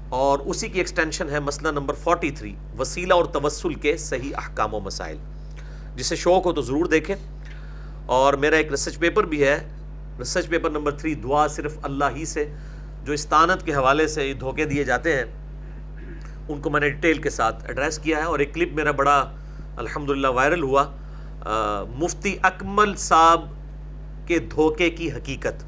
اور 0.09 0.39
اسی 0.39 0.69
کی 0.69 0.79
ایکسٹینشن 0.79 1.29
ہے 1.29 1.41
مسئلہ 1.41 1.69
نمبر 1.69 1.95
فورٹی 1.95 2.31
تھری 2.31 2.55
وسیلہ 2.79 3.15
اور 3.15 3.25
توسل 3.25 3.75
کے 3.75 3.97
صحیح 3.97 4.33
احکام 4.37 4.75
و 4.75 4.81
مسائل۔ 4.81 5.17
جسے 5.97 6.17
شوق 6.17 6.47
ہو 6.47 6.53
تو 6.53 6.63
ضرور 6.63 6.87
دیکھیں۔ 6.87 7.17
اور 8.07 8.35
میرا 8.35 8.57
ایک 8.57 8.71
ریسرچ 8.71 8.99
پیپر 8.99 9.25
بھی 9.25 9.45
ہے 9.45 9.82
ریسرچ 10.19 10.49
پیپر 10.49 10.71
نمبر 10.71 10.93
تھری، 10.93 11.15
دعا 11.15 11.49
صرف 11.49 11.79
اللہ 11.83 12.05
ہی 12.17 12.25
سے، 12.25 12.53
جو 13.05 13.13
استانت 13.13 13.67
کے 13.67 13.75
حوالے 13.75 14.07
سے 14.07 14.29
یہ 14.29 14.35
دھوکے 14.35 14.65
دیے 14.65 14.85
جاتے 14.85 15.17
ہیں، 15.17 15.25
ان 16.49 16.61
کو 16.61 16.71
میں 16.71 16.81
نے 16.81 16.91
ڈیٹیل 16.91 17.23
کے 17.23 17.31
ساتھ 17.31 17.65
ایڈریس 17.67 17.99
کیا 17.99 18.19
ہے 18.19 18.23
اور 18.23 18.39
ایک 18.39 18.55
کلپ 18.55 18.73
میرا 18.73 18.91
بڑا 18.91 19.33
الحمدللہ 19.77 20.29
وائرل 20.29 20.63
ہوا 20.63 20.85
مفتی 21.97 22.37
اکمل 22.43 22.95
صاحب 22.97 23.41
کے 24.27 24.39
دھوکے 24.39 24.91
کی 24.91 25.13
حقیقت۔ 25.13 25.65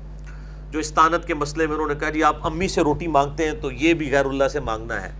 جو 0.70 0.78
استانت 0.78 1.26
کے 1.26 1.34
مسئلے 1.34 1.66
میں 1.66 1.74
انہوں 1.74 1.88
نے 1.88 1.94
کہا 1.94 2.10
جی 2.10 2.22
آپ 2.22 2.46
امی 2.46 2.68
سے 2.68 2.80
روٹی 2.80 3.06
مانگتے 3.06 3.44
ہیں 3.44 3.52
تو 3.52 3.72
یہ 3.72 3.94
بھی 3.94 4.10
غیر 4.12 4.24
اللہ 4.24 4.48
سے 4.48 4.60
مانگنا 4.60 5.02
ہے۔ 5.02 5.10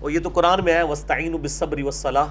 اور 0.00 0.10
یہ 0.10 0.20
تو 0.20 0.28
قرآن 0.28 0.64
میں 0.64 0.74
ہے 0.74 0.82
وسطین 0.82 1.36
بصبری 1.36 1.82
وصلاح 1.82 2.26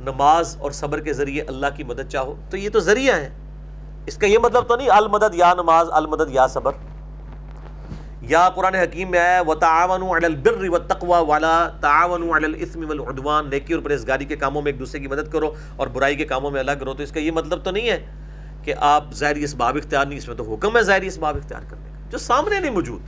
نماز 0.00 0.56
اور 0.60 0.70
صبر 0.70 1.00
کے 1.00 1.12
ذریعے 1.12 1.42
اللہ 1.42 1.66
کی 1.76 1.84
مدد 1.84 2.08
چاہو۔ 2.08 2.34
تو 2.50 2.56
یہ 2.56 2.68
تو 2.68 2.80
ذریعہ 2.80 3.16
ہے۔ 3.16 3.30
اس 4.06 4.16
کا 4.16 4.26
یہ 4.26 4.38
مطلب 4.38 4.68
تو 4.68 4.76
نہیں 4.76 4.88
المدد 4.90 5.34
یا 5.34 5.54
نماز، 5.54 5.88
المدد 5.90 6.30
یا 6.30 6.46
صبر۔ 6.46 6.72
یا 8.22 8.48
قرآن 8.54 8.74
حکیم 8.74 9.10
میں 9.10 9.18
آیا 9.18 9.42
و 9.46 9.54
تعاون 9.54 10.24
البر 10.24 10.68
و 10.68 10.78
تقوا 10.78 11.18
والا 11.18 11.68
تعاون 11.80 12.44
الاسم 12.44 12.88
والعدوان۔ 12.88 13.50
نیکی 13.50 13.74
اور 13.74 13.82
پرہیزگاری 13.82 14.24
کے 14.24 14.36
کاموں 14.36 14.62
میں 14.62 14.72
ایک 14.72 14.80
دوسرے 14.80 15.00
کی 15.00 15.08
مدد 15.08 15.32
کرو 15.32 15.50
اور 15.76 15.86
برائی 15.86 16.16
کے 16.16 16.24
کاموں 16.24 16.50
میں 16.50 16.60
الگ 16.60 16.72
کرو۔ 16.80 16.94
تو 16.94 17.02
اس 17.02 17.12
کا 17.12 17.20
یہ 17.20 17.30
مطلب 17.30 17.64
تو 17.64 17.70
نہیں 17.70 17.90
ہے 17.90 18.06
کہ 18.62 18.74
آپ 18.78 19.04
ظاہری 19.14 19.44
اسباب 19.44 19.76
اختیار 19.76 20.06
نہیں، 20.06 20.18
اس 20.18 20.28
میں 20.28 20.36
تو 20.36 20.54
حکم 20.54 20.76
ہے 20.76 20.82
ظاہری 20.82 21.06
اسباب 21.06 21.36
اختیار 21.36 21.60
کرنے 21.70 21.84
کا، 21.84 22.10
جو 22.10 22.18
سامنے 22.18 22.60
نہیں 22.60 22.70
موجود۔ 22.70 23.00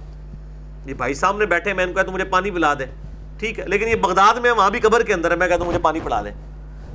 یہ 0.88 0.94
بھائی 0.94 1.14
سامنے 1.14 1.46
بیٹھے 1.46 1.74
میں 1.74 1.84
ان 1.84 1.92
کو 1.92 2.02
تو 2.02 2.12
مجھے 2.12 2.24
پانی 2.24 2.50
پلا 2.50 2.74
دیں۔ 2.74 2.86
ٹھیک 3.38 3.58
ہے، 3.58 3.64
لیکن 3.66 3.88
یہ 3.88 3.94
بغداد 3.94 4.34
میں 4.34 4.50
وہاں 4.50 4.70
بھی 4.70 4.80
قبر 4.80 5.02
کے 5.02 5.14
اندر 5.14 5.30
ہے 5.30 5.36
میں 5.36 5.48
کہتا 5.48 5.60
ہوں 5.60 5.68
مجھے 5.68 5.78
پانی 5.78 6.00
پلا 6.04 6.22
دیں۔ 6.22 6.32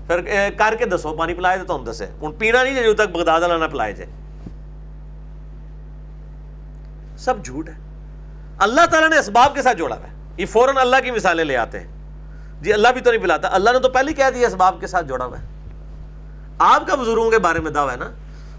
پھر 0.07 0.49
کر 0.57 0.75
کے 0.75 0.85
دسو 0.85 1.13
پانی 1.13 1.33
پلائے 1.33 1.63
تو 1.67 1.75
ہم 1.75 1.83
دسے 1.83 2.05
ہوں 2.19 2.31
پینا 2.37 2.63
نہیں 2.63 2.83
جو 2.83 2.93
تک 2.93 3.11
بغداد 3.11 3.41
والا 3.41 3.57
نہ 3.57 3.71
پلائے 3.71 3.93
جائے 3.93 4.09
سب 7.17 7.43
جھوٹ 7.45 7.69
ہے 7.69 7.73
اللہ 8.59 8.85
تعالیٰ 8.85 9.09
نے 9.09 9.17
اسباب 9.17 9.55
کے 9.55 9.61
ساتھ 9.61 9.77
جوڑا 9.77 9.95
ہے 9.95 10.13
یہ 10.37 10.45
فوراً 10.45 10.77
اللہ 10.77 10.95
کی 11.03 11.11
مثالیں 11.11 11.43
لے 11.45 11.57
آتے 11.57 11.79
ہیں 11.79 11.87
جی 12.61 12.73
اللہ 12.73 12.87
بھی 12.87 13.01
تو 13.01 13.11
نہیں 13.11 13.21
پلاتا 13.21 13.49
اللہ 13.51 13.69
نے 13.69 13.79
تو 13.79 13.89
پہلے 13.89 14.13
کہہ 14.13 14.29
دیا 14.33 14.47
اسباب 14.47 14.79
کے 14.81 14.87
ساتھ 14.87 15.05
جوڑا 15.05 15.25
ہوا 15.25 15.39
ہے 15.39 15.45
آپ 16.59 16.87
کا 16.87 16.95
بزرگوں 16.95 17.29
کے 17.31 17.37
بارے 17.37 17.59
میں 17.59 17.71
دعویٰ 17.71 17.93
ہے 17.93 17.97
نا 17.97 18.09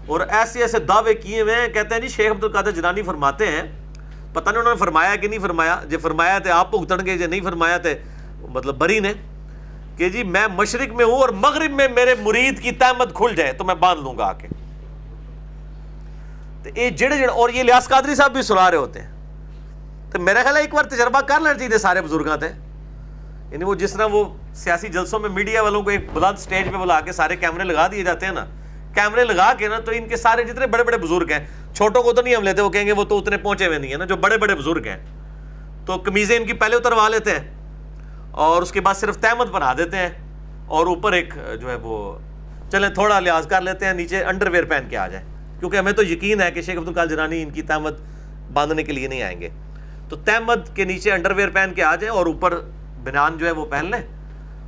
اور 0.05 0.21
ایسے 0.29 0.61
ایسے 0.61 0.79
دعوے 0.79 1.13
کیے 1.13 1.41
ہوئے 1.41 1.55
ہیں 1.55 1.67
کہتے 1.67 1.95
ہیں 1.95 2.01
جی 2.01 2.07
شیخ 2.07 2.31
عبد 2.31 2.43
القادر 2.43 2.71
جنانی 2.71 3.01
فرماتے 3.01 3.47
ہیں 3.47 3.61
پتہ 4.33 4.49
نہیں 4.49 4.59
انہوں 4.59 4.73
نے 4.73 4.79
فرمایا 4.79 5.15
کہ 5.15 5.27
نہیں 5.27 5.39
فرمایا 5.39 5.79
جو 5.89 5.97
فرمایا 6.01 6.37
تھے 6.39 6.51
آپ 6.51 6.71
بھگتن 6.71 7.05
گے 7.05 7.17
جو 7.17 7.27
نہیں 7.27 7.41
فرمایا 7.41 7.77
تھے 7.77 7.95
مطلب 8.49 8.75
بری 8.75 8.99
نے 8.99 9.13
کہ 9.97 10.09
جی 10.09 10.23
میں 10.23 10.47
مشرق 10.47 10.93
میں 10.93 11.05
ہوں 11.05 11.19
اور 11.19 11.29
مغرب 11.29 11.71
میں 11.71 11.87
میرے 11.87 12.15
مرید 12.21 12.61
کی 12.61 12.71
تحمد 12.71 13.13
کھل 13.13 13.35
جائے 13.35 13.53
تو 13.53 13.63
میں 13.63 13.75
باندھ 13.75 14.01
لوں 14.01 14.17
گا 14.17 14.25
آ 14.25 14.33
کے۔ 14.33 14.47
یہ 16.75 16.89
جڑے 16.89 17.17
جڑے 17.17 17.25
اور 17.25 17.49
یہ 17.49 17.63
لیاس 17.63 17.87
قادری 17.87 18.15
صاحب 18.15 18.33
بھی 18.33 18.41
سنا 18.41 18.71
رہے 18.71 18.77
ہوتے 18.77 19.01
ہیں۔ 19.01 19.11
تو 20.11 20.19
میرا 20.19 20.43
خیال 20.43 20.55
ہے 20.55 20.61
ایک 20.61 20.73
بار 20.73 20.83
تجربہ 20.83 21.21
کر 21.21 21.39
لینا 21.39 21.53
چاہیے 21.53 21.69
جی، 21.69 21.77
سارے 21.77 22.01
بزرگاں 22.01 22.37
تھے 22.37 22.47
یعنی 23.51 23.63
وہ 23.63 23.75
جس 23.75 23.93
طرح 23.93 24.05
وہ 24.11 24.37
سیاسی 24.53 24.87
جلسوں 24.87 25.19
میں 25.19 25.29
میڈیا 25.29 25.61
والوں 25.61 25.83
کو 25.83 25.89
ایک 25.89 26.13
بلند 26.13 26.39
سٹیج 26.39 26.71
پہ 26.71 26.77
بلا 26.77 26.99
کے 26.99 27.11
سارے 27.11 27.35
کیمرے 27.35 27.63
لگا 27.63 27.87
دیے 27.87 28.03
جاتے 28.03 28.25
ہیں 28.25 28.33
نا۔ 28.33 28.45
کیمرے 28.93 29.23
لگا 29.23 29.53
کے 29.53 29.67
نا 29.67 29.79
تو 29.79 29.91
ان 29.91 30.07
کے 30.07 30.15
سارے 30.15 30.43
جتنے 30.43 30.67
بڑے 30.67 30.83
بڑے 30.83 30.97
بزرگ 30.97 31.31
ہیں، 31.31 31.45
چھوٹوں 31.75 32.03
کو 32.03 32.13
تو 32.13 32.21
نہیں 32.21 32.35
ہم 32.35 32.43
لیتے، 32.43 32.61
وہ 32.61 32.69
کہیں 32.69 32.85
گے 32.85 32.91
وہ 32.91 33.03
تو 33.03 33.17
اتنے 33.17 33.37
پہنچے 33.37 33.65
ہوئے 33.65 33.77
نہیں 33.77 33.91
ہیں 33.91 33.97
نا، 33.97 34.05
جو 34.05 34.15
بڑے 34.15 34.37
بڑے 34.37 34.55
بزرگ 34.55 34.85
ہیں۔ 34.85 34.97
تو 35.85 35.97
کمیزیں 35.97 36.37
ان 36.37 36.45
کی 36.45 36.53
پہلے 36.53 36.75
اتروا 36.75 37.09
لیتے 37.09 37.31
ہیں۔ 37.31 37.62
اور 38.33 38.61
اس 38.61 38.71
کے 38.71 38.81
بعد 38.81 38.93
صرف 38.93 39.17
تحمد 39.17 39.45
بنا 39.45 39.73
دیتے 39.77 39.97
ہیں 39.97 40.09
اور 40.67 40.87
اوپر 40.87 41.11
ایک 41.11 41.33
جو 41.61 41.69
ہے 41.69 41.75
وہ، 41.75 42.17
چلیں 42.71 42.89
تھوڑا 42.89 43.19
لحاظ 43.19 43.47
کر 43.47 43.61
لیتے 43.61 43.85
ہیں، 43.85 43.93
نیچے 43.93 44.23
انڈر 44.23 44.49
ویئر 44.49 44.63
پہن 44.63 44.87
کے 44.89 44.97
آ 44.97 45.07
جائیں۔ 45.07 45.27
کیونکہ 45.59 45.77
ہمیں 45.77 45.91
تو 45.91 46.03
یقین 46.03 46.41
ہے 46.41 46.51
کہ 46.51 46.61
شیخ 46.61 46.77
عبد 46.77 46.87
القال 46.87 47.09
جنانی 47.09 47.43
ان 47.43 47.49
کی 47.49 47.61
تحمد 47.61 47.89
باندھنے 48.53 48.83
کے 48.83 48.91
لیے 48.91 49.07
نہیں 49.07 49.23
آئیں 49.23 49.41
گے۔ 49.41 49.49
تو 50.09 50.15
تحمد 50.15 50.75
کے 50.75 50.85
نیچے 50.85 51.11
انڈر 51.11 51.31
ویئر 51.31 51.49
پہن 51.49 51.71
کے 51.75 51.83
آ 51.83 51.95
جائیں 51.95 52.17
اور 52.17 52.25
اوپر 52.25 52.61
بنان 53.03 53.37
جو 53.37 53.45
ہے 53.45 53.51
وہ 53.51 53.65
پہن 53.65 53.85
لیں۔ 53.85 54.01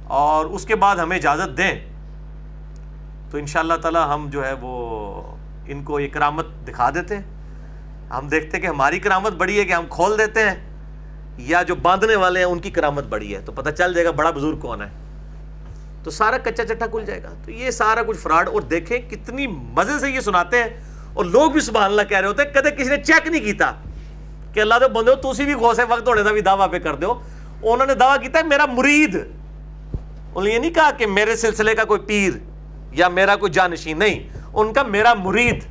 اور 0.03 0.45
اس 0.45 0.65
کے 0.65 0.75
بعد 0.75 0.95
ہمیں 0.95 1.17
اجازت 1.17 1.57
دیں۔ 1.57 1.85
تو 3.31 3.37
ان 3.37 3.45
شاء 3.45 3.59
اللہ 3.59 3.73
تعالیٰ 3.73 4.13
ہم 4.13 4.29
جو 4.29 4.45
ہے 4.45 4.53
وہ 4.61 5.21
ان 5.65 5.83
کو 5.83 5.99
یہ 5.99 6.07
کرامت 6.07 6.45
دکھا 6.67 6.89
دیتے 6.89 7.17
ہیں۔ 7.17 7.23
ہم 8.09 8.27
دیکھتے 8.27 8.57
ہیں 8.57 8.61
کہ 8.61 8.67
ہماری 8.67 8.99
کرامت 8.99 9.31
بڑی 9.31 9.59
ہے 9.59 9.65
کہ 9.65 9.73
ہم 9.73 9.83
کھول 9.89 10.17
دیتے 10.17 10.49
ہیں۔ 10.49 10.74
یا 11.37 11.63
جو 11.63 11.75
باندھنے 11.75 12.15
والے 12.15 12.39
ہیں، 12.39 12.45
ان 12.45 12.59
کی 12.59 12.69
کرامت 12.69 13.03
بڑی 13.03 13.35
ہے، 13.35 13.41
تو 13.45 13.51
پتہ 13.51 13.69
چل 13.69 13.93
جائے 13.93 14.05
گا 14.05 14.11
بڑا 14.11 14.31
بزرگ 14.31 14.57
کون 14.57 14.81
ہے۔ 14.81 14.87
تو 16.03 16.11
سارا 16.11 16.37
کچا 16.37 16.65
چٹا 16.65 16.85
کھل 16.85 17.05
جائے 17.05 17.23
گا۔ 17.23 17.33
تو 17.45 17.51
یہ 17.51 17.71
سارا 17.71 18.03
کچھ 18.03 18.17
فراڈ، 18.17 18.49
اور 18.49 18.61
دیکھیں 18.61 19.09
کتنی 19.09 19.47
مزے 19.47 19.99
سے 19.99 20.11
یہ 20.11 20.19
سناتے 20.19 20.57
ہیں۔ 20.57 20.69
اور 21.13 21.25
لوگ 21.25 21.51
بھی 21.51 21.61
سبحان 21.61 21.85
اللہ 21.85 22.01
کہہ 22.01 22.17
رہے 22.17 22.27
ہوتے 22.27 22.43
ہیں، 22.43 22.53
کدے 22.53 22.71
کسی 22.71 22.95
نے 22.95 23.03
چیک 23.03 23.27
نہیں 23.27 23.41
کیتا 23.41 23.71
کہ 24.53 24.59
اللہ 24.59 24.73
دے 24.79 24.87
بندے 24.87 25.11
ہو، 25.11 25.33
تسی 25.33 25.45
بھی 25.45 25.53
غوث 25.53 25.79
وقت 25.89 26.07
ہونے 26.07 26.23
دا 26.23 26.31
بھی 26.31 26.41
دعویٰ 26.41 26.71
پہ 26.71 26.79
کر 26.79 26.95
دیو۔ 26.95 27.13
انہوں 27.63 27.85
نے 27.85 27.93
دعویٰ 27.93 28.23
کیتا 28.23 28.39
ہے، 28.39 28.43
میرا 28.43 28.65
مرید۔ 28.65 29.15
انہوں 29.15 30.43
نے 30.43 30.49
یہ 30.49 30.59
نہیں 30.59 30.71
کہا 30.71 30.91
کہ 30.91 31.05
میرے 31.05 31.35
سلسلے 31.35 31.75
کا 31.75 31.83
کوئی 31.83 31.99
پیر 31.99 32.31
یا 32.91 33.07
میرا 33.07 33.35
کوئی 33.35 33.51
جانشین، 33.51 33.99
نہیں۔ 33.99 34.29
ان 34.53 34.73
کا 34.73 34.83
میرا 34.83 35.13
مرید۔ 35.13 35.63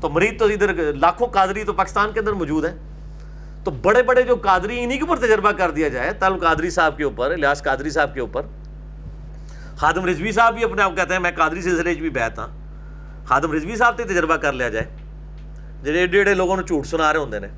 تو 0.00 0.08
مرید 0.08 0.38
تو 0.38 0.44
ادھر 0.44 0.72
لاکھوں 0.94 1.26
قادری 1.26 1.64
تو 1.64 1.72
پاکستان 1.72 2.12
کے 2.12 2.20
اندر 2.20 2.32
موجود 2.32 2.64
ہے 2.64 2.74
تو 3.66 3.70
بڑے 3.82 4.02
بڑے 4.02 4.22
جو 4.22 4.34
قادری 4.36 4.82
انہی 4.82 4.96
کے 4.96 5.04
اوپر 5.04 5.18
تجربہ 5.18 5.50
کر 5.52 5.70
دیا 5.70 5.88
جائے 5.88 6.12
تل 6.12 6.38
قادری 6.38 6.68
صاحب 6.70 6.96
کے 6.96 7.04
اوپر، 7.04 7.30
الیاس 7.30 7.62
قادری 7.62 7.90
صاحب 7.90 8.14
کے 8.14 8.20
اوپر۔ 8.20 8.42
خادم 9.76 10.04
رضوی 10.06 10.32
صاحب 10.32 10.54
بھی 10.54 10.64
اپنے 10.64 10.82
آپ 10.82 10.96
کہتے 10.96 11.12
ہیں، 11.12 11.20
میں 11.20 11.30
قادری 11.36 11.62
سلسلے 11.62 11.94
بھی 11.94 12.10
بیت 12.10 12.38
ہاں۔ 12.38 12.46
خادم 13.26 13.52
رضوی 13.52 13.76
صاحب 13.76 13.96
تے 13.98 14.04
تجربہ 14.04 14.36
کر 14.36 14.52
لیا 14.52 14.68
جائے۔ 14.68 14.86
جڑے 15.82 15.98
ایڈے 15.98 16.18
ایڈے 16.18 16.34
لوگوں 16.34 16.56
نے 16.56 16.62
جھوٹ 16.62 16.86
سنا 16.86 17.12
رہے 17.12 17.20
ہوندے 17.20 17.38
نے، 17.38 17.48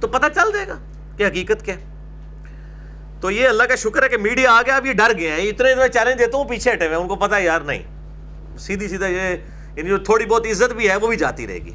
تو 0.00 0.08
پتہ 0.08 0.26
چل 0.34 0.52
جائے 0.54 0.68
گا 0.68 0.78
کہ 1.16 1.26
حقیقت 1.26 1.64
کیا 1.64 1.74
تو 3.20 3.30
یہ 3.30 3.48
اللہ 3.48 3.62
کا 3.62 3.76
شکر 3.76 4.02
ہے 4.02 4.08
کہ 4.08 4.18
میڈیا 4.18 4.52
آ 4.52 4.60
گیا 4.62 4.76
اب 4.76 4.86
یہ 4.86 4.92
ڈر 4.92 5.18
گئے 5.18 5.30
ہیں۔ 5.30 5.48
اتنے 5.48 5.72
اتنے 5.72 5.88
چیلنج 5.88 6.18
دیتا 6.18 6.38
ہوں 6.38 6.44
پیچھے 6.44 6.72
ہٹے 6.72 6.86
ہوئے 6.86 6.96
ان 6.96 7.08
کو 7.08 7.16
پتہ 7.16 7.34
ہے 7.34 7.44
یار 7.44 7.60
نہیں۔ 7.60 7.82
سیدھی 8.58 8.88
سیدھا 8.88 9.06
یہ 9.06 9.36
یعنی 9.76 9.88
جو 9.88 9.98
تھوڑی 9.98 10.26
بہت 10.26 10.46
عزت 10.50 10.72
بھی 10.72 10.88
ہے، 10.90 10.96
وہ 10.96 11.08
بھی 11.08 11.16
جاتی 11.16 11.46
رہے 11.46 11.58
گی۔ 11.58 11.72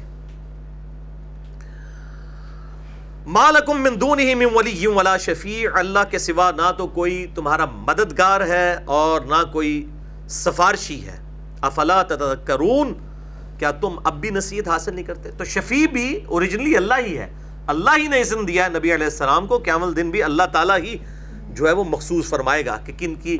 مالکم 3.26 3.82
من 3.82 4.00
دونہی 4.00 4.34
من 4.34 4.46
ولی 4.54 4.86
ولا 4.86 5.16
شفیع 5.16 5.68
اللہ 5.74 5.98
کے 6.10 6.18
سوا 6.18 6.50
نہ 6.50 6.70
تو 6.78 6.86
کوئی 6.86 7.26
تمہارا 7.34 7.64
مددگار 7.64 8.40
ہے 8.46 8.76
اور 8.84 9.20
نہ 9.20 9.42
کوئی 9.52 9.86
سفارشی 10.28 11.00
ہے۔ 11.06 11.16
افلا 11.60 12.02
تتذکرون 12.02 12.92
کیا 13.58 13.70
تم 13.70 13.98
اب 14.04 14.20
بھی 14.20 14.30
نصیحت 14.30 14.68
حاصل 14.68 14.94
نہیں 14.94 15.04
کرتے؟ 15.04 15.30
تو 15.30 15.44
شفیع 15.44 15.86
بھی 15.92 16.20
اوریجنلی 16.26 16.76
اللہ 16.76 16.94
ہی 17.06 17.16
ہے۔ 17.18 17.28
اللہ 17.66 17.96
ہی 17.98 18.06
نے 18.08 18.20
اسم 18.20 18.44
دیا 18.46 18.64
ہے 18.64 18.70
نبی 18.70 18.94
علیہ 18.94 19.06
السلام 19.06 19.46
کو۔ 19.46 19.58
قیام 19.58 19.90
دن 19.92 20.10
بھی 20.10 20.22
اللہ 20.22 20.52
تعالیٰ 20.52 20.78
ہی 20.78 20.96
جو 21.48 21.66
ہے 21.66 21.72
وہ 21.72 21.84
مخصوص 21.84 22.28
فرمائے 22.28 22.66
گا 22.66 22.76
کہ 22.84 22.92
کن 22.98 23.14
کی 23.22 23.38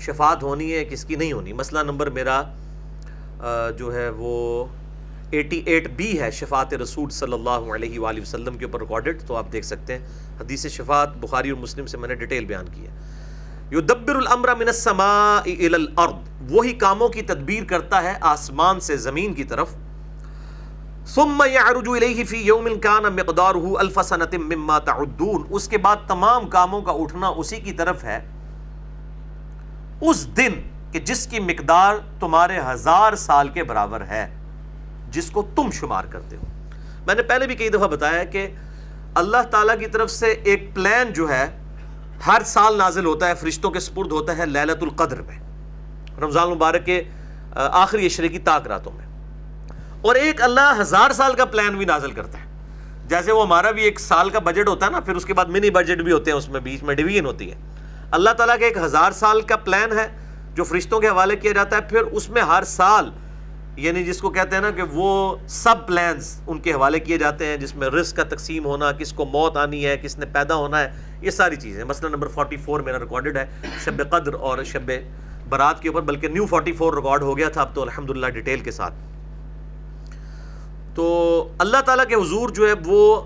شفاعت 0.00 0.42
ہونی 0.42 0.72
ہے، 0.74 0.84
کس 0.84 1.04
کی 1.04 1.14
نہیں 1.14 1.32
ہونی۔ 1.32 1.52
مسئلہ 1.52 1.82
نمبر 1.82 2.10
میرا 2.10 2.42
جو 3.78 3.94
ہے 3.94 4.08
وہ 4.16 4.64
ایٹی 5.34 5.62
ایٹ 5.66 5.88
بی 5.90 6.20
ہے، 6.20 6.30
شفاعت 6.30 6.74
رسول 6.74 7.10
صلی 7.10 7.32
اللہ 7.32 7.72
علیہ 7.74 7.98
وآلہ 7.98 8.20
وسلم 8.20 8.58
کے 8.58 8.64
اوپر 8.64 8.80
ریکارڈڈ 8.80 9.22
تو 9.26 9.36
آپ 9.36 9.52
دیکھ 9.52 9.66
سکتے 9.66 9.98
ہیں 9.98 10.06
حدیث 10.40 10.66
شفاعت 10.66 11.16
بخاری 11.16 11.50
اور 11.50 11.58
مسلم 11.58 11.86
سے 11.86 11.96
میں 11.96 12.08
نے 12.08 12.14
ڈیٹیل 12.14 12.44
بیان 12.44 12.66
کی 12.72 12.86
ہے۔ 12.86 12.92
یدبر 13.72 14.14
الامر 14.14 14.54
من 14.54 14.66
السماء 14.66 15.40
الى 15.46 15.74
الارض، 15.74 16.50
وہی 16.50 16.72
کاموں 16.72 17.08
کی 17.08 17.22
تدبیر 17.22 17.64
کرتا 17.64 18.02
ہے 18.02 18.14
آسمان 18.20 18.80
سے 18.80 18.96
زمین 18.96 19.34
کی 19.34 19.44
طرف۔ 19.44 19.74
ثم 21.06 21.42
يعرج 21.52 21.88
الیہ 21.88 22.24
فی 22.24 22.36
یوم 22.36 22.68
کان 22.82 23.02
مقدارہ 23.02 23.76
الف 23.78 23.98
سنت 24.04 24.34
مما 24.34 24.78
تعدون۔ 24.78 25.42
اس 25.50 25.68
کے 25.68 25.78
بعد 25.78 25.96
تمام 26.06 26.48
کاموں 26.48 26.82
کا 26.82 26.92
اٹھنا 26.92 27.28
اسی 27.28 27.56
کی 27.56 27.72
طرف 27.72 28.04
ہے۔ 28.04 28.18
اس 30.00 30.36
دن 30.36 30.52
کہ 30.92 31.00
جس 31.00 31.26
کی 31.26 31.40
مقدار 31.40 31.94
تمہارے 32.20 32.58
ہزار 32.72 33.14
سال 33.14 33.48
کے 33.48 33.64
برابر 33.64 34.00
ہے۔ 34.00 34.43
جس 35.14 35.30
کو 35.30 35.48
تم 35.56 35.70
شمار 35.70 36.04
کرتے 36.04 36.36
ہو۔ 36.36 36.42
میں 37.06 37.14
نے 37.14 37.22
پہلے 37.22 37.46
بھی 37.46 37.54
کئی 37.54 37.68
دفعہ 37.68 37.88
بتایا 37.88 38.24
کہ 38.24 38.48
اللہ 39.14 39.42
تعالیٰ 39.50 39.78
کی 39.78 39.86
طرف 39.86 40.10
سے 40.10 40.26
ایک 40.26 40.74
پلان 40.74 41.12
جو 41.12 41.28
ہے، 41.28 41.58
ہر 42.26 42.42
سال 42.44 42.78
نازل 42.78 43.04
ہوتا 43.04 43.28
ہے، 43.28 43.34
فرشتوں 43.34 43.70
کے 43.70 43.80
سپرد 43.80 44.12
ہوتا 44.12 44.36
ہے 44.36 44.46
لیلت 44.46 44.82
القدر 44.82 45.22
میں۔ 45.22 45.38
رمضان 46.20 46.48
مبارک 46.48 46.84
کے 46.84 47.02
آخری 47.54 48.06
عشرے 48.06 48.28
کی 48.28 48.38
تاک 48.38 48.66
راتوں 48.66 48.92
میں۔ 48.92 49.06
اور 50.02 50.14
ایک 50.14 50.42
اللہ 50.42 50.74
ہزار 50.80 51.10
سال 51.10 51.34
کا 51.34 51.44
پلان 51.44 51.76
بھی 51.76 51.84
نازل 51.84 52.10
کرتا 52.10 52.38
ہے۔ 52.38 52.44
جیسے 53.06 53.32
وہ 53.32 53.42
ہمارا 53.42 53.70
بھی 53.70 53.82
ایک 53.82 54.00
سال 54.00 54.30
کا 54.30 54.38
بجٹ 54.38 54.68
ہوتا 54.68 54.86
ہے 54.86 54.90
نا، 54.90 55.00
پھر 55.00 55.16
اس 55.16 55.24
کے 55.24 55.34
بعد 55.34 55.44
منی 55.44 55.70
بجٹ 55.70 56.02
بھی 56.02 56.12
ہوتے 56.12 56.30
ہیں، 56.30 56.38
اس 56.38 56.48
میں 56.48 56.60
بیچ 56.60 56.82
میں 56.82 56.94
ڈویژن 56.94 57.26
ہوتی 57.26 57.50
ہے۔ 57.52 57.56
اللہ 58.10 58.30
تعالیٰ 58.30 58.58
کا 58.58 58.66
ایک 58.66 58.76
ہزار 58.76 59.12
سال 59.12 59.40
کا 59.40 59.56
پلان 59.56 59.98
ہے 59.98 60.08
جو 60.54 60.64
فرشتوں 60.64 61.00
کے 61.00 61.08
حوالے 61.08 61.36
کیا 61.36 61.52
جاتا 61.52 61.76
ہے، 61.76 61.80
پھر 61.80 62.00
اس 62.00 62.30
میں 62.30 62.42
ہر 62.42 62.62
سال 62.62 63.10
یعنی 63.76 64.04
جس 64.04 64.18
کو 64.18 64.30
کہتے 64.30 64.54
ہیں 64.54 64.62
نا 64.62 64.70
کہ 64.70 64.82
وہ 64.82 65.36
سب 65.48 65.74
پلانز 65.86 66.40
ان 66.46 66.58
کے 66.58 66.72
حوالے 66.72 67.00
کیے 67.00 67.18
جاتے 67.18 67.46
ہیں، 67.46 67.56
جس 67.56 67.74
میں 67.74 67.88
رزق 67.88 68.16
کا 68.16 68.22
تقسیم 68.22 68.64
ہونا، 68.64 68.92
کس 68.92 69.12
کو 69.12 69.24
موت 69.24 69.56
آنی 69.56 69.86
ہے، 69.86 69.96
کس 69.96 70.18
نے 70.18 70.26
پیدا 70.26 70.54
ہونا 70.54 70.80
ہے، 70.80 70.90
یہ 71.20 71.30
ساری 71.30 71.56
چیزیں 71.56 71.84
مثلا 71.84 72.08
نمبر 72.08 72.28
44 72.28 72.82
میرا 72.82 72.98
ریکارڈڈ 72.98 73.36
ہے، 73.36 73.46
شب 73.84 74.10
قدر 74.10 74.34
اور 74.34 74.64
شب 74.64 74.90
برات 75.48 75.82
کے 75.82 75.88
اوپر، 75.88 76.00
بلکہ 76.00 76.28
نیو 76.28 76.46
44 76.46 76.94
ریکارڈ 76.94 77.22
ہو 77.22 77.38
گیا 77.38 77.48
تھا 77.48 77.60
اب 77.60 77.74
تو 77.74 77.82
الحمدللہ 77.82 78.26
ڈیٹیل 78.26 78.60
کے 78.60 78.70
ساتھ۔ 78.70 78.94
تو 80.94 81.48
اللہ 81.58 81.80
تعالیٰ 81.80 82.06
کے 82.06 82.14
حضور 82.14 82.48
جو 82.48 82.68
ہے، 82.68 82.72
وہ 82.84 83.22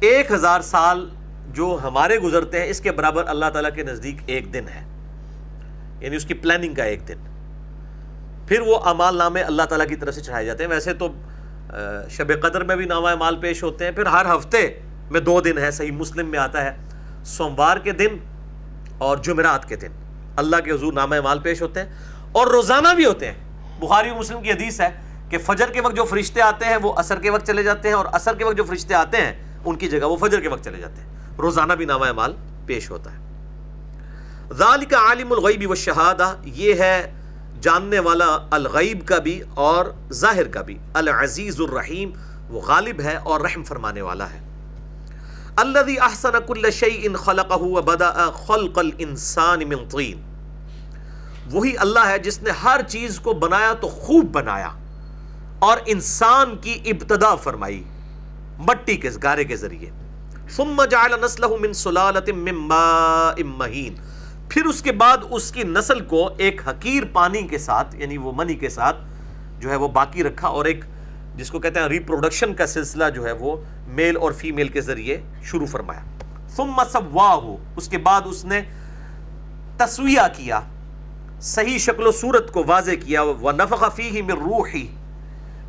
ایک 0.00 0.32
ہزار 0.32 0.60
سال 0.60 1.08
جو 1.52 1.78
ہمارے 1.82 2.18
گزرتے 2.18 2.60
ہیں، 2.60 2.68
اس 2.68 2.80
کے 2.80 2.92
برابر 2.92 3.24
اللہ 3.26 3.46
تعالیٰ 3.52 3.70
کے 3.74 3.82
نزدیک 3.82 4.16
ایک 4.26 4.54
دن 4.54 4.64
ہے۔ 4.74 4.84
یعنی 6.00 6.16
اس 6.16 6.24
کی 6.24 6.34
پلاننگ 6.34 6.74
کا 6.74 6.84
ایک 6.84 7.08
دن۔ 7.08 7.16
پھر 8.48 8.60
وہ 8.60 8.78
امال 8.84 9.16
نامے 9.16 9.42
اللہ 9.42 9.62
تعالیٰ 9.62 9.88
کی 9.88 9.96
طرف 9.96 10.14
سے 10.14 10.20
چڑھائے 10.20 10.46
جاتے 10.46 10.62
ہیں۔ 10.64 10.70
ویسے 10.70 10.94
تو 10.94 11.08
شب 12.10 12.42
قدر 12.42 12.64
میں 12.64 12.76
بھی 12.76 12.84
نامہ 12.84 13.08
اعمال 13.08 13.36
پیش 13.36 13.62
ہوتے 13.62 13.84
ہیں۔ 13.84 13.92
پھر 13.92 14.06
ہر 14.06 14.36
ہفتے 14.36 14.80
میں 15.10 15.20
دو 15.20 15.40
دن 15.40 15.58
ہے 15.58 15.70
صحیح 15.70 15.92
مسلم 15.92 16.30
میں 16.30 16.38
آتا 16.38 16.64
ہے۔ 16.64 16.76
سوموار 17.24 17.76
کے 17.76 17.92
دن 17.92 18.16
اور 18.98 19.16
جمعرات 19.16 19.68
کے 19.68 19.76
دن 19.76 19.88
اللہ 20.36 20.56
کے 20.64 20.70
حضور 20.70 20.92
نامہ 20.92 21.14
اعمال 21.14 21.38
پیش 21.38 21.62
ہوتے 21.62 21.80
ہیں۔ 21.80 21.92
اور 22.32 22.46
روزانہ 22.46 22.88
بھی 22.96 23.04
ہوتے 23.04 23.26
ہیں۔ 23.26 23.34
بخاری 23.80 24.10
مسلم 24.10 24.42
کی 24.42 24.50
حدیث 24.50 24.80
ہے 24.80 24.88
کہ 25.28 25.38
فجر 25.38 25.66
کے 25.72 25.80
وقت 25.80 25.96
جو 25.96 26.04
فرشتے 26.04 26.42
آتے 26.42 26.64
ہیں، 26.64 26.76
وہ 26.76 26.92
اثر 26.96 27.20
کے 27.20 27.30
وقت 27.30 27.46
چلے 27.46 27.62
جاتے 27.62 27.88
ہیں 27.88 27.94
اور 27.94 28.06
اثر 28.12 28.34
کے 28.34 28.44
وقت 28.44 28.56
جو 28.56 28.64
فرشتے 28.64 28.94
آتے 28.94 29.16
ہیں، 29.16 29.58
ان 29.64 29.76
کی 29.76 29.88
جگہ 29.88 30.06
وہ 30.06 30.16
فجر 30.16 30.40
کے 30.40 30.48
وقت 30.48 30.64
چلے 30.64 30.78
جاتے 30.78 31.02
ہیں۔ 31.02 31.36
روزانہ 31.38 31.72
بھی 31.72 31.84
نامہ 31.84 32.04
اعمال 32.04 32.32
پیش 32.66 32.90
ہوتا 32.90 33.12
ہے۔ 33.12 33.18
ذالک 34.52 34.94
عالم 34.94 35.32
الغیب 35.32 35.70
و 35.70 35.74
شہادہ 35.74 36.34
یہ 36.42 36.74
ہے 36.74 37.12
جاننے 37.60 37.98
والا 37.98 38.38
الغیب 38.50 39.06
کا 39.06 39.18
بھی 39.18 39.42
اور 39.54 39.86
ظاہر 40.12 40.48
کا 40.48 40.62
بھی۔ 40.62 40.78
العزیز 40.94 41.60
الرحیم، 41.60 42.10
وہ 42.48 42.60
غالب 42.60 43.00
ہے 43.00 43.16
اور 43.16 43.40
رحم 43.40 43.62
فرمانے 43.62 44.00
والا 44.00 44.30
ہے۔ 44.30 44.40
الذي 45.56 45.94
احسن 46.00 46.32
كل 46.46 46.70
شيء 46.70 47.14
خلقه 47.16 47.60
وبدا 47.60 48.30
خلق 48.30 48.78
الانسان 48.78 49.68
من 49.68 49.88
طين 49.88 50.20
وہی 51.52 51.76
اللہ 51.76 52.06
ہے 52.06 52.18
جس 52.18 52.42
نے 52.42 52.50
ہر 52.50 52.80
چیز 52.88 53.20
کو 53.20 53.32
بنایا 53.32 53.72
تو 53.72 53.88
خوب 53.88 54.24
بنایا 54.24 54.70
اور 55.58 55.78
انسان 55.86 56.56
کی 56.56 56.78
ابتدا 56.84 57.34
فرمائی، 57.34 57.84
مٹی 58.58 58.96
کے 58.96 59.10
گارے 59.22 59.44
کے 59.44 59.56
ذریعے۔ 59.56 59.90
ثم 60.50 60.84
جعل 60.84 61.10
نسله 61.20 61.54
من 61.60 61.72
سلالة 61.72 62.36
من 62.36 62.54
ماء 62.54 63.42
مهين 63.44 63.94
پھر 64.50 64.64
اس 64.64 64.82
کے 64.82 64.92
بعد 64.92 65.16
اس 65.30 65.52
کی 65.52 65.62
نسل 65.62 66.00
کو 66.00 66.30
ایک 66.36 66.68
حقیر 66.68 67.02
پانی 67.12 67.42
کے 67.42 67.58
ساتھ 67.58 67.96
یعنی 67.96 68.18
وہ 68.18 68.32
منی 68.36 68.54
کے 68.54 68.68
ساتھ 68.68 68.96
جو 69.58 69.70
ہے 69.70 69.76
وہ 69.76 69.88
باقی 69.88 70.22
رکھا 70.22 70.48
اور 70.48 70.64
ایک 70.64 70.84
جس 71.36 71.50
کو 71.50 71.58
کہتے 71.58 71.80
ہیں 71.80 71.86
ریپروڈکشن 71.86 72.54
کا 72.54 72.66
سلسلہ 72.66 73.04
جو 73.14 73.24
ہے 73.24 73.32
وہ 73.32 73.56
میل 73.86 74.16
اور 74.16 74.32
فیمیل 74.32 74.68
کے 74.68 74.80
ذریعے 74.80 75.20
شروع 75.42 75.66
فرمایا۔ 75.66 76.00
ثم 76.48 76.80
سواہو 76.92 77.56
اس 77.76 77.88
کے 77.88 77.98
بعد 77.98 78.20
اس 78.24 78.44
نے 78.44 78.60
تسویہ 79.76 80.26
کیا، 80.36 80.60
صحیح 81.40 81.78
شکل 81.78 82.06
و 82.06 82.12
صورت 82.12 82.52
کو 82.52 82.64
واضح 82.66 82.90
کیا، 82.90 83.22
وَنَفَخَ 83.22 83.86
فِيهِ 83.94 84.20
مِن 84.20 84.38
رُوحِ 84.38 84.86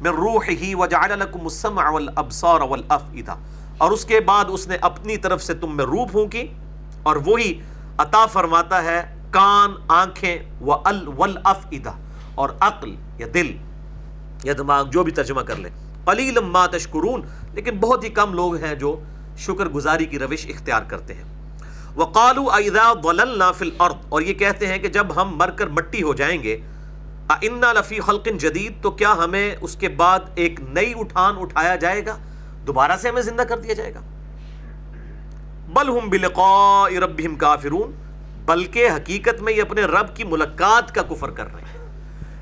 مِن 0.02 0.08
رُوحِهِ 0.08 0.74
وَجَعَلَ 0.74 1.16
لَكُمُ 1.16 1.44
السَّمْعَ 1.44 1.92
وَالْأَبْصَارَ 1.92 2.62
وَالْأَفْئِدَةَ۔ 2.62 3.36
اور 3.78 3.92
اس 3.92 4.06
کے 4.06 4.20
بعد 4.20 4.46
اس 4.48 4.68
نے 4.68 4.78
اپنی 4.82 5.18
طرف 5.18 5.44
سے 5.44 5.54
تم 5.54 5.78
میں 5.78 5.86
روح 5.86 6.06
پھونکی 6.12 6.48
اور 7.04 7.16
وہی 7.16 7.62
عطا 8.00 8.26
فرماتا 8.26 8.84
ہے 8.84 9.02
کان، 9.32 9.74
آنکھیں 9.88 10.38
و 10.62 10.76
والافئدہ 11.18 11.92
اور 12.36 12.50
عقل 12.60 12.96
یا 13.18 13.28
دل 13.34 13.52
یا 14.44 14.54
دماغ، 14.58 14.86
جو 14.90 15.04
بھی 15.04 15.12
ترجمہ 15.12 15.42
کر 15.48 15.56
لے 15.56 15.70
قلیل 16.06 16.40
ما 16.44 16.66
تشکرون 16.72 17.22
لیکن 17.54 17.78
بہت 17.80 18.04
ہی 18.04 18.10
کم 18.10 18.34
لوگ 18.34 18.56
ہیں 18.64 18.74
جو 18.76 19.00
شکر 19.38 19.70
گزاری 19.70 20.06
کی 20.06 20.20
روش 20.20 20.46
اختیار 20.50 20.82
کرتے 20.88 21.14
ہیں۔ 21.14 21.24
وقالوا 21.96 22.58
اذا 22.58 22.92
ضللنا 23.04 23.52
في 23.52 23.66
الارض 23.66 24.06
اور 24.10 24.22
یہ 24.22 24.34
کہتے 24.40 24.68
ہیں 24.68 24.78
کہ 24.78 24.88
جب 24.90 25.16
ہم 25.16 25.36
مر 25.38 25.50
کر 25.58 25.68
مٹی 25.78 26.04
ہو 26.04 26.14
جائیں 26.14 26.42
گے 26.44 26.60
انا 27.42 27.72
لفی 27.74 28.00
خلق 28.06 28.28
جدید 28.40 28.82
تو 28.84 28.92
کیا 29.00 29.14
ہمیں 29.18 29.56
اس 29.62 29.76
کے 29.80 29.90
بعد 29.98 30.20
ایک 30.36 30.60
نئی 30.70 30.94
اٹھان 31.00 31.36
اٹھایا 31.42 31.76
جائے 31.84 32.06
گا؟ 32.06 32.18
دوبارہ 32.68 32.98
سے 33.02 33.10
ہمیں 33.10 33.22
زندہ 33.22 33.42
کر 33.50 33.58
دیا 33.60 33.74
جائے 33.74 33.94
گا؟ 33.94 34.02
بل 35.74 35.90
ہم 35.90 36.10
بلقاء 36.10 37.00
ربہم 37.00 37.36
کافرون، 37.36 37.92
بلکہ 38.46 38.90
حقیقت 38.96 39.42
میں 39.42 39.54
یہ 39.54 39.62
اپنے 39.62 39.82
رب 39.82 40.16
کی 40.16 40.24
ملاقات 40.24 40.96
کا 40.96 41.02
کفر 41.02 41.30
کر 41.30 41.44
رہے 41.44 41.62
ہیں۔ 41.62 41.88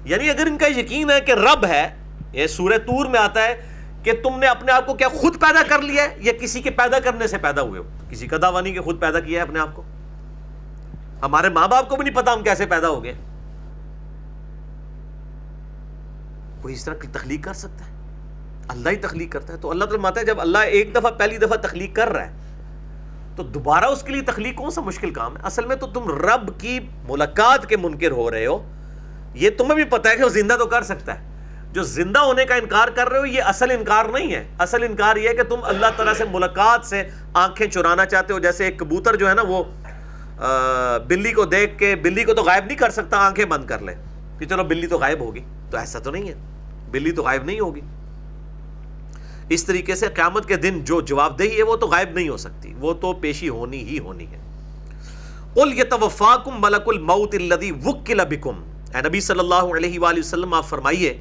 یعنی 0.06 0.30
اگر 0.30 0.46
ان 0.46 0.58
کا 0.58 0.68
یقین 0.68 1.12
ہے 1.12 1.22
کہ 1.22 1.32
رب 1.32 1.66
ہے، 1.66 1.96
یہ 2.34 2.48
سورہ 2.48 2.78
تور 2.78 3.06
میں 3.06 3.20
آتا 3.20 3.44
ہے 3.44 3.62
کہ 4.04 4.12
تم 4.24 4.40
نے 4.40 4.48
اپنے 4.48 4.72
آپ 4.72 4.86
کو 4.86 4.94
کیا 4.94 5.08
خود 5.08 5.34
پیدا 5.34 5.63
کر 5.68 5.82
لیا 5.82 6.04
ہے، 6.04 6.16
یا 6.18 6.34
کسی 6.42 6.62
کے 6.62 6.70
پیدا 6.70 7.00
کرنے 7.00 7.28
سے 7.28 7.38
پیدا 7.38 7.62
ہوئے 7.62 7.80
ہو۔ 7.80 7.90
کسی 8.10 8.28
کا 8.28 8.38
دعوانی 8.42 8.74
کے 8.74 8.82
خود 8.82 9.02
پیدا 9.02 9.20
کیا 9.20 9.40
ہے 9.40 9.48
اپنے 9.48 9.60
آپ 9.60 9.76
کو۔ 9.76 9.84
ہمارے 11.22 11.50
ماں 11.50 11.68
باپ 11.68 11.90
کو 11.90 11.96
بھی 11.96 12.04
نہیں 12.04 12.16
پتا 12.16 12.34
ہم 12.34 12.44
کیسے 12.44 12.66
پیدا 12.66 12.88
ہو 12.88 13.04
گئے۔ 13.04 13.13
کوئی 16.62 16.74
اس 16.74 16.86
طرح 16.86 16.96
کی 16.96 17.08
تخلیق 17.08 17.44
کر 17.44 17.54
سکتا 17.54 17.86
ہے؟ 17.86 17.92
اللہ 18.68 18.90
ہی 18.90 18.96
تخلیق 18.96 19.32
کرتا 19.32 19.54
ہے۔ 19.54 19.58
تو 19.58 19.72
اللہ 19.72 19.84
تعالیٰ 19.84 20.02
ماتا 20.02 20.22
ہے، 20.22 20.26
جب 20.26 20.42
اللہ 20.42 20.58
ایک 20.58 20.96
دفعہ 20.96 21.12
پہلی 21.12 21.38
دفعہ 21.38 21.58
تخلیق 21.58 21.96
کر 21.96 22.10
رہا 22.10 22.26
ہے 22.26 22.46
تو 23.38 23.43
دوبارہ 23.43 23.86
اس 23.86 24.04
کے 24.04 24.13
لیے 24.13 24.21
تخلیق 24.21 24.56
کون 24.56 24.71
سا 24.71 24.82
مشکل 24.82 25.13
کام 25.13 25.38
ہے؟ 25.38 25.41
اصل 25.45 25.65
میں 25.65 25.76
تو 25.76 25.88
تم 25.88 26.10
رب 26.10 26.60
کی 26.60 26.80
ملاقات 27.10 27.69
کے 27.69 27.78
منکر 27.78 28.12
ہو 28.12 28.32
رہے 28.32 28.45
ہو۔ 28.45 28.71
یہ 29.34 29.50
تمہیں 29.50 29.76
بھی 29.76 29.84
پتا 29.84 30.10
ہے 30.10 30.15
کہ 30.15 30.23
وہ 30.23 30.30
زندہ 30.30 30.54
تو 30.54 30.65
کر 30.65 30.82
سکتا 30.82 31.19
ہے۔ 31.19 31.28
جو 31.71 31.84
زندہ 31.84 32.19
ہونے 32.19 32.45
کا 32.45 32.56
انکار 32.56 32.88
کر 32.88 33.10
رہے 33.10 33.19
ہو، 33.19 33.26
یہ 33.26 33.43
اصل 33.43 33.71
انکار 33.71 34.06
نہیں 34.06 34.36
ہے۔ 34.36 34.47
اصل 34.60 34.84
انکار 34.84 35.15
یہ 35.15 35.30
ہے 35.30 35.34
کہ 35.34 35.43
تم 35.43 35.56
اللہ 35.63 35.86
تعالیٰ 35.95 36.13
سے 36.13 36.23
ملاقات 36.32 36.86
سے 36.86 37.04
آنکھیں 37.34 37.67
چرانا 37.67 38.06
چاہتے 38.06 38.34
ہو۔ 38.34 38.39
جیسے 38.39 38.65
ایک 38.65 38.80
کبوتر 38.80 39.15
جو 39.15 39.30
ہے 39.30 39.34
نا، 39.34 39.41
وہ 39.47 39.63
بلی 41.08 41.32
کو 41.32 41.45
دیکھ 41.45 41.78
کے، 41.78 41.95
بلی 41.95 42.23
کو 42.23 42.34
تو 42.34 42.43
غائب 42.43 42.65
نہیں 42.65 42.78
کر 42.78 42.89
سکتا، 42.89 43.17
آنکھیں 43.17 43.45
بند 43.45 43.65
کر 43.65 43.80
لے۔ 43.80 43.93
کہ 44.39 44.45
چلو 44.45 44.63
بلی 44.63 44.88
تو 44.88 44.97
غائب 44.97 45.19
ہوگی۔ 45.19 45.41
تو 45.71 45.78
ایسا 45.78 46.00
تو 46.00 46.12
نہیں 46.12 46.30
ہے۔ 46.30 46.34
بلی 46.91 47.12
تو 47.12 47.23
غائب 47.23 47.43
نہیں 47.43 47.60
ہوگی۔ 47.60 47.82
اس 49.49 49.63
طریقے 49.63 49.95
سے 49.95 50.07
قیامت 50.07 50.47
کے 50.47 50.55
دن 50.55 50.83
جو 50.83 51.01
جواب 51.01 51.39
دہی 51.39 51.57
ہے 51.57 51.63
وہ 51.63 51.75
تو 51.75 51.88
غائب 51.88 52.10
نہیں 52.10 52.29
ہو 52.29 52.38
سکتی، 52.38 52.73
وہ 52.79 52.93
تو 52.93 53.13
پیشی 53.13 53.49
ہونی 53.49 53.77
ہی 53.77 53.99
ہونی 53.99 54.25
ہے۔ 54.31 54.38
قل 55.53 55.79
یتوفاکم 55.79 56.62
ملک 56.62 56.88
الموت 56.88 57.36
الذی 57.36 57.71
وکل 57.86 58.25
بکم 58.29 58.63
اے 58.95 59.01
نبی 59.07 59.19
صلی 59.19 59.39
اللہ 59.39 59.73
علیہ 59.77 59.99
وآلہ 59.99 60.19
وسلم، 60.19 60.53
آپ 60.53 60.65
فرمائیے 60.65 61.17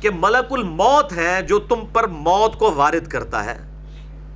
کہ 0.00 0.10
ملک 0.10 0.52
الموت 0.52 1.12
ہے 1.12 1.40
جو 1.42 1.58
تم 1.58 1.84
پر 1.92 2.06
موت 2.06 2.58
کو 2.58 2.72
وارد 2.74 3.08
کرتا 3.08 3.44
ہے، 3.44 3.56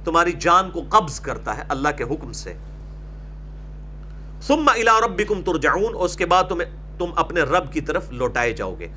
تمہاری 0.04 0.32
جان 0.32 0.70
کو 0.70 0.82
قبض 0.88 1.20
کرتا 1.20 1.56
ہے 1.56 1.62
اللہ 1.68 1.88
کے 1.96 2.04
حکم 2.04 2.32
سے۔ 2.32 2.54
ثم 4.42 4.68
الى 4.68 4.90
ربکم 5.04 5.42
ترجعون، 5.42 5.94
اس 5.98 6.16
کے 6.16 6.26
بعد 6.26 6.44
تمہیں 6.48 6.98
تم 6.98 7.10
اپنے 7.16 7.40
رب 7.40 7.72
کی 7.72 7.80
طرف 7.80 8.10
لوٹائے 8.10 8.52
جاؤ 8.52 8.74
گے۔ 8.78 8.88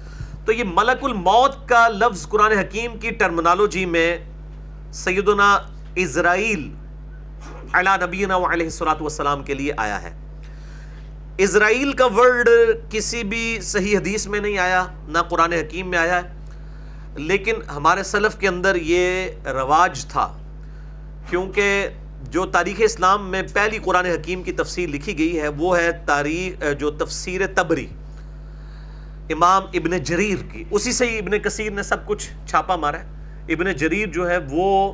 تو 0.45 0.51
یہ 0.51 0.63
ملک 0.67 1.03
الموت 1.03 1.53
کا 1.69 1.87
لفظ 1.87 2.27
قرآن 2.27 2.51
حکیم 2.51 2.97
کی 2.97 3.09
ٹرمنالوجی 3.09 3.85
میں 3.85 4.17
سیدنا 4.93 5.57
اسرائیل 5.95 6.69
علا 7.73 7.95
نبینا 7.95 8.35
علیہ 8.35 8.65
السلاۃ 8.65 9.01
والسلام 9.01 9.43
کے 9.43 9.53
لیے 9.53 9.73
آیا 9.77 10.01
ہے۔ 10.01 10.11
اسرائیل 11.37 11.91
کا 11.91 12.05
ورڈ 12.05 12.49
کسی 12.89 13.23
بھی 13.23 13.59
صحیح 13.61 13.97
حدیث 13.97 14.27
میں 14.27 14.39
نہیں 14.39 14.57
آیا، 14.57 14.85
نہ 15.07 15.19
قرآن 15.29 15.53
حکیم 15.53 15.89
میں 15.89 15.99
آیا 15.99 16.21
ہے۔ 16.21 17.17
لیکن 17.17 17.55
ہمارے 17.75 18.03
سلف 18.03 18.37
کے 18.37 18.47
اندر 18.47 18.75
یہ 18.75 19.29
رواج 19.45 20.05
تھا، 20.05 20.27
کیونکہ 21.29 21.87
جو 22.29 22.45
تاریخ 22.45 22.75
اسلام 22.79 23.29
میں 23.31 23.41
پہلی 23.53 23.79
قرآن 23.83 24.05
حکیم 24.05 24.43
کی 24.43 24.51
تفسیر 24.51 24.89
لکھی 24.89 25.17
گئی 25.17 25.39
ہے، 25.39 25.47
وہ 25.47 25.77
ہے 25.77 25.91
تاریخ، 26.05 26.63
جو 26.79 26.91
تفسیر 26.91 27.41
تبری۔ 27.55 27.87
امام 29.33 29.63
ابن 29.73 30.03
جریر 30.03 30.51
کی۔ 30.51 30.63
اسی 30.71 30.91
سے 30.91 31.09
ہی 31.09 31.17
ابن 31.17 31.39
کثیر 31.39 31.71
نے 31.71 31.83
سب 31.83 32.05
کچھ 32.05 32.31
چھاپا 32.47 32.75
مارا 32.75 32.99
ہے۔ 32.99 33.05
ابن 33.53 33.75
جریر 33.75 34.09
جو 34.09 34.29
ہے 34.29 34.37
وہ 34.51 34.93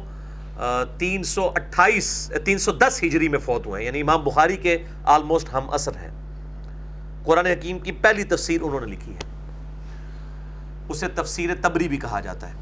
تین 0.97 1.23
سو 1.23 1.49
اٹھائیس، 1.55 2.31
تین 2.45 2.57
سو 2.57 2.71
دس 2.71 2.99
ہجری 3.03 3.27
میں 3.27 3.39
فوت 3.39 3.67
ہوئے 3.67 3.81
ہیں۔ 3.81 3.87
یعنی 3.87 4.01
امام 4.01 4.23
بخاری 4.23 4.57
کے 4.57 4.77
آلموسٹ 5.03 5.53
ہم 5.53 5.69
اثر 5.69 5.91
ہیں۔ 5.91 6.11
قرآن 7.23 7.45
حکیم 7.45 7.79
کی 7.79 7.91
پہلی 7.91 8.23
تفسیر 8.23 8.61
انہوں 8.61 8.79
نے 8.79 8.85
لکھی 8.85 9.13
ہے۔ 9.13 9.19
اسے 10.89 11.07
تفسیر 11.07 11.49
تبری 11.61 11.87
بھی 11.87 11.97
کہا 11.97 12.19
جاتا 12.19 12.47
ہے۔ 12.47 12.53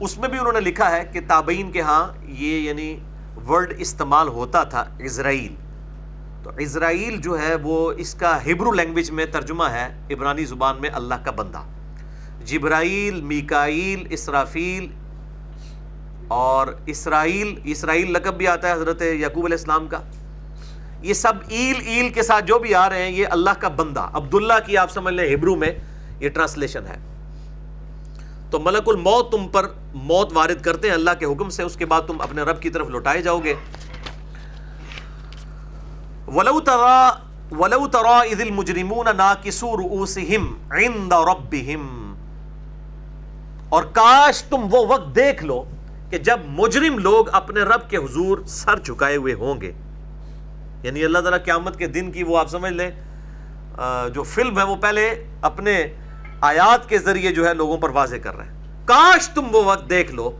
اس 0.00 0.18
میں 0.18 0.28
بھی 0.28 0.38
انہوں 0.38 0.52
نے 0.52 0.60
لکھا 0.60 0.90
ہے 0.90 1.04
کہ 1.12 1.20
تابعین 1.28 1.72
کے 1.72 1.80
ہاں 1.80 2.12
یہ 2.24 2.60
یعنی 2.60 3.00
ورڈ 3.48 3.74
استعمال 3.78 4.28
ہوتا 4.28 4.64
تھا، 4.64 4.84
اسرائیل۔ 4.98 5.54
تو 6.48 6.54
اسرائیل 6.58 7.20
جو 7.20 7.38
ہے 7.38 7.54
وہ 7.54 7.92
اس 7.96 8.14
کا 8.14 8.44
ہبرو 8.44 8.72
لینگویج 8.72 9.10
میں 9.10 9.26
ترجمہ 9.26 9.64
ہے، 9.64 9.88
عبرانی 10.10 10.44
زبان 10.44 10.76
میں 10.80 10.90
اللہ 10.92 11.14
کا 11.24 11.30
بندہ۔ 11.30 11.62
جبرائیل، 12.44 13.20
میکائیل، 13.20 14.06
اسرافیل 14.10 14.88
اور 16.28 16.66
اسرائیل 16.86 17.60
اسرائیل 17.64 18.12
لقب 18.12 18.34
بھی 18.34 18.46
آتا 18.46 18.68
ہے 18.68 18.72
حضرت 18.72 19.02
یعقوب 19.02 19.44
علیہ 19.44 19.56
السلام 19.56 19.88
کا۔ 19.88 20.00
یہ 21.02 21.14
سب 21.14 21.32
ایل 21.48 21.80
ایل 21.86 22.08
کے 22.08 22.22
ساتھ 22.22 22.44
جو 22.44 22.58
بھی 22.58 22.74
آ 22.74 22.88
رہے 22.88 23.02
ہیں، 23.02 23.10
یہ 23.10 23.26
اللہ 23.30 23.50
کا 23.58 23.68
بندہ۔ 23.68 24.00
عبداللہ 24.00 24.54
کی 24.66 24.76
آپ 24.76 24.90
سمجھ 24.90 25.14
لیں، 25.14 25.34
ہبرو 25.34 25.56
میں 25.56 25.72
یہ 26.20 26.28
ٹرانسلیشن 26.28 26.86
ہے۔ 26.86 26.96
تو 28.50 28.58
ملک 28.58 28.82
الموت 28.86 29.32
تم 29.32 29.48
پر 29.48 29.66
موت 29.94 30.30
وارد 30.34 30.62
کرتے 30.62 30.88
ہیں، 30.88 30.94
اللہ 30.94 31.10
کے 31.18 31.26
حکم 31.26 31.48
سے، 31.48 31.62
اس 31.62 31.76
کے 31.76 31.86
بعد 31.86 32.02
تم 32.06 32.20
اپنے 32.20 32.42
رب 32.42 32.62
کی 32.62 32.70
طرف 32.70 32.88
لوٹائے 32.88 33.22
جاؤ 33.22 33.38
گے۔ 33.38 33.54
ولو 36.34 36.60
ترا 36.60 37.10
ولو 37.52 37.86
ترا 37.86 38.18
اذ 38.20 38.40
المجرمون 38.40 39.06
ناکسو 39.16 39.76
رؤوسہم 39.76 40.72
عند 40.72 41.12
ربہم 41.12 42.14
اور 43.68 43.82
کاش 43.82 44.42
تم 44.42 44.66
وہ 44.70 44.86
وقت 44.88 45.16
دیکھ 45.16 45.44
لو 45.44 45.64
کہ 46.10 46.18
جب 46.18 46.40
مجرم 46.48 46.98
لوگ 46.98 47.24
اپنے 47.32 47.60
رب 47.60 47.90
کے 47.90 47.96
حضور 47.96 48.38
سر 48.46 48.78
جھکائے 48.78 49.16
ہوئے 49.16 49.34
ہوں 49.34 49.60
گے۔ 49.60 49.72
یعنی 50.82 51.04
اللہ 51.04 51.18
تعالیٰ 51.18 51.44
قیامت 51.44 51.78
کے 51.78 51.86
دن 51.86 52.12
کی 52.12 52.22
وہ 52.22 52.38
آپ 52.38 52.48
سمجھ 52.48 52.72
لیں 52.72 52.90
جو 54.14 54.22
فلم 54.22 54.58
ہے 54.58 54.64
وہ 54.64 54.76
پہلے 54.76 55.24
اپنے 55.42 55.94
آیات 56.40 56.88
کے 56.88 56.98
ذریعے 56.98 57.32
جو 57.32 57.48
ہے 57.48 57.54
لوگوں 57.54 57.78
پر 57.78 57.90
واضح 57.90 58.16
کر 58.22 58.36
رہے 58.36 58.44
ہیں 58.44 58.86
کاش 58.86 59.28
تم 59.28 59.44
وہ 59.52 59.64
وقت 59.64 59.90
دیکھ 59.90 60.12
لو 60.12 60.30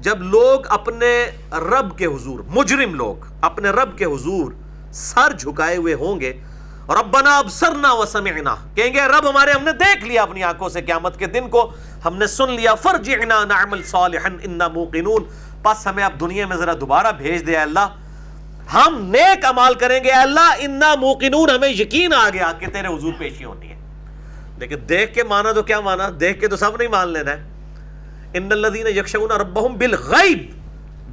جب 0.00 0.22
لوگ 0.22 0.60
اپنے 0.68 1.26
رب 1.52 1.98
کے 1.98 2.06
حضور، 2.06 2.40
مجرم 2.48 2.94
لوگ 2.94 3.26
اپنے 3.40 3.70
رب 3.70 3.98
کے 3.98 4.04
حضور 4.04 4.52
سر 4.92 5.32
جھکائے 5.32 5.76
ہوئے 5.76 5.94
ہوں 5.94 6.20
گے۔ 6.20 6.32
ربنا 6.88 7.38
ابصرنا 7.38 7.92
وسمعنا۔ 7.92 8.54
کہیں 8.74 8.94
گے، 8.94 9.00
رب 9.02 9.30
ہمارے، 9.30 9.50
ہم 9.50 9.64
نے 9.64 9.72
دیکھ 9.72 10.04
لیا 10.04 10.22
اپنی 10.22 10.42
آنکھوں 10.42 10.68
سے 10.68 10.82
قیامت 10.82 11.18
کے 11.18 11.26
دن 11.26 11.48
کو۔ 11.48 11.72
ہم 12.04 12.16
نے 12.16 12.26
سن 12.26 12.50
لیا، 12.50 12.74
فرجعنا 12.74 13.44
نعمل 13.44 13.82
صالحا 13.82 14.28
اننا 14.42 14.68
موقنون۔ 14.68 15.24
پس 15.62 15.86
ہمیں 15.86 16.04
اب 16.04 16.20
دنیا 16.20 16.46
میں 16.46 16.56
ذرا 16.56 16.72
دوبارہ 16.80 17.06
بھیج 17.12 17.46
دے 17.46 17.56
اللہ۔ 17.56 17.88
ہم 18.74 19.10
نیک 19.10 19.44
عمال 19.44 19.74
کریں 19.74 20.04
گے، 20.04 20.08
اے 20.08 20.20
اللہ۔ 20.20 20.54
اننا 20.58 20.94
موقنون، 20.94 21.50
ہمیں 21.50 21.68
یقین 21.68 22.14
آ 22.14 22.30
گیا 22.30 22.52
کہ 22.58 22.66
تیرے 22.66 22.88
حضور 22.88 23.12
پیشی 23.18 23.44
ہونی 23.44 23.68
ہے 23.68 23.76
لیکن 24.58 24.76
دیکھ 24.88 25.14
کے 25.14 25.22
مانا 25.22 25.52
تو 25.52 25.62
کیا 25.62 25.80
مانا؟ 25.80 26.08
دیکھ 26.20 26.40
کے 26.40 26.48
تو 26.48 26.56
سب 26.56 26.76
نہیں 26.76 26.88
مان 26.88 27.08
لینا 27.08 27.30
ہے۔ 27.30 27.44
ان 28.34 28.52
الذين 28.52 28.86
يخشون 28.86 29.30
ربهم 29.30 29.76
بالغیب۔ 29.76 30.61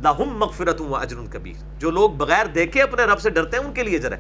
لهم 0.04 0.40
مغفرت 0.40 0.82
و 0.82 0.96
اجر 0.96 1.16
کبیر 1.32 1.64
جو 1.78 1.92
لوگ 1.92 2.10
بغیر 2.10 2.46
دیکھے 2.46 2.82
اپنے 2.82 3.04
رب 3.04 3.20
سے 3.20 3.30
ڈرتے 3.30 3.58
ہیں، 3.58 3.64
ان 3.66 3.74
کے 3.74 3.84
لیے 3.84 3.98
اجر 3.98 4.14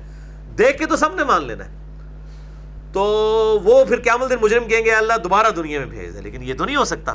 دیکھ 0.58 0.78
کے 0.78 0.86
تو 0.86 0.96
سب 0.96 1.16
نے 1.16 1.24
مان 1.24 1.46
لینا 1.46 1.66
ہے۔ 1.66 1.78
تو 2.94 3.02
وہ 3.64 3.86
پھر 3.86 4.00
قیامت 4.00 4.30
دن 4.30 4.36
مجرم 4.42 4.68
کہیں 4.68 4.86
گے 4.86 4.92
اللہ، 4.92 5.18
دوبارہ 5.24 5.50
دنیا 5.50 5.80
میں 5.80 5.88
بھیج 5.88 6.14
دے، 6.14 6.22
لیکن 6.22 6.44
یہ 6.44 6.54
تو 6.54 6.66
نہیں 6.66 6.76
ہو 6.76 6.86
سکتا۔ 6.86 7.14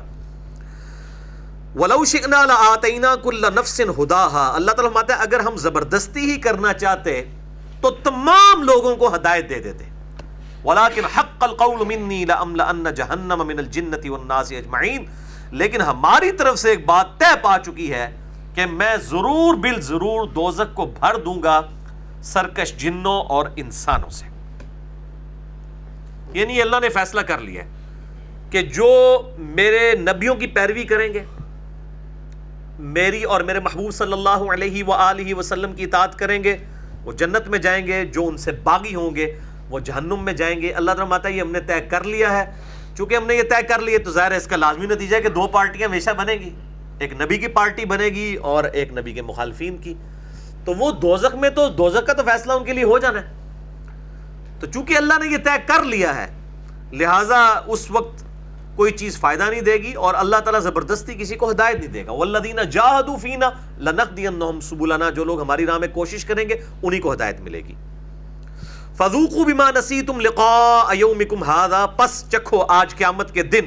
ولو 1.77 2.05
شئنا 2.05 2.45
لآتینا 2.45 3.15
کل 3.23 3.45
نفس 3.57 3.81
ہداہا 3.81 4.53
اللہ 4.55 4.71
تعالیٰ 4.71 4.93
فرماتا 4.93 5.17
ہے، 5.17 5.23
اگر 5.23 5.41
ہم 5.41 5.57
زبردستی 5.57 6.31
ہی 6.31 6.37
کرنا 6.41 6.73
چاہتے، 6.73 7.25
تو 7.81 7.91
تمام 7.91 8.63
لوگوں 8.63 8.97
کو 8.97 9.15
ہدایت 9.15 9.49
دے 9.49 9.59
دیتے۔ 9.59 9.85
ولیکن 10.65 11.05
حق 11.05 11.43
القول 11.45 11.87
منی 11.87 12.25
لأملأن 12.25 12.87
جہنم 12.95 13.47
من 13.47 13.59
الجنت 13.59 14.07
والناس 14.09 14.53
اجمعین 14.53 15.05
لیکن 15.51 15.81
ہماری 15.81 16.33
طرف 16.33 16.59
سے 16.59 16.71
ایک 16.71 16.87
بات 16.87 17.19
طے 17.19 17.35
پا 17.43 17.57
چکی 17.65 17.93
ہے 17.93 18.07
کہ 18.55 18.67
میں 18.67 18.97
ضرور 18.97 19.55
بل 19.55 19.81
ضرور 19.81 20.29
دوزک 20.29 20.75
کو 20.75 20.87
بھر 20.87 21.17
دوں 21.17 21.43
گا 21.43 21.61
سرکش 22.23 22.77
جنوں 22.77 23.23
اور 23.23 23.47
انسانوں 23.57 24.11
سے۔ 24.11 24.27
یعنی 26.33 26.63
اللہ 26.63 26.77
نے 26.83 26.89
فیصلہ 26.89 27.21
کر 27.21 27.39
لیا 27.39 27.63
کہ 28.51 28.63
جو 28.63 29.21
میرے 29.39 29.93
نبیوں 29.97 30.35
کی 30.35 30.47
پیروی 30.47 30.85
کریں 30.85 31.15
گے، 31.15 31.25
میری 32.79 33.23
اور 33.23 33.41
میرے 33.41 33.61
محبوب 33.61 33.91
صلی 33.91 34.13
اللہ 34.13 34.53
علیہ 34.53 34.85
وآلہ 34.85 35.35
وسلم 35.35 35.73
کی 35.73 35.85
اطاعت 35.85 36.19
کریں 36.19 36.45
گے، 36.45 36.57
وہ 37.05 37.13
جنت 37.13 37.49
میں 37.49 37.59
جائیں 37.59 37.87
گے، 37.87 38.05
جو 38.05 38.27
ان 38.27 38.37
سے 38.37 38.53
باغی 38.53 38.95
ہوں 38.95 39.15
گے، 39.15 39.39
وہ 39.71 39.81
جہنم 39.81 40.25
میں 40.25 40.33
جائیں 40.33 40.63
گے۔ 40.63 40.73
اللہ 40.73 40.91
تعالیٰ 40.91 41.09
ماتا 41.09 41.29
یہ 41.29 41.41
ہم 41.41 41.51
نے 41.51 41.61
طے 41.61 41.81
کر 41.81 42.05
لیا 42.05 42.33
ہے۔ 42.33 42.53
چونکہ 42.97 43.15
ہم 43.15 43.27
نے 43.27 43.35
یہ 43.35 43.43
طے 43.43 43.63
کر 43.63 43.79
لیا 43.79 43.99
تو 44.05 44.11
ظاہر 44.11 44.31
ہے 44.31 44.37
اس 44.37 44.47
کا 44.47 44.57
لازمی 44.57 44.87
نتیجہ 44.87 45.17
ہے 45.17 45.23
کہ 45.23 45.29
دو 45.29 45.47
پارٹیاں 45.47 45.89
ہمیشہ 45.89 46.11
بنے 46.11 46.33
گی۔ 46.33 46.51
ایک 46.99 47.21
نبی 47.21 47.39
کی 47.39 47.49
پارٹی 47.49 47.85
بنے 47.85 48.07
گی 48.07 48.35
اور 48.35 48.65
ایک 48.65 48.93
نبی 48.93 49.13
کے 49.13 49.23
مخالفین 49.23 49.79
کی۔ 49.79 49.95
تو 50.65 50.73
وہ 50.73 50.91
دوزخ 50.91 51.35
میں 51.35 51.51
تو 51.51 51.69
دوزخ 51.69 52.07
کا 52.07 52.13
تو 52.13 52.23
فیصلہ 52.23 52.53
ان 52.53 52.65
کے 52.65 52.73
لیے 52.73 52.85
ہو 52.85 52.99
جانا 52.99 53.21
ہے۔ 53.21 53.33
تو 54.61 54.67
چونکہ 54.67 54.97
اللہ 54.97 55.15
نے 55.25 55.33
یہ 55.33 55.37
طے 55.37 55.59
کر 55.67 55.85
لیا 55.85 56.17
ہے، 56.17 56.27
لہٰذا 56.93 57.61
اس 57.67 57.91
وقت 57.91 58.25
کوئی 58.77 58.93
چیز 58.93 59.19
فائدہ 59.19 59.43
نہیں 59.43 59.61
دے 59.61 59.73
گی 59.73 59.93
اور 59.93 60.15
اللہ 60.15 60.37
تعالیٰ 60.37 60.61
زبردستی 60.61 61.15
کسی 61.15 61.35
کو 61.35 61.51
ہدایت 61.51 61.77
نہیں 61.77 61.89
دے 61.89 62.07
گا۔ 62.07 62.13
والذین 62.13 62.71
جاہدوا 62.71 63.17
فینا 63.17 63.51
لنقدینہم 63.79 64.61
سبلنا۔ 64.61 65.11
جو 65.11 65.25
لوگ 65.25 65.41
ہماری 65.41 65.67
راہ 65.67 65.79
میں 65.79 65.89
کوشش 65.89 66.25
کریں 66.25 66.49
گے، 66.49 66.55
انہی 66.83 67.01
کو 67.01 67.13
ہدایت 67.13 67.41
ملے 67.41 67.59
گی۔ 67.59 67.75
فذوقوا 68.95 69.45
بما 69.45 69.71
نسیتم 69.71 70.21
لقاء 70.21 70.95
یومکم 70.95 71.45
هذا۔ 71.45 71.87
پس 71.87 72.29
چکھو 72.29 72.65
آج 72.69 72.95
قیامت 72.97 73.35
کے 73.35 73.43
دن۔ 73.43 73.65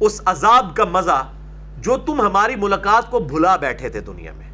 اس 0.00 0.20
عذاب 0.24 0.76
کا 0.76 0.84
مزہ 0.84 1.30
جو 1.76 1.96
تم 1.96 2.20
ہماری 2.20 2.56
ملاقات 2.56 3.10
کو 3.10 3.18
بھلا 3.18 3.56
بیٹھے 3.56 3.88
تھے 3.88 4.00
دنیا 4.00 4.32
میں۔ 4.32 4.50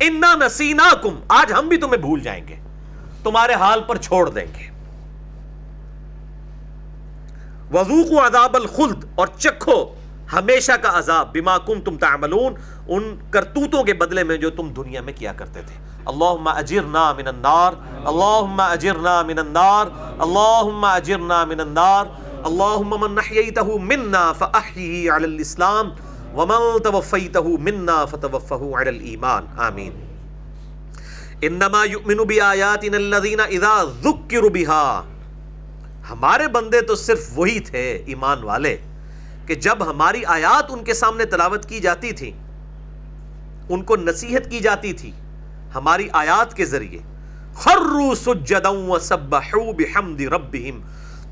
انا 0.00 0.34
نسیناکم، 0.34 1.14
آج 1.28 1.52
ہم 1.52 1.68
بھی 1.68 1.76
تمہیں 1.76 2.00
بھول 2.00 2.20
جائیں 2.20 2.48
گے۔ 2.48 2.56
تمہارے 3.22 3.54
حال 3.54 3.80
پر 3.86 3.96
چھوڑ 3.96 4.28
دیں 4.28 4.46
گے۔ 4.58 4.70
وضوق 7.72 8.12
عذاب 8.26 8.56
الخلد، 8.56 9.04
اور 9.14 9.26
چکھو 9.38 9.94
ہمیشہ 10.32 10.72
کا 10.72 10.98
عذاب، 10.98 11.32
بما 11.32 11.58
کم 11.58 11.80
تم 11.80 11.96
تعملون، 11.96 12.54
ان 12.88 13.16
کرتوتوں 13.30 13.82
کے 13.84 13.94
بدلے 13.94 14.24
میں 14.24 14.36
جو 14.36 14.50
تم 14.50 14.72
دنیا 14.76 15.00
میں 15.00 15.12
کیا 15.12 15.32
کرتے 15.32 15.62
تھے۔ 15.62 15.74
اللہم 16.06 16.48
اجرنا 16.48 17.12
من 17.12 17.26
النار، 17.26 17.72
اللہم 18.04 18.60
اجرنا 18.60 19.22
من 19.22 19.38
النار، 19.38 19.86
اللہم 20.18 20.84
اجرنا 20.84 21.44
من 21.44 21.60
النار، 21.60 22.06
اللہم 22.44 23.00
من 23.00 23.14
نحییتہ 23.14 23.60
منا 23.60 24.32
فأحیہی 24.32 25.08
علی 25.08 25.24
الاسلام 25.24 25.90
ومن 26.36 26.82
توفیتہ 26.82 27.38
منا 27.62 28.04
فتوفہ 28.04 28.54
علی 28.54 28.88
الایمان 28.88 29.46
آمین. 29.66 29.92
انما 31.42 31.84
یؤمن 31.84 32.24
بی 32.28 32.40
آیاتنا 32.40 32.96
الذین 32.96 33.40
اذا 33.40 33.74
ذکر 34.02 34.48
بها. 34.56 35.02
ہمارے 36.10 36.48
بندے 36.48 36.80
تو 36.80 36.94
صرف 36.94 37.28
وہی 37.34 37.60
تھے 37.60 37.82
ایمان 38.06 38.42
والے 38.44 38.76
کہ 39.46 39.54
جب 39.66 39.90
ہماری 39.90 40.24
آیات 40.34 40.72
ان 40.72 40.84
کے 40.84 40.94
سامنے 40.94 41.24
تلاوت 41.24 41.68
کی 41.68 41.80
جاتی 41.80 42.12
تھی 42.12 42.30
ان 43.68 43.82
کو 43.82 43.96
نصیحت 43.96 44.50
کی 44.50 44.60
جاتی 44.60 44.92
تھی 44.92 45.10
ہماری 45.74 46.08
آیات 46.12 46.54
کے 46.56 46.64
ذریعے. 46.64 47.00
خرو 47.54 48.14
سجدوں 48.14 48.98
سبحو 48.98 49.72
بحمد 49.72 50.20
ربہم 50.32 50.80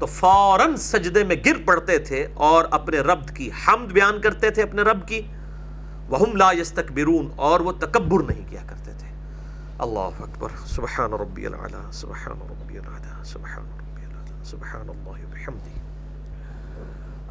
تو 0.02 0.06
فوراً 0.06 0.76
سجدے 0.76 1.24
میں 1.24 1.36
گر 1.46 1.56
پڑتے 1.64 1.98
تھے 1.98 2.26
اور 2.34 2.64
اپنے 2.70 2.98
رب 2.98 3.28
کی 3.28 3.50
حمد 3.50 3.92
بیان 3.92 4.20
کرتے 4.20 4.50
تھے 4.50 4.62
اپنے 4.62 4.82
رب 4.82 5.08
کی۔ 5.08 5.20
وہم 6.08 6.36
لا 6.36 6.50
یستکبرون 6.52 7.28
اور 7.36 7.60
وہ 7.60 7.72
تکبر 7.72 8.22
نہیں 8.22 8.48
کیا 8.50 8.60
کرتے 8.66 8.92
تھے۔ 8.98 9.08
اللہ 9.78 10.18
اکبر۔ 10.18 10.48
سبحان 10.66 11.12
ربی 11.12 11.46
العلا، 11.46 11.90
سبحان 11.92 12.40
ربی 12.50 12.78
العلا، 12.78 13.24
سبحان 13.24 13.70
ربی 13.78 14.04
العلا، 14.04 14.44
سبحان 14.44 14.88
اللہ 14.88 15.24
بحمدی 15.30 15.80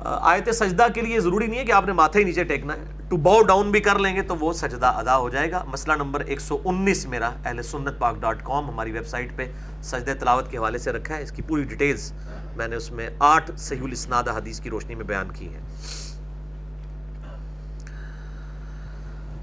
آیت 0.05 0.49
سجدہ 0.55 0.85
کے 0.95 1.01
لیے 1.01 1.19
ضروری 1.19 1.47
نہیں 1.47 1.59
ہے 1.59 1.65
کہ 1.65 1.71
آپ 1.71 1.85
نے 1.85 1.93
ماتھے 1.93 2.19
ہی 2.19 2.23
نیچے 2.25 2.43
ٹیکنا 2.43 2.73
ہے۔ 2.73 2.83
ٹو 3.09 3.17
باؤ 3.17 3.41
ڈاؤن 3.41 3.71
بھی 3.71 3.79
کر 3.79 3.99
لیں 3.99 4.15
گے 4.15 4.21
تو 4.21 4.35
وہ 4.35 4.53
سجدہ 4.53 4.85
ادا 4.85 5.17
ہو 5.17 5.29
جائے 5.29 5.51
گا۔ 5.51 5.63
مسئلہ 5.67 5.93
نمبر 5.95 6.21
119 6.27 7.05
میرا، 7.05 7.31
اہل 7.45 7.61
سنت 7.61 7.99
پاک 7.99 8.15
ڈاٹ 8.19 8.43
کام، 8.43 8.69
ہماری 8.69 8.91
ویب 8.91 9.07
سائٹ 9.07 9.35
پہ 9.35 9.51
سجدہ 9.81 10.13
تلاوت 10.19 10.51
کے 10.51 10.57
حوالے 10.57 10.77
سے 10.77 10.91
رکھا 10.91 11.17
ہے۔ 11.17 11.23
اس 11.23 11.31
کی 11.31 11.41
پوری 11.41 11.63
ڈیٹیلز 11.63 12.13
میں 12.61 12.67
نے 12.67 12.75
اس 12.75 12.91
میں 12.91 13.09
آٹھ 13.19 13.51
صحیح 13.57 13.83
الاسناد 13.83 14.23
حدیث 14.27 14.59
کی 14.59 14.69
روشنی 14.69 14.95
میں 14.95 15.05
بیان 15.05 15.31
کی 15.31 15.53
ہیں۔ 15.53 15.61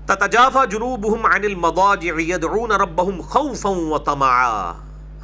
تتجافا 0.06 0.64
جنوبهم 0.64 1.26
عن 1.26 1.44
المضاجع 1.44 2.20
يدعون 2.20 2.72
ربهم 2.72 3.20
خوفا 3.20 3.68
وطمعا۔ 3.68 4.72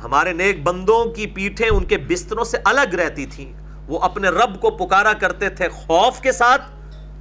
ہمارے 0.04 0.32
نیک 0.32 0.62
بندوں 0.62 1.04
کی 1.04 1.26
پیٹھیں 1.26 1.68
ان 1.68 1.84
کے 1.84 1.98
بستروں 1.98 2.44
سے 2.44 2.58
الگ 2.64 2.94
رہتی 2.94 3.26
تھیں۔ 3.26 3.52
وہ 3.86 3.98
اپنے 3.98 4.28
رب 4.28 4.60
کو 4.60 4.70
پکارا 4.70 5.12
کرتے 5.12 5.48
تھے 5.48 5.68
خوف 5.68 6.20
کے 6.20 6.32
ساتھ 6.32 6.62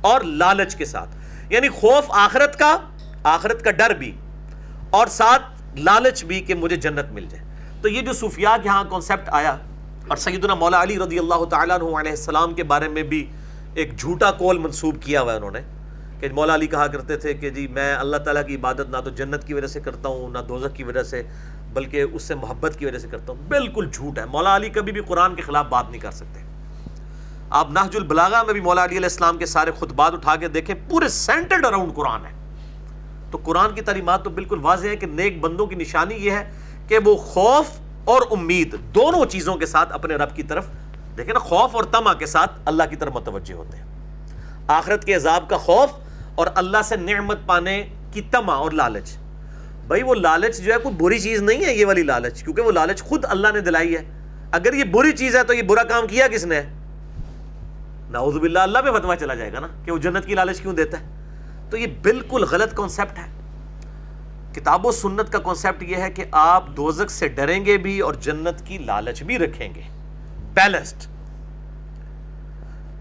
اور 0.01 0.21
لالچ 0.21 0.75
کے 0.75 0.85
ساتھ۔ 0.85 1.09
یعنی 1.49 1.69
خوف 1.69 2.05
آخرت 2.09 2.59
کا 2.59 2.77
آخرت 3.23 3.63
کا 3.63 3.71
ڈر 3.71 3.89
بھی 3.89 4.17
اور 4.89 5.07
ساتھ 5.07 5.77
لالچ 5.79 6.23
بھی 6.23 6.41
کہ 6.41 6.53
مجھے 6.53 6.75
جنت 6.75 7.11
مل 7.11 7.25
جائے۔ 7.25 7.43
تو 7.81 7.87
یہ 7.87 8.01
جو 8.01 8.13
صوفیاء 8.13 8.55
کے 8.63 8.69
ہاں 8.69 8.83
کانسیپٹ 8.89 9.29
آیا 9.29 9.57
اور 10.07 10.17
سیدنا 10.17 10.53
مولا 10.53 10.81
علی 10.83 10.97
رضی 10.99 11.19
اللہ 11.19 11.43
تعالیٰ 11.45 11.75
عنہ 11.75 11.97
علیہ 11.97 12.11
السلام 12.11 12.53
کے 12.53 12.63
بارے 12.63 12.87
میں 12.87 13.03
بھی 13.03 13.25
ایک 13.73 13.97
جھوٹا 13.97 14.31
کول 14.31 14.57
منسوب 14.57 14.95
کیا 15.01 15.21
ہوا 15.21 15.31
ہے 15.31 15.37
انہوں 15.37 15.51
نے، 15.51 15.59
کہ 16.19 16.29
مولا 16.33 16.55
علی 16.55 16.67
کہا 16.67 16.87
کرتے 16.87 17.17
تھے 17.17 17.33
کہ 17.33 17.49
جی 17.49 17.67
میں 17.67 17.95
اللہ 17.95 18.17
تعالیٰ 18.17 18.45
کی 18.47 18.55
عبادت 18.55 18.89
نہ 18.89 18.97
تو 18.97 19.09
جنت 19.09 19.47
کی 19.47 19.53
وجہ 19.53 19.67
سے 19.67 19.79
کرتا 19.79 20.09
ہوں، 20.09 20.29
نہ 20.29 20.37
دوزخ 20.37 20.75
کی 20.75 20.83
وجہ 20.83 21.03
سے، 21.03 21.23
بلکہ 21.73 22.01
اس 22.01 22.23
سے 22.23 22.35
محبت 22.35 22.75
کی 22.79 22.85
وجہ 22.85 22.97
سے 22.97 23.07
کرتا 23.07 23.33
ہوں۔ 23.33 23.47
بالکل 23.47 23.89
جھوٹ 23.89 24.19
ہے۔ 24.19 24.25
مولا 24.25 24.55
علی 24.55 24.69
کبھی 24.69 24.91
بھی 24.91 25.01
قرآن 25.01 25.35
کے 25.35 25.41
خلاف 25.41 25.65
بات 25.69 25.89
نہیں 25.89 26.01
کر 26.01 26.11
سکتے۔ 26.11 26.41
آپ 27.49 27.71
نہج 27.71 27.95
البلاغہ 27.95 28.43
میں 28.43 28.53
بھی 28.53 28.61
مولا 28.61 28.83
علی 28.83 28.97
علیہ 28.97 29.05
السلام 29.05 29.37
کے 29.37 29.45
سارے 29.45 29.71
خطبات 29.79 30.13
اٹھا 30.13 30.35
کے 30.35 30.47
دیکھیں، 30.47 30.75
پورے 30.89 31.07
سینٹرڈ 31.07 31.65
اراؤنڈ 31.65 31.93
قرآن 31.95 32.25
ہے۔ 32.25 32.31
تو 33.31 33.37
قرآن 33.43 33.75
کی 33.75 33.81
تعلیمات 33.81 34.23
تو 34.23 34.29
بالکل 34.29 34.59
واضح 34.61 34.87
ہے 34.87 34.95
کہ 34.95 35.07
نیک 35.07 35.41
بندوں 35.41 35.65
کی 35.65 35.75
نشانی 35.75 36.15
یہ 36.15 36.31
ہے 36.31 36.51
کہ 36.87 36.97
وہ 37.05 37.15
خوف 37.15 37.69
اور 38.05 38.21
امید 38.31 38.75
دونوں 38.95 39.25
چیزوں 39.25 39.55
کے 39.55 39.65
ساتھ 39.65 39.93
اپنے 39.93 40.15
رب 40.15 40.35
کی 40.35 40.43
طرف، 40.43 40.65
دیکھیں 41.17 41.33
نا، 41.33 41.39
خوف 41.39 41.75
اور 41.75 41.83
تما 41.83 42.13
کے 42.13 42.25
ساتھ 42.25 42.51
اللہ 42.65 42.83
کی 42.89 42.95
طرف 42.95 43.13
متوجہ 43.13 43.53
ہوتے 43.53 43.77
ہیں۔ 43.77 43.83
آخرت 44.67 45.05
کے 45.05 45.13
عذاب 45.13 45.49
کا 45.49 45.57
خوف 45.57 45.89
اور 46.35 46.47
اللہ 46.55 46.77
سے 46.83 46.95
نعمت 46.95 47.37
پانے 47.45 47.83
کی 48.11 48.21
تما 48.21 48.53
اور 48.53 48.71
لالچ۔ 48.71 49.17
بھائی، 49.87 50.03
وہ 50.03 50.15
لالچ 50.15 50.57
جو 50.57 50.73
ہے، 50.73 50.77
کوئی 50.77 50.95
بری 50.95 51.19
چیز 51.19 51.41
نہیں 51.41 51.65
ہے 51.65 51.75
یہ 51.75 51.85
والی 51.85 52.03
لالچ، 52.03 52.43
کیونکہ 52.43 52.61
وہ 52.61 52.71
لالچ 52.71 53.03
خود 53.03 53.25
اللہ 53.29 53.47
نے 53.53 53.59
دلائی 53.59 53.95
ہے۔ 53.95 54.03
اگر 54.51 54.73
یہ 54.73 54.83
بری 54.83 55.11
چیز 55.11 55.35
ہے 55.35 55.43
تو 55.43 55.53
یہ 55.53 55.61
برا 55.61 55.83
کام 55.83 56.07
کیا 56.07 56.27
کس 56.27 56.45
نے؟ 56.45 56.61
نعوذ 58.09 58.37
باللہ، 58.37 58.59
اللہ 58.59 58.79
پہ 58.79 58.99
فتوا 58.99 59.15
چلا 59.15 59.33
جائے 59.33 59.53
گا 59.53 59.59
نا 59.59 59.67
کہ 59.85 59.91
وہ 59.91 59.97
جنت 59.97 60.25
کی 60.25 60.35
لالچ 60.35 60.61
کیوں 60.61 60.73
دیتا 60.73 60.99
ہے؟ 60.99 61.05
تو 61.69 61.77
یہ 61.77 61.87
بالکل 62.01 62.43
غلط 62.51 62.73
کانسیپٹ 62.73 63.17
ہے۔ 63.17 63.42
کتاب 64.55 64.85
و 64.85 64.91
سنت 64.91 65.31
کا 65.31 65.39
کانسیپٹ 65.39 65.83
یہ 65.83 65.95
ہے 65.95 66.11
کہ 66.11 66.25
آپ 66.31 66.67
دوزک 66.77 67.11
سے 67.11 67.27
ڈریں 67.27 67.65
گے 67.65 67.77
بھی 67.77 67.99
اور 67.99 68.13
جنت 68.13 68.65
کی 68.67 68.77
لالچ 68.77 69.23
بھی 69.23 69.37
رکھیں 69.37 69.75
گے۔ 69.75 69.81
بیلنسڈ 70.53 71.05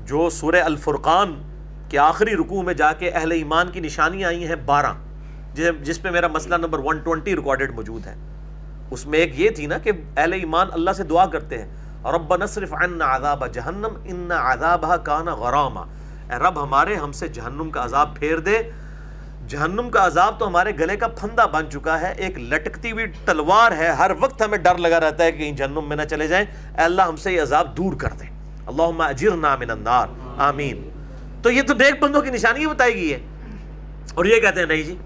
جو 0.07 0.31
سورہ 0.31 0.63
الفرقان 0.65 1.43
کے 1.89 1.99
آخری 1.99 2.35
رکوع 2.37 2.63
میں 2.63 2.75
جا 2.75 2.93
کے 2.93 3.11
اہل 3.11 3.31
ایمان 3.33 3.71
کی 3.71 3.81
نشانی 3.81 4.25
آئی 4.25 4.47
ہیں 4.47 4.57
بارہ، 4.57 4.93
جس 5.55 6.03
پہ 6.03 6.11
میرا 6.11 6.29
مسئلہ 6.29 6.55
نمبر 6.55 6.79
ون 6.79 6.99
ٹوینٹی 6.99 7.37
ریکارڈڈ 7.37 7.75
موجود 7.75 8.07
ہے۔ 8.07 8.15
اس 8.91 9.07
میں 9.07 9.19
ایک 9.19 9.41
یہ 9.41 9.51
تھی 9.51 9.67
نا 9.67 9.79
کہ 9.79 9.93
اہل 10.17 10.33
ایمان 10.33 10.69
اللہ 10.73 10.91
سے 10.97 11.03
دعا 11.03 11.27
کرتے 11.27 11.63
ہیں 11.63 11.71
رب 12.05 12.37
نصرف 12.37 12.73
عنا 12.75 13.17
عذاب 13.17 13.45
جہنم 13.53 13.97
ان 14.05 14.31
عذابها 14.33 14.97
کان 15.05 15.27
غراما۔ 15.43 15.83
اے 16.31 16.39
رب 16.39 16.63
ہمارے 16.63 16.95
ہم 16.95 17.13
سے 17.13 17.29
جہنم 17.29 17.71
کا 17.71 17.85
عذاب 17.85 18.17
پھیر 18.17 18.39
دے۔ 18.39 18.59
جہنم 19.49 19.91
کا 19.91 20.07
عذاب 20.07 20.39
تو 20.39 20.47
ہمارے 20.47 20.73
گلے 20.79 20.97
کا 20.97 21.09
پھندا 21.09 21.47
بن 21.47 21.71
چکا 21.71 22.01
ہے، 22.01 22.15
ایک 22.17 22.39
لٹکتی 22.39 22.93
ہوئی 22.93 23.05
تلوار 23.25 23.73
ہے، 23.73 23.89
ہر 23.89 24.11
وقت 24.21 24.43
ہمیں 24.43 24.59
ڈر 24.59 24.79
لگا 24.79 25.01
رہتا 25.01 25.25
ہے 25.25 25.33
کہ 25.33 25.39
کہیں 25.39 25.53
جہنم 25.53 25.89
میں 25.89 25.97
نہ 25.97 26.03
چلے 26.03 26.29
جائیں۔ 26.29 26.45
اے 26.79 26.85
اللہ، 26.85 27.03
ہم 27.03 27.17
سے 27.17 27.33
یہ 27.33 27.43
عذاب 27.43 27.77
دور 27.77 27.93
کر 27.93 28.09
دے 28.09 28.25
اللہم 28.67 29.01
اجرنا 29.01 29.57
من 29.57 29.71
النار۔ 29.71 30.07
آمین۔ 30.39 30.91
تو 31.43 31.51
یہ 31.51 31.63
تو 31.63 31.75
نیک 31.75 32.03
بندوں 32.03 32.23
کی 32.23 32.31
نشانی 32.31 32.67
بتائی 32.67 32.95
گئی 32.95 33.13
ہے۔ 33.13 33.21
اور 34.15 34.25
یہ 34.25 34.41
کہتے 34.41 34.61
ہیں، 34.61 34.67
نہیں 34.67 34.83
جی۔ 34.83 34.97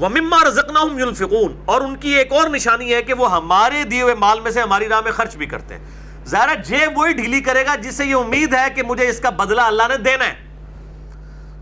وَمِمَّا 0.00 0.48
رَزَقْنَهُمْ 0.48 1.00
يُنفِقُونَ۔ 1.00 1.54
اور 1.64 1.80
ان 1.80 1.96
کی 1.96 2.08
ایک 2.08 2.32
اور 2.32 2.48
نشانی 2.48 2.94
ہے 2.94 3.02
کہ 3.02 3.14
وہ 3.14 3.32
ہمارے 3.32 3.84
دیے 3.84 4.02
ہوئے 4.02 4.14
مال 4.14 4.40
میں 4.40 4.50
سے 4.50 4.60
ہماری 4.60 4.88
راہ 4.88 5.00
میں 5.00 5.12
خرچ 5.12 5.36
بھی 5.36 5.46
کرتے 5.46 5.74
ہیں۔ 5.74 5.84
ظاہرہ 6.26 6.54
جیب 6.54 6.98
وہی 6.98 7.12
ڈھیلی 7.12 7.40
کرے 7.40 7.66
گا 7.66 7.74
جس 7.76 7.94
سے 7.94 8.06
یہ 8.06 8.14
امید 8.14 8.54
ہے 8.54 8.66
کہ 8.74 8.82
مجھے 8.82 9.08
اس 9.08 9.20
کا 9.20 9.30
بدلہ 9.30 9.60
اللہ 9.60 9.82
نے 9.88 9.96
دینا 9.96 10.24
ہے۔ 10.24 10.53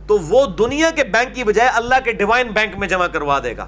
تو 0.06 0.18
وہ 0.18 0.46
دنیا 0.46 0.90
کے 0.90 1.04
بینک 1.04 1.34
کی 1.34 1.44
بجائے 1.44 1.68
اللہ 1.68 1.94
کے 2.04 2.12
ڈیوائن 2.12 2.48
بینک 2.48 2.76
میں 2.76 2.88
جمع 2.88 3.06
کروا 3.06 3.38
دے 3.44 3.56
گا۔ 3.56 3.66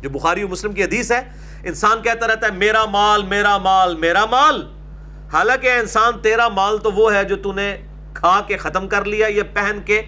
جو 0.00 0.10
بخاری 0.10 0.42
و 0.42 0.48
مسلم 0.48 0.72
کی 0.72 0.84
حدیث 0.84 1.12
ہے، 1.12 1.20
انسان 1.64 2.02
کہتا 2.02 2.28
رہتا 2.28 2.46
ہے، 2.46 2.52
میرا 2.52 2.84
مال 2.84 3.22
میرا 3.22 3.58
مال 3.58 3.96
میرا 3.96 4.24
مال 4.24 4.72
حالانکہ 5.32 5.68
انسان 5.68 6.12
تیرا 6.22 6.48
مال 6.48 6.78
تو 6.78 6.92
وہ 6.92 7.14
ہے 7.14 7.24
جو 7.24 7.36
تو 7.36 7.52
نے 7.52 7.76
کھا 8.14 8.40
کے 8.46 8.56
ختم 8.56 8.88
کر 8.88 9.04
لیا، 9.04 9.26
یا 9.30 9.42
پہن 9.54 9.78
کے 9.84 10.02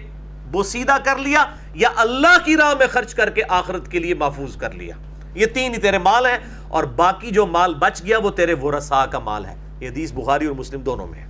بوسیدہ 0.51 0.97
کر 1.03 1.15
لیا، 1.15 1.45
یا 1.73 1.89
اللہ 1.95 2.45
کی 2.45 2.57
راہ 2.57 2.73
میں 2.79 2.87
خرچ 2.87 3.15
کر 3.15 3.29
کے 3.29 3.41
آخرت 3.49 3.87
کے 3.87 3.99
لیے 3.99 4.13
محفوظ 4.13 4.57
کر 4.57 4.71
لیا۔ 4.71 4.95
یہ 5.33 5.45
تین 5.45 5.73
ہی 5.73 5.79
تیرے 5.79 5.97
مال 5.97 6.25
ہیں، 6.25 6.37
اور 6.67 6.83
باقی 6.83 7.31
جو 7.31 7.45
مال 7.45 7.73
بچ 7.73 8.03
گیا، 8.03 8.17
وہ 8.17 8.29
تیرے 8.29 8.53
ورسا 8.53 9.05
کا 9.05 9.19
مال 9.19 9.45
ہے۔ 9.45 9.55
یہ 9.79 9.89
حدیث 9.89 10.13
بخاری 10.13 10.45
اور 10.45 10.55
مسلم 10.55 10.81
دونوں 10.81 11.07
میں 11.07 11.19
ہے۔ 11.19 11.27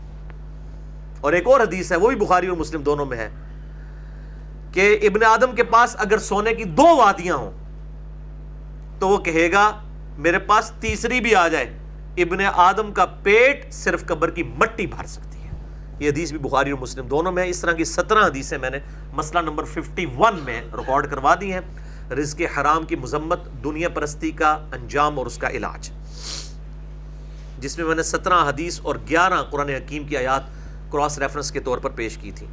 اور 1.21 1.33
ایک 1.33 1.47
اور 1.47 1.59
حدیث 1.59 1.91
ہے، 1.91 1.97
وہ 1.97 2.07
بھی 2.09 2.15
بخاری 2.15 2.47
اور 2.47 2.57
مسلم 2.57 2.81
دونوں 2.81 3.05
میں 3.05 3.17
ہے۔ 3.17 3.29
کہ 4.75 4.99
ابن 5.01 5.23
آدم 5.23 5.55
کے 5.55 5.63
پاس 5.63 5.95
اگر 5.99 6.17
سونے 6.17 6.53
کی 6.53 6.63
دو 6.63 6.97
وادیاں 6.97 7.35
ہوں، 7.35 7.51
تو 8.99 9.07
وہ 9.07 9.17
کہے 9.17 9.51
گا، 9.51 9.81
میرے 10.17 10.39
پاس 10.39 10.71
تیسری 10.79 11.21
بھی 11.21 11.35
آ 11.35 11.47
جائے۔ 11.47 11.77
ابن 12.17 12.37
آدم 12.53 12.91
کا 12.93 13.05
پیٹ 13.05 13.73
صرف 13.73 14.05
قبر 14.05 14.29
کی 14.29 14.43
مٹی 14.43 14.85
بھر 14.85 15.05
سکتی 15.05 15.37
ہے۔ 15.37 15.49
یہ 15.99 16.09
حدیث 16.09 16.31
بھی 16.31 16.39
بخاری 16.39 16.71
اور 16.71 16.79
مسلم 16.79 17.07
دونوں 17.07 17.31
میں 17.31 17.45
اس 17.45 17.59
طرح 17.59 17.71
کی 17.71 17.83
سترہ 17.83 18.25
حدیثیں 18.25 18.57
میں 18.57 18.69
نے 18.69 18.79
مسئلہ 19.13 19.39
نمبر 19.39 19.63
ففٹی 19.63 20.05
ون 20.05 20.39
میں 20.43 20.61
ریکارڈ 20.73 21.09
کروا 21.09 21.35
دی 21.41 21.53
ہیں۔ 21.53 21.61
رزق 22.11 22.41
حرام 22.57 22.83
کی 22.83 22.95
مذمت، 22.95 23.39
دنیا 23.63 23.89
پرستی 23.89 24.31
کا 24.31 24.51
انجام 24.51 25.17
اور 25.17 25.25
اس 25.25 25.37
کا 25.37 25.49
علاج۔ 25.49 25.91
جس 27.59 27.77
میں 27.77 27.85
میں 27.85 27.95
نے 27.95 28.03
سترہ 28.03 28.45
حدیث 28.47 28.79
اور 28.83 28.95
گیارہ 29.09 29.41
قرآن 29.41 29.69
حکیم 29.69 30.03
کی 30.03 30.17
آیات 30.17 30.43
کراس 30.91 31.19
ریفرنس 31.19 31.51
کے 31.51 31.59
طور 31.59 31.77
پر 31.77 31.89
پیش 31.89 32.17
کی 32.17 32.31
تھی 32.31 32.47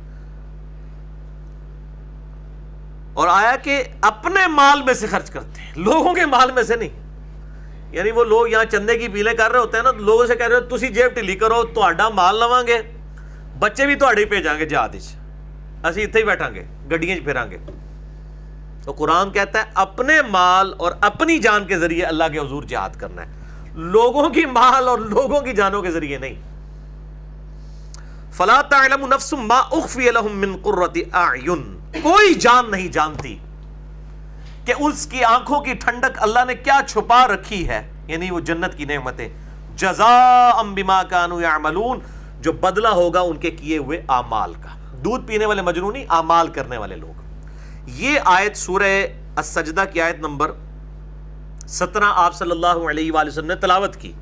اور 3.14 3.28
آیا 3.28 3.56
کہ 3.56 3.84
اپنے 4.00 4.46
مال 4.46 4.82
میں 4.82 4.94
سے 4.94 5.06
خرچ 5.06 5.30
کرتے 5.30 5.60
ہیں۔ 5.60 5.72
لوگوں 5.76 6.14
کے 6.14 6.26
مال 6.26 6.52
میں 6.52 6.62
سے 6.62 6.76
نہیں۔ 6.76 7.02
یعنی 7.90 8.10
وہ 8.10 8.24
لوگ 8.24 8.48
یہاں 8.48 8.64
چندے 8.64 8.98
کی 8.98 9.08
پیلے 9.08 9.34
کر 9.34 9.52
رہے 9.52 9.58
ہوتے 9.58 9.76
ہیں 9.76 9.84
نا 9.84 9.90
لوگوں 9.90 10.26
سے 10.26 10.36
کہہ 10.36 10.46
رہے 10.46 10.56
ہو 10.56 10.76
تسی 10.76 10.88
جیب 10.88 11.14
ٹھلی 11.14 11.34
کرو 11.34 11.62
تو 11.62 11.82
مال 12.14 12.40
لواں 12.40 12.62
گے۔ 12.66 12.82
بچے 13.58 13.86
بھی 13.86 13.94
تو 13.94 14.06
بھیجاں 14.28 14.58
گے 14.58 14.66
جہاد 14.66 14.88
اسی 14.94 16.02
اتنے 16.02 16.20
ہی 16.20 16.26
بیٹھا 16.26 16.48
گے، 16.48 16.64
گڈیاں 16.90 17.24
پھیرا 17.24 17.46
گے۔ 17.46 17.58
تو 18.84 18.92
قرآن 18.92 19.30
کہتا 19.30 19.58
ہے، 19.58 19.64
اپنے 19.74 20.22
مال 20.28 20.74
اور 20.76 20.92
اپنی 21.00 21.38
جان 21.38 21.66
کے 21.66 21.78
ذریعے 21.78 22.04
اللہ 22.04 22.24
کے 22.32 22.38
حضور 22.38 22.62
جہاد 22.62 22.90
کرنا 22.98 23.22
ہے۔ 23.22 23.32
لوگوں 23.74 24.30
کی 24.30 24.46
مال 24.46 24.88
اور 24.88 24.98
لوگوں 24.98 25.40
کی 25.40 25.52
جانوں 25.52 25.82
کے 25.82 25.90
ذریعے 25.90 26.18
نہیں۔ 26.18 26.34
فلا 28.32 28.62
تعلم 28.62 29.06
نفس 29.06 29.32
ما 29.32 29.58
اخفی 29.58 30.10
لهم 30.10 30.38
من 30.38 30.56
قرۃ 30.62 31.00
اعین۔ 31.12 31.81
کوئی 32.02 32.34
جان 32.34 32.70
نہیں 32.70 32.88
جانتی 32.88 33.38
کہ 34.64 34.74
اس 34.78 35.06
کی 35.06 35.24
آنکھوں 35.24 35.60
کی 35.60 35.74
ٹھنڈک 35.74 36.22
اللہ 36.22 36.38
نے 36.46 36.54
کیا 36.54 36.80
چھپا 36.88 37.26
رکھی 37.28 37.68
ہے 37.68 37.92
یعنی 38.06 38.30
وہ 38.30 38.40
جنت 38.40 38.76
کی 38.76 38.84
نعمتیں۔ 38.84 39.28
جزاء 39.76 40.62
بما 40.62 41.02
كانوا 41.02 41.42
يعملون 41.42 41.98
جو 42.40 42.52
بدلہ 42.52 42.88
ہوگا 42.88 43.20
ان 43.20 43.36
کے 43.36 43.50
کیے 43.50 43.78
ہوئے 43.78 44.02
اعمال 44.08 44.54
کا۔ 44.54 44.96
دودھ 45.04 45.26
پینے 45.26 45.46
والے 45.46 45.62
مجنونی، 45.62 46.04
اعمال 46.10 46.48
کرنے 46.48 46.76
والے 46.76 46.96
لوگ۔ 46.96 47.20
یہ 47.86 48.18
آیت 48.24 48.56
سورہ 48.56 49.06
السجدہ 49.36 49.84
کی 49.92 50.00
آیت 50.00 50.18
نمبر 50.18 50.52
سترہ، 51.66 52.04
آپ 52.04 52.34
صلی 52.34 52.50
اللہ 52.50 52.90
علیہ 52.90 53.12
وآلہ 53.12 53.28
وسلم 53.28 53.46
نے 53.46 53.54
تلاوت 53.54 53.96
کی۔ 53.96 54.12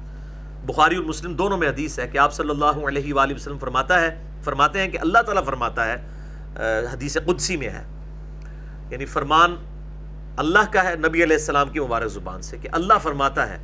بخاری 0.67 0.97
اور 0.97 1.05
مسلم 1.05 1.35
دونوں 1.35 1.59
میں 1.59 1.69
حدیث 1.69 1.99
ہے 1.99 2.09
کہ 2.09 2.19
آپ 2.19 2.35
صلی 2.35 2.51
اللہ 2.51 2.87
علیہ 2.89 3.15
وآلہ 3.15 3.35
وسلم 3.35 3.59
فرماتا 3.59 4.01
ہے، 4.01 4.39
فرماتے 4.45 4.81
ہیں 4.81 4.89
کہ 4.89 4.99
اللہ 4.99 5.19
تعالیٰ 5.19 5.45
فرماتا 5.45 5.87
ہے 5.87 6.20
حدیث 6.93 7.17
قدسی 7.27 7.57
میں 7.57 7.69
ہے۔ 7.69 7.83
یعنی 8.91 9.05
فرمان 9.05 9.57
اللہ 10.37 10.73
کا 10.73 10.85
ہے، 10.85 10.95
نبی 10.97 11.23
علیہ 11.23 11.37
السلام 11.37 11.69
کی 11.69 11.81
مبارک 11.81 12.09
زبان 12.09 12.43
سے 12.43 12.59
کہ 12.59 12.69
اللہ 12.73 12.95
فرماتا 13.03 13.49
ہے 13.49 13.59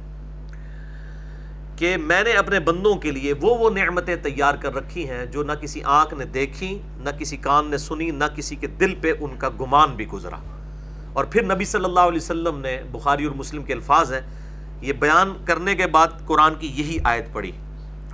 کہ 1.76 1.96
میں 1.96 2.24
نے 2.24 2.32
اپنے 2.32 2.60
بندوں 2.60 2.94
کے 2.94 3.10
لیے 3.10 3.32
وہ 3.32 3.58
وہ 3.58 3.70
نعمتیں 3.70 4.16
تیار 4.16 4.54
کر 4.54 4.74
رکھی 4.74 5.10
ہیں 5.10 5.26
جو 5.26 5.42
نہ 5.42 5.52
کسی 5.52 5.80
آنکھ 5.84 6.14
نے 6.14 6.24
دیکھی، 6.24 6.78
نہ 6.96 7.10
کسی 7.18 7.36
کان 7.36 7.66
نے 7.66 7.78
سنی، 7.78 8.10
نہ 8.10 8.24
کسی 8.36 8.56
کے 8.56 8.66
دل 8.66 8.94
پہ 9.00 9.12
ان 9.20 9.36
کا 9.36 9.48
گمان 9.48 9.90
بھی 9.90 10.08
گزرا۔ 10.08 10.36
اور 11.12 11.24
پھر 11.24 11.54
نبی 11.54 11.64
صلی 11.64 11.84
اللہ 11.84 12.00
علیہ 12.00 12.20
وسلم 12.22 12.58
نے، 12.58 12.82
بخاری 12.92 13.24
اور 13.24 13.34
مسلم 13.34 13.62
کے 13.62 13.72
الفاظ 13.72 14.12
ہیں، 14.12 14.20
یہ 14.80 14.92
بیان 14.92 15.44
کرنے 15.44 15.74
کے 15.74 15.86
بعد 15.86 16.06
قرآن 16.26 16.54
کی 16.54 16.66
یہی 16.66 16.98
آیت 17.04 17.32
پڑھی۔ 17.32 17.52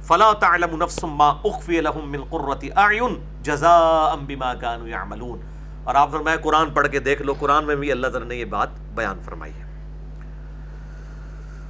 فلا 0.03 0.33
تعلم 0.33 0.83
نفس 0.83 1.05
ما 1.05 1.29
اخفی 1.45 1.81
لهم 1.81 2.11
من 2.11 2.25
قرۃ 2.31 2.67
اعین 2.77 3.43
جزاء 3.43 4.15
بما 4.27 4.55
كانوا 4.55 4.89
يعملون۔ 4.89 5.41
اور 5.85 5.95
آپ 5.95 6.11
فرمایا 6.11 6.37
قرآن 6.37 6.71
پڑھ 6.71 6.89
کے 6.89 6.99
دیکھ 6.99 7.23
لو، 7.23 7.35
قرآن 7.39 7.65
میں 7.65 7.77
بھی 7.77 7.93
اللہ 7.93 8.07
تعالی 8.07 8.27
نے 8.27 8.37
یہ 8.37 8.45
بات 8.45 8.69
بیان 8.95 9.21
فرمائی 9.25 9.53
ہے۔ 9.53 9.73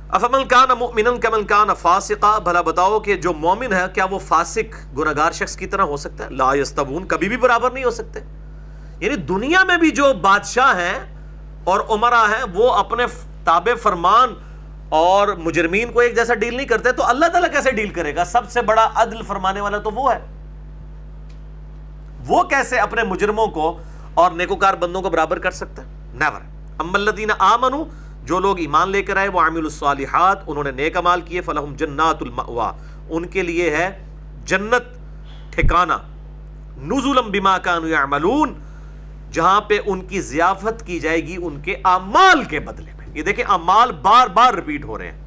افمن 0.08 0.48
کان 0.48 0.68
مؤمنا 0.78 1.10
کمن 1.22 1.44
کان 1.44 1.68
فاسقا، 1.74 2.38
بھلا 2.38 2.60
بتاؤ 2.60 3.00
کہ 3.00 3.16
جو 3.16 3.32
مومن 3.32 3.72
ہے، 3.72 3.84
کیا 3.94 4.04
وہ 4.04 4.18
فاسق 4.18 4.98
گناہگار 4.98 5.32
شخص 5.32 5.56
کی 5.56 5.66
طرح 5.66 5.82
ہو 5.82 5.96
سکتا 5.96 6.24
ہے؟ 6.24 6.30
لا 6.30 6.54
یستبون 6.54 7.08
کبھی 7.08 7.28
بھی 7.28 7.36
برابر 7.36 7.70
نہیں 7.70 7.84
ہو 7.84 7.90
سکتے۔ 7.90 8.20
یعنی 9.00 9.16
دنیا 9.16 9.64
میں 9.64 9.76
بھی 9.76 9.90
جو 9.90 10.12
بادشاہ 10.20 10.76
ہیں 10.76 11.16
اور 11.64 11.80
عمرہ 11.90 12.24
ہیں، 12.28 12.44
وہ 12.54 12.72
اپنے 12.72 13.06
تابع 13.44 13.74
فرمان 13.82 14.34
اور 14.92 15.28
مجرمین 15.28 15.92
کو 15.92 16.00
ایک 16.00 16.16
جیسا 16.16 16.34
ڈیل 16.34 16.56
نہیں 16.56 16.66
کرتے، 16.66 16.92
تو 16.92 17.04
اللہ 17.04 17.26
تعالیٰ 17.26 17.50
کیسے 17.50 17.72
ڈیل 17.72 17.88
کرے 17.88 18.16
گا؟ 18.16 18.24
سب 18.24 18.50
سے 18.50 18.62
بڑا 18.62 18.88
عدل 18.94 19.22
فرمانے 19.22 19.60
والا 19.60 19.78
تو 19.78 19.90
وہ 19.90 20.12
ہے۔ 20.12 20.18
وہ 22.26 22.42
کیسے 22.42 22.78
اپنے 22.78 23.02
مجرموں 23.02 23.46
کو 23.46 23.78
اور 24.14 24.30
نیکوکار 24.30 24.74
بندوں 24.74 25.02
کو 25.02 25.10
برابر 25.10 25.38
کر 25.38 25.50
سکتا 25.50 25.82
ہے؟ 25.82 25.88
نیور 26.14 26.40
ام 26.78 26.94
الذین 26.94 27.30
جو 28.24 28.38
لوگ 28.38 28.58
ایمان 28.58 28.88
لے 28.88 29.02
کر 29.02 29.16
آئے، 29.16 29.28
وہ 29.28 29.40
عامل 29.40 29.64
الصالحات، 29.64 30.38
انہوں 30.46 30.64
نے 30.64 30.70
نیک 30.70 30.96
امال 30.96 31.20
کیے 31.20 31.40
فلحم 31.40 31.74
جنات 31.76 32.22
المأوا 32.22 32.72
ان 33.08 33.26
کے 33.26 33.42
لیے 33.42 33.70
ہے 33.70 34.04
جنت 34.44 34.94
ٹھکانہ۔ 35.52 35.92
نزلم 36.78 37.30
بما 37.30 37.58
کانوا 37.58 37.90
یعملون 37.90 38.54
جہاں 39.32 39.60
پہ 39.60 39.78
ان 39.86 40.00
کی 40.00 40.20
ضیافت 40.20 40.86
کی 40.86 41.00
جائے 41.00 41.20
گی، 41.20 41.36
ان 41.42 41.60
کے 41.60 41.76
اعمال 41.84 42.44
کے 42.44 42.60
بدلے 42.60 42.92
میں۔ 42.98 43.01
یہ 43.14 43.22
دیکھیں 43.22 43.44
اعمال 43.48 43.92
بار 43.92 44.26
بار 44.26 44.54
ریپیٹ 44.54 44.84
ہو 44.84 44.98
رہے 44.98 45.10
ہیں 45.10 45.18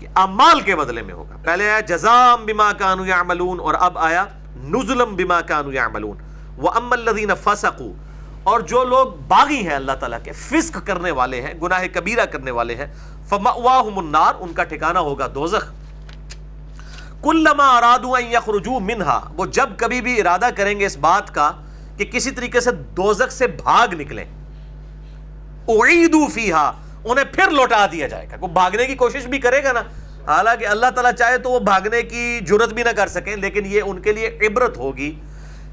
کہ 0.00 0.06
اعمال 0.16 0.60
کے 0.60 0.76
بدلے 0.76 1.02
میں 1.02 1.14
ہوگا۔ 1.14 1.36
پہلے 1.42 1.70
آیا 1.70 1.80
جزام 1.80 2.46
بما 2.46 2.72
کانوا 2.72 3.06
یعملون 3.06 3.60
اور 3.60 3.74
اب 3.78 3.98
آیا 3.98 4.24
نزلم 4.56 5.16
بما 5.16 5.40
کانوا 5.40 5.74
یعملون۔ 5.74 6.16
واما 6.58 6.96
الذين 6.96 7.30
فسقوا، 7.44 7.92
اور 8.42 8.60
جو 8.60 8.84
لوگ 8.84 9.06
باغی 9.28 9.56
ہیں 9.56 9.74
اللہ 9.74 9.92
تعالیٰ 9.92 10.18
کے، 10.24 10.32
فسق 10.32 10.86
کرنے 10.86 11.10
والے 11.10 11.40
ہیں، 11.40 11.54
گناہ 11.62 11.84
کبیرہ 11.92 12.24
کرنے 12.24 12.50
والے 12.50 12.74
ہیں 12.74 12.86
فمأواہم 13.28 13.98
النار، 13.98 14.34
ان 14.40 14.52
کا 14.52 14.64
ٹھکانہ 14.64 14.98
ہوگا 14.98 15.26
دوزخ۔ 15.34 15.72
کلما 17.22 17.76
ارادوا 17.76 18.18
ان 18.18 18.26
یخرجوا 18.26 18.78
منها، 18.78 19.32
وہ 19.36 19.46
جب 19.46 19.70
کبھی 19.76 20.00
بھی 20.00 20.20
ارادہ 20.20 20.48
کریں 20.56 20.80
گے 20.80 20.86
اس 20.86 20.96
بات 20.96 21.34
کا 21.34 21.52
کہ 21.96 22.04
کسی 22.04 22.30
طریقے 22.30 22.60
سے 22.60 22.70
دوزخ 22.70 23.32
سے 23.32 23.46
بھاگ 23.46 23.94
نکلیں۔ 23.94 24.24
اعیدوا 25.72 26.28
فیہا، 26.34 26.72
انہیں 27.04 27.24
پھر 27.24 27.50
لوٹا 27.50 27.86
دیا 27.92 28.08
جائے 28.08 28.26
گا۔ 28.32 28.36
کوئی 28.36 28.52
بھاگنے 28.52 28.86
کی 28.86 28.94
کوشش 28.94 29.26
بھی 29.26 29.38
کرے 29.38 29.64
گا 29.64 29.72
نا۔ 29.72 29.80
حالانکہ 30.26 30.66
اللہ 30.66 30.86
تعالیٰ 30.94 31.12
چاہے 31.12 31.38
تو 31.38 31.50
وہ 31.50 31.58
بھاگنے 31.58 32.02
کی 32.02 32.40
جرت 32.40 32.72
بھی 32.72 32.82
نہ 32.82 32.88
کر 32.88 33.06
سکیں، 33.06 33.36
لیکن 33.36 33.66
یہ 33.66 33.82
ان 33.86 34.02
کے 34.02 34.12
لیے 34.12 34.38
عبرت 34.46 34.76
ہوگی 34.76 35.20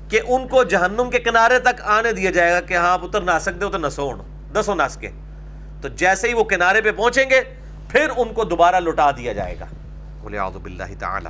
کہ 0.10 0.20
ان 0.28 0.48
کو 0.48 0.64
جہنم 0.64 1.10
کے 1.10 1.20
کنارے 1.20 1.60
تک 1.60 1.82
آنے 1.84 2.12
دیا 2.12 2.32
جائے 2.32 2.52
گا 2.52 2.62
کہ 2.62 2.74
ہاں 2.74 2.98
پتر 2.98 3.22
نہ 3.22 3.32
سکتے 3.41 3.66
ہو 3.66 3.70
تو 3.70 3.78
نسوڑ 3.78 4.16
دسو 4.54 4.74
نس 4.74 4.98
کے۔ 4.98 5.10
تو 5.82 5.88
جیسے 5.88 6.28
ہی 6.28 6.34
وہ 6.34 6.43
کنارے 6.43 6.82
پہ 6.82 6.91
پہنچیں 6.91 7.30
گے، 7.30 7.41
پھر 7.89 8.08
ان 8.18 8.34
کو 8.34 8.43
دوبارہ 8.43 8.76
لوٹا 8.76 9.12
دیا 9.12 9.34
جائے 9.34 9.56
گا۔ 9.60 9.66
بولے 10.22 10.38
اعوذ 10.38 10.56
باللہ 10.56 11.00
تعالی۔ 11.00 11.30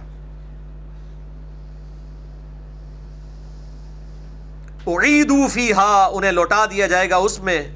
اعیدوا 4.87 5.47
فیہا، 5.47 6.09
انہیں 6.13 6.31
لوٹا 6.31 6.65
دیا 6.65 6.87
جائے 6.87 7.09
گا 7.09 7.15
اس 7.15 7.39
میں۔ 7.39 7.67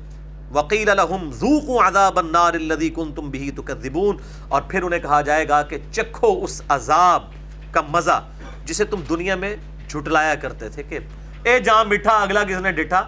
وقیل 0.53 0.89
لہم 0.97 1.29
ذوقوا 1.39 1.87
عذاب 1.87 2.17
النار 2.19 2.53
الذی 2.59 2.89
کنتم 2.95 3.29
به 3.35 3.51
تکذبون 3.57 4.17
اور 4.47 4.61
پھر 4.71 4.83
انہیں 4.83 4.99
کہا 4.99 5.19
جائے 5.29 5.47
گا 5.49 5.61
کہ 5.69 5.77
چکھو 5.91 6.31
اس 6.43 6.61
عذاب 6.77 7.21
کا 7.71 7.81
مزہ 7.91 8.17
جسے 8.65 8.85
تم 8.93 8.99
دنیا 9.09 9.35
میں 9.43 9.55
جھٹلایا 9.87 10.35
کرتے 10.41 10.69
تھے 10.69 10.83
کہ 10.89 10.99
اے 11.43 11.59
جہاں 11.59 11.83
مٹھا، 11.91 12.15
اگلا 12.23 12.43
کس 12.49 12.59
نے 12.61 12.71
ڈٹھا 12.79 13.01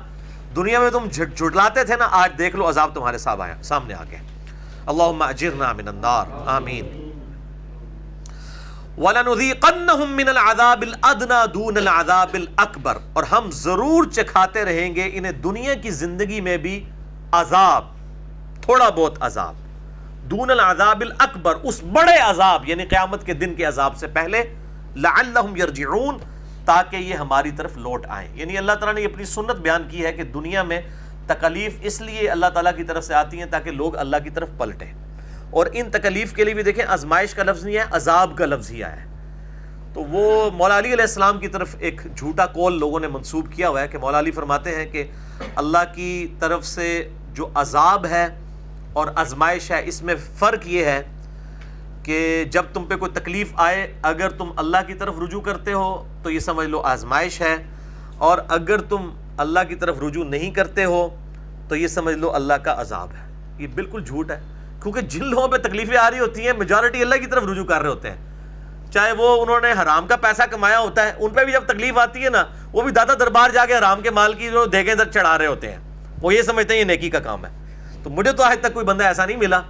دنیا 0.56 0.80
میں 0.80 0.89
تم 0.91 1.08
جھٹلاتے 1.12 1.84
تھے 1.84 1.96
نا، 1.98 2.08
آج 2.22 2.30
دیکھ 2.38 2.56
لو 2.56 2.70
عذاب 2.70 2.94
تمہارے 2.96 3.18
آیا، 3.26 3.56
سامنے 3.72 3.94
آ 3.94 4.04
گئے 4.12 4.22
اللہم 4.94 5.22
اجرنا 5.22 5.72
من 5.74 5.88
النار، 5.88 6.26
آمین۔ 6.56 6.86
وَلَنُذِيقَنَّهُم 8.98 10.10
مِّنَ 10.16 10.30
الْعَذَابِ 10.30 10.82
الْأَدْنَى 10.88 11.54
دُونَ 11.54 11.78
الْعَذَابِ 11.80 12.34
الْأَكْبَرِ 12.38 12.98
اور 13.14 13.24
ہم 13.32 13.50
ضرور 13.60 14.10
چکھاتے 14.18 14.66
رہیں 14.66 14.96
گے 14.96 15.06
انہیں 15.14 15.39
دنیا 15.46 15.74
کی 15.86 15.91
زندگی 16.02 16.41
میں 16.48 16.58
بھی 16.66 16.76
عذاب، 17.34 17.86
تھوڑا 18.62 18.90
بہت 18.90 19.18
عذاب۔ 19.20 19.56
دون 20.32 20.52
العذاب 20.52 21.02
الاکبر، 21.02 21.56
اس 21.64 21.84
بڑے 21.84 22.18
عذاب 22.18 22.70
یعنی 22.70 22.86
قیامت 22.86 23.26
کے 23.26 23.34
دن 23.34 23.54
کے 23.56 23.66
عذاب 23.66 23.98
سے 23.98 24.08
پہلے، 24.08 24.44
لعلہم 24.96 25.56
یرجعون، 25.56 26.18
تاکہ 26.66 26.96
یہ 26.96 27.14
ہماری 27.14 27.52
طرف 27.52 27.78
لوٹ 27.78 28.06
آئیں۔ 28.10 28.30
یعنی 28.36 28.58
اللہ 28.58 28.72
تعالیٰ 28.72 28.94
نے 28.94 29.06
اپنی 29.06 29.26
سنت 29.26 29.56
بیان 29.56 29.88
کی 29.90 30.06
ہے 30.06 30.14
کہ 30.14 30.24
دنیا 30.24 30.64
میں 30.64 30.82
تکلیف 31.28 31.78
اس 31.82 32.02
لیے 32.02 32.30
اللہ 32.30 32.46
تعالیٰ 32.46 32.76
کی 32.76 32.84
طرف 32.84 33.04
سے 33.04 33.14
آتی 33.14 33.40
ہیں 33.40 33.46
تاکہ 33.52 33.72
لوگ 33.72 33.96
اللہ 33.96 34.18
کی 34.24 34.30
طرف 34.30 34.50
پلٹیں۔ 34.58 34.94
اور 35.50 35.68
ان 35.74 35.92
تکلیف 35.92 36.34
کے 36.34 36.44
لیے 36.44 36.54
بھی 36.54 36.64
دیکھیں، 36.64 36.86
آزمائش 36.86 37.34
کا 37.34 37.44
لفظ 37.44 37.66
نہیں 37.66 37.76
ہے، 37.76 37.84
عذاب 37.92 38.38
کا 38.38 38.46
لفظ 38.46 38.72
ہی 38.72 38.84
آیا 38.84 39.04
ہے۔ 39.04 39.14
تو 39.94 40.04
وہ 40.04 40.52
مولا 40.52 40.78
علی 40.78 40.94
علیہ 40.94 41.02
السلام 41.02 41.40
کی 41.40 41.48
طرف 41.48 41.76
ایک 41.80 42.02
جھوٹا 42.16 42.46
کول 42.46 42.80
لوگوں 42.80 43.00
نے 43.00 43.08
منسوب 43.08 43.52
کیا 43.52 43.70
ہوا 43.70 43.82
ہے 43.82 43.88
کہ 43.88 43.98
مولا 43.98 44.20
علی 44.20 44.32
فرماتے 44.32 44.76
ہیں 44.76 44.86
کہ 44.86 45.04
اللہ 45.56 45.78
کی 45.96 46.28
طرف 46.40 46.66
سے 46.66 47.10
جو 47.34 47.48
عذاب 47.56 48.06
ہے 48.06 48.28
اور 48.94 49.08
آزمائش 49.16 49.70
ہے، 49.72 49.82
اس 49.86 50.02
میں 50.02 50.16
فرق 50.40 50.68
یہ 50.68 50.86
ہے 50.86 51.02
کہ 52.04 52.44
جب 52.52 52.64
تم 52.74 52.86
پہ 52.86 52.96
کوئی 52.96 53.12
تکلیف 53.14 53.52
آئے، 53.58 53.88
اگر 54.04 54.30
تم 54.30 54.52
اللہ 54.58 54.88
کی 54.88 54.94
طرف 54.94 55.20
رجوع 55.20 55.42
کرتے 55.42 55.74
ہو 55.74 56.04
تو 56.24 56.30
یہ 56.32 56.40
سمجھ 56.40 56.68
لو 56.68 56.82
آزمائش 56.86 57.40
ہے، 57.42 57.56
اور 58.20 58.38
اگر 58.50 58.82
تم 58.90 59.10
اللہ 59.38 59.60
کی 59.68 59.76
طرف 59.76 60.02
رجوع 60.02 60.24
نہیں 60.26 60.52
کرتے 60.52 60.86
ہو 60.86 61.08
تو 61.70 61.76
یہ 61.76 61.88
سمجھ 61.88 62.16
لو 62.16 62.34
اللہ 62.36 62.54
کا 62.64 62.76
عذاب 62.82 63.14
ہے۔ 63.14 63.26
یہ 63.60 63.68
بالکل 63.76 64.04
جھوٹ 64.04 64.32
ہے، 64.32 64.40
کیونکہ 64.84 65.02
جن 65.02 65.26
لوگوں 65.26 65.48
پہ 65.48 65.58
تکلیفیں 65.60 65.98
آ 65.98 66.10
رہی 66.12 66.20
ہوتی 66.20 66.46
ہیں 66.46 66.54
میجورٹی 66.58 67.02
اللہ 67.02 67.16
کی 67.16 67.28
طرف 67.28 67.44
رجوع 67.44 67.66
کر 67.66 67.82
رہے 67.82 67.90
ہوتے 67.90 68.12
ہیں۔ 68.12 68.92
چاہے 68.92 69.12
وہ 69.18 69.42
انہوں 69.42 69.62
نے 69.62 69.72
حرام 69.82 70.08
کا 70.08 70.16
پیسہ 70.22 70.44
کمایا 70.52 70.80
ہوتا 70.80 71.06
ہے، 71.06 71.14
ان 71.18 71.34
پہ 71.34 71.44
بھی 71.46 71.54
جب 71.54 71.66
تکلیف 71.68 71.98
آتی 71.98 72.24
ہے 72.24 72.30
نا، 72.30 72.44
وہ 72.74 72.82
بھی 72.82 72.92
دادا 72.92 73.14
دربار 73.20 73.50
جا 73.50 73.66
کے 73.66 73.78
حرام 73.78 74.02
کے 74.02 74.10
مال 74.12 74.34
کی 74.34 74.50
جو 74.52 74.66
دیگیں 74.66 74.94
تک 74.96 75.12
چڑھا 75.12 75.38
رہے 75.38 75.48
ہوتے 75.48 75.72
ہیں۔ 75.72 75.80
وہ 76.24 76.34
یہ 76.34 76.42
سمجھتے 76.42 76.74
ہیں 76.74 76.80
یہ 76.80 76.86
نیکی 76.86 77.10
کا 77.10 77.20
کام 77.20 77.46
ہے۔ 77.46 77.52
تو 78.04 78.10
مجھے 78.10 78.32
تو 78.32 78.44
آج 78.44 78.58
تک 78.62 78.74
کوئی 78.74 78.86
بندہ 78.86 79.04
ایسا 79.04 79.26
نہیں 79.26 79.38
ملا 79.38 79.62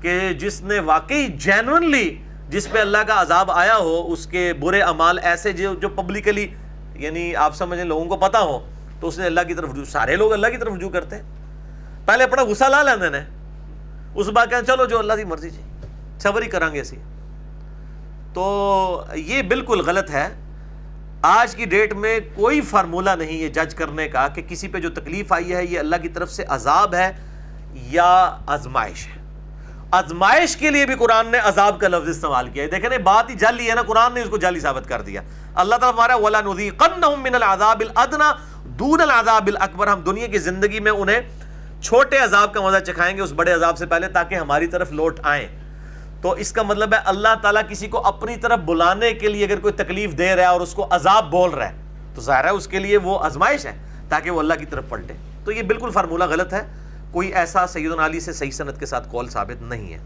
کہ 0.00 0.32
جس 0.32 0.62
نے 0.62 0.78
واقعی 0.78 1.26
جینونلی 1.26 2.18
جس 2.48 2.70
پہ 2.70 2.78
اللہ 2.78 2.98
کا 2.98 3.20
عذاب 3.20 3.50
آیا 3.50 3.76
ہو، 3.76 4.12
اس 4.12 4.26
کے 4.26 4.52
برے 4.60 4.80
اعمال 4.80 5.18
ایسے 5.22 5.52
جو 5.52 5.74
جو 5.74 5.88
پبلکلی 5.88 6.48
یعنی 6.94 7.36
آپ 7.36 7.56
سمجھیں 7.56 7.84
لوگوں 7.84 8.04
کو 8.04 8.16
پتا 8.16 8.40
ہو، 8.40 8.70
تو 9.00 9.08
اس 9.08 9.18
نے 9.18 9.26
اللہ 9.26 9.40
کی 9.48 9.54
طرف 9.54 9.70
رجوع، 9.72 9.84
سارے 9.84 10.16
لوگ 10.16 10.32
اللہ 10.32 10.46
کی 10.46 10.56
طرف 10.56 10.72
رجوع 10.74 10.90
کرتے 10.90 11.16
ہیں۔ 11.16 11.22
پہلے 12.06 12.24
اپنا 12.24 12.42
غصہ 12.42 12.64
لا 12.64 12.82
لیندے 12.82 13.08
نے، 13.08 13.20
اس 14.14 14.28
بات 14.28 14.50
کہیں 14.50 14.62
چلو 14.66 14.84
جو 14.84 14.98
اللہ 14.98 15.12
کی 15.12 15.24
مرضی 15.24 15.50
جی 15.50 15.62
صبر 16.18 16.42
ہی 16.42 16.48
گے 16.72 16.80
اسی۔ 16.80 16.96
تو 18.34 19.04
یہ 19.14 19.42
بالکل 19.42 19.80
غلط 19.80 20.10
ہے۔ 20.10 20.28
آج 21.22 21.54
کی 21.54 21.64
ڈیٹ 21.64 21.94
میں 21.94 22.20
کوئی 22.34 22.60
فارمولہ 22.60 23.10
نہیں 23.10 23.32
یہ 23.32 23.48
جج 23.48 23.74
کرنے 23.74 24.08
کا 24.08 24.28
کہ 24.28 24.42
کسی 24.48 24.68
پہ 24.68 24.78
جو 24.78 24.90
تکلیف 24.90 25.32
آئی 25.32 25.54
ہے 25.54 25.64
یہ 25.64 25.78
اللہ 25.78 25.96
کی 26.02 26.08
طرف 26.08 26.30
سے 26.30 26.44
عذاب 26.48 26.94
ہے 26.94 27.12
یا 27.74 28.36
آزمائش 28.46 29.06
ہے۔ 29.06 29.22
ازمائش 29.92 30.56
کے 30.56 30.70
لیے 30.70 30.86
بھی 30.86 30.94
قرآن 30.94 31.26
نے 31.26 31.38
عذاب 31.38 31.80
کا 31.80 31.88
لفظ 31.88 32.08
استعمال 32.08 32.48
کیا 32.48 32.64
ہے۔ 32.64 32.68
دیکھیں 32.68 32.90
نا، 32.90 32.96
بات 33.04 33.30
ہی 33.30 33.34
جعلی 33.34 33.70
ہے 33.70 33.74
نا، 33.74 33.82
قرآن 33.82 34.14
نے 34.14 34.22
اس 34.22 34.28
کو 34.28 34.36
جعلی 34.36 34.60
ثابت 34.60 34.88
کر 34.88 35.02
دیا۔ 35.02 35.20
اللہ 35.54 35.74
تعالیٰ 35.74 35.98
ہمارا 35.98 36.14
ولا 36.14 36.40
نذیقنہم 36.40 37.22
من 37.22 37.34
العذاب 37.34 37.80
الادنا 37.80 38.32
دون 38.64 39.00
العذاب 39.00 39.46
الاکبر 39.46 39.86
ہم 39.86 40.00
دنیا 40.00 40.26
کی 40.26 40.38
زندگی 40.38 40.80
میں 40.80 40.92
انہیں 40.92 41.20
چھوٹے 41.82 42.18
عذاب 42.18 42.54
کا 42.54 42.60
مزہ 42.60 42.78
چکھائیں 42.78 43.16
گے 43.16 43.22
اس 43.22 43.32
بڑے 43.32 43.52
عذاب 43.52 43.78
سے 43.78 43.86
پہلے 43.86 44.08
تاکہ 44.08 44.34
ہماری 44.34 44.66
طرف 44.66 44.92
لوٹ 44.92 45.20
آئیں۔ 45.22 45.48
تو 46.22 46.30
اس 46.30 46.52
کا 46.52 46.62
مطلب 46.62 46.94
ہے 46.94 46.98
اللہ 47.04 47.28
تعالیٰ 47.42 47.62
کسی 47.68 47.86
کو 47.86 48.06
اپنی 48.06 48.36
طرف 48.36 48.58
بلانے 48.58 49.12
کے 49.12 49.28
لیے 49.28 49.44
اگر 49.44 49.60
کوئی 49.60 49.72
تکلیف 49.72 50.18
دے 50.18 50.34
رہا 50.34 50.42
ہے 50.42 50.48
اور 50.48 50.60
اس 50.60 50.74
کو 50.74 50.86
عذاب 50.90 51.30
بول 51.30 51.50
رہا 51.50 51.68
ہے، 51.68 51.76
تو 52.14 52.20
ظاہر 52.20 52.44
ہے 52.44 52.50
اس 52.50 52.68
کے 52.68 52.78
لیے 52.78 52.96
وہ 52.96 53.18
ازمائش 53.18 53.66
ہے 53.66 53.72
تاکہ 54.08 54.30
وہ 54.30 54.38
اللہ 54.38 54.54
کی 54.54 54.66
طرف 54.66 54.84
پلٹے۔ 54.88 55.14
تو 55.44 55.52
یہ 55.52 55.62
بالکل 55.62 55.90
فارمولہ 55.90 56.24
غلط 56.24 56.52
ہے۔ 56.52 56.62
کوئی 57.12 57.28
ایسا 57.34 57.66
سیدنا 57.66 58.06
علی 58.06 58.20
سے 58.20 58.32
صحیح 58.32 58.50
سنت 58.50 58.80
کے 58.80 58.86
ساتھ 58.86 59.08
کول 59.10 59.28
ثابت 59.28 59.62
نہیں 59.62 59.94
ہے۔ 59.94 59.98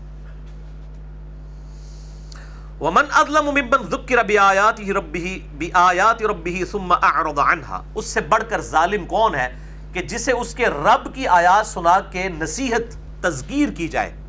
ومن 2.80 3.04
اظلم 3.10 3.44
ممن 3.44 3.90
ذکر 3.90 4.24
بآیات 4.24 4.80
ربه 4.80 5.28
بآیات 5.52 6.22
ربه 6.22 6.64
ثم 6.70 6.92
اعرض 6.92 7.38
عنها۔ 7.38 7.82
اس 7.94 8.06
سے 8.06 8.20
بڑھ 8.20 8.44
کر 8.48 8.60
ظالم 8.60 9.06
کون 9.06 9.34
ہے 9.34 9.56
کہ 9.92 10.02
جسے 10.02 10.32
اس 10.32 10.54
کے 10.54 10.66
رب 10.66 11.14
کی 11.14 11.26
آیات 11.26 11.66
سنا 11.66 12.00
کے 12.00 12.28
نصیحت، 12.28 12.96
تذکیر 13.22 13.68
کی 13.68 13.88
جائے۔ 13.88 14.21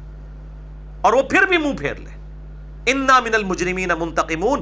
اور 1.04 1.14
وہ 1.14 1.22
پھر 1.22 1.42
بھی 1.42 1.58
منہ 1.58 1.78
پھیر 1.78 1.96
لے۔ 1.96 2.10
انا 2.92 3.20
من 3.20 3.34
المجرمین 3.34 3.90
منتقمون۔ 4.00 4.62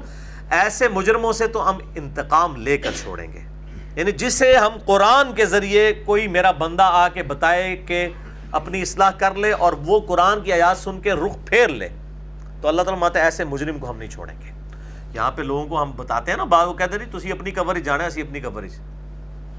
ایسے 0.49 0.87
مجرموں 0.87 1.33
سے 1.33 1.47
تو 1.47 1.69
ہم 1.69 1.77
انتقام 1.95 2.55
لے 2.55 2.77
کر 2.77 2.91
چھوڑیں 3.01 3.33
گے۔ 3.33 3.39
یعنی 3.95 4.11
جسے 4.11 4.55
ہم 4.55 4.71
قرآن 4.85 5.33
کے 5.33 5.45
ذریعے 5.45 5.93
کوئی 5.93 6.27
میرا 6.27 6.51
بندہ 6.51 6.83
آ 6.83 7.07
کے 7.07 7.23
بتائے 7.23 7.75
کہ 7.75 8.09
اپنی 8.51 8.81
اصلاح 8.81 9.11
کر 9.11 9.35
لے 9.35 9.51
اور 9.51 9.73
وہ 9.73 9.99
قرآن 10.07 10.41
کی 10.41 10.53
آیات 10.53 10.77
سن 10.77 10.99
کے 10.99 11.13
رخ 11.13 11.37
پھیر 11.45 11.67
لے، 11.67 11.89
تو 12.61 12.67
اللہ 12.67 12.81
تعالیٰ 12.81 13.01
ماتا 13.01 13.19
ایسے 13.19 13.43
مجرم 13.43 13.79
کو 13.79 13.89
ہم 13.89 13.97
نہیں 13.97 14.09
چھوڑیں 14.09 14.35
گے۔ 14.41 14.51
یہاں 15.13 15.31
پہ 15.31 15.41
لوگوں 15.41 15.67
کو 15.67 15.81
ہم 15.81 15.91
بتاتے 15.95 16.31
ہیں 16.31 16.37
نا، 16.37 16.43
بعض 16.43 16.67
وہ 16.67 16.73
کہتے 16.73 16.97
ہیں 16.97 17.19
تھی 17.19 17.31
اپنی 17.31 17.51
کوریج 17.51 17.85
جانا 17.85 18.03
ہے، 18.03 18.07
اسی 18.07 18.21
اپنی 18.21 18.39
کوریج 18.39 18.73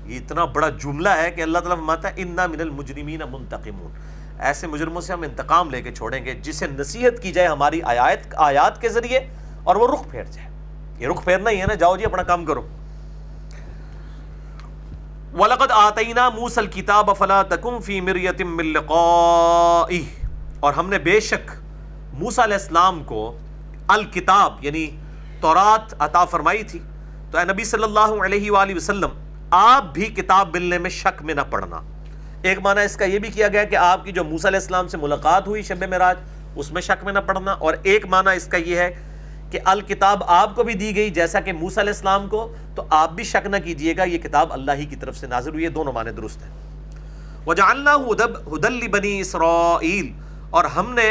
یہ 0.06 0.18
اتنا 0.18 0.44
بڑا 0.44 0.68
جملہ 0.68 1.08
ہے 1.08 1.30
کہ 1.30 1.42
اللہ 1.42 1.58
تعالیٰ 1.58 1.84
ماتا 1.84 2.08
انا 2.16 2.46
من 2.46 2.60
المجرمین 2.60 3.20
منتقمون۔ 3.30 3.92
ایسے 4.38 4.66
مجرموں 4.66 5.00
سے 5.00 5.12
ہم 5.12 5.22
انتقام 5.22 5.70
لے 5.70 5.82
کے 5.82 5.92
چھوڑیں 5.92 6.24
گے، 6.24 6.34
جسے 6.34 6.66
نصیحت 6.66 7.22
کی 7.22 7.32
جائے 7.32 7.48
ہماری 7.48 7.82
آیات 7.82 8.34
آیات 8.36 8.80
کے 8.80 8.88
ذریعے، 8.88 9.20
اور 9.64 9.76
وہ 9.76 9.88
رخ 9.92 10.10
پھیر 10.10 10.24
جائے۔ 10.24 10.48
یہ 10.98 11.08
رخ 11.08 11.24
پھیرنا 11.24 11.50
ہی 11.50 11.60
ہے 11.60 11.66
نا، 11.66 11.74
جاؤ 11.74 11.96
جی 11.96 12.04
اپنا 12.04 12.22
کام 12.22 12.44
کرو۔ 12.44 12.68
وَلَقَدْ 15.34 15.70
آتَيْنَا 15.70 16.28
مُوسَى 16.28 16.64
الْكِتَابَ 16.64 17.12
فَلَا 17.14 17.42
تَكُمْ 17.42 17.82
فِي 17.82 18.00
مِرْيَةٍ 18.00 18.46
مِّن 18.46 18.66
لِقَائِهِ۔ 18.66 20.04
اور 20.60 20.72
ہم 20.72 20.90
نے 20.90 20.98
بے 20.98 21.20
شک 21.20 21.50
موسیٰ 22.12 22.44
علیہ 22.44 22.56
السلام 22.56 23.04
کو 23.04 23.38
الکتاب 23.88 24.54
یعنی 24.60 24.96
تورات 25.40 25.94
عطا 25.98 26.24
فرمائی 26.24 26.62
تھی۔ 26.62 26.78
تو 27.30 27.38
اے 27.38 27.44
نبی 27.44 27.64
صلی 27.64 27.82
اللہ 27.82 28.24
علیہ 28.24 28.50
وآلہ 28.50 28.74
وسلم، 28.74 29.08
آپ 29.50 29.84
بھی 29.84 30.04
کتاب 30.04 30.48
ملنے 30.54 30.78
میں 30.78 30.90
شک 30.90 31.22
میں 31.22 31.34
نہ 31.34 31.40
پڑنا۔ 31.50 31.80
ایک 32.42 32.58
معنی 32.62 32.84
اس 32.84 32.96
کا 32.96 33.04
یہ 33.04 33.18
بھی 33.18 33.28
کیا 33.30 33.48
گیا 33.48 33.64
کہ 33.64 33.76
آپ 33.76 34.04
کی 34.04 34.12
جو 34.12 34.24
موسیٰ 34.24 34.46
علیہ 34.46 34.58
السلام 34.58 34.88
سے 34.88 34.96
ملاقات 34.96 35.46
ہوئی 35.48 35.62
شب 35.62 35.84
معراج، 35.90 36.16
اس 36.56 36.70
میں 36.72 36.82
شک 36.82 37.04
میں 37.04 37.12
نہ 37.12 37.18
پڑنا، 37.26 37.52
اور 37.52 37.74
ایک 37.82 38.06
معنی 38.06 38.36
اس 38.36 38.46
کا 38.46 38.56
یہ 38.56 38.76
ہے 38.76 38.90
کہ 39.50 39.58
الکتاب 39.64 40.22
آپ 40.26 40.54
کو 40.54 40.62
بھی 40.62 40.74
دی 40.74 40.94
گئی 40.96 41.10
جیسا 41.10 41.40
کہ 41.40 41.52
موسیٰ 41.52 41.82
علیہ 41.82 41.92
السلام 41.92 42.26
کو، 42.28 42.46
تو 42.74 42.84
آپ 42.90 43.12
بھی 43.12 43.24
شک 43.24 43.46
نہ 43.46 43.56
کیجیے 43.64 43.96
گا، 43.96 44.04
یہ 44.04 44.18
کتاب 44.18 44.52
اللہ 44.52 44.80
ہی 44.80 44.86
کی 44.86 44.96
طرف 44.96 45.16
سے 45.16 45.26
نازل 45.26 45.52
ہوئی 45.52 45.64
ہے، 45.64 45.70
دونوں 45.70 45.92
معنی 45.92 46.10
درست 46.10 46.42
ہیں۔ 46.42 46.50
وَجَعَلْنَاهُ 47.46 48.16
هُدَى 48.48 48.80
لِبَنِي 48.80 49.14
إِسْرَائِيل، 49.20 50.12
اور 50.50 50.64
ہم 50.76 50.92
نے 50.94 51.08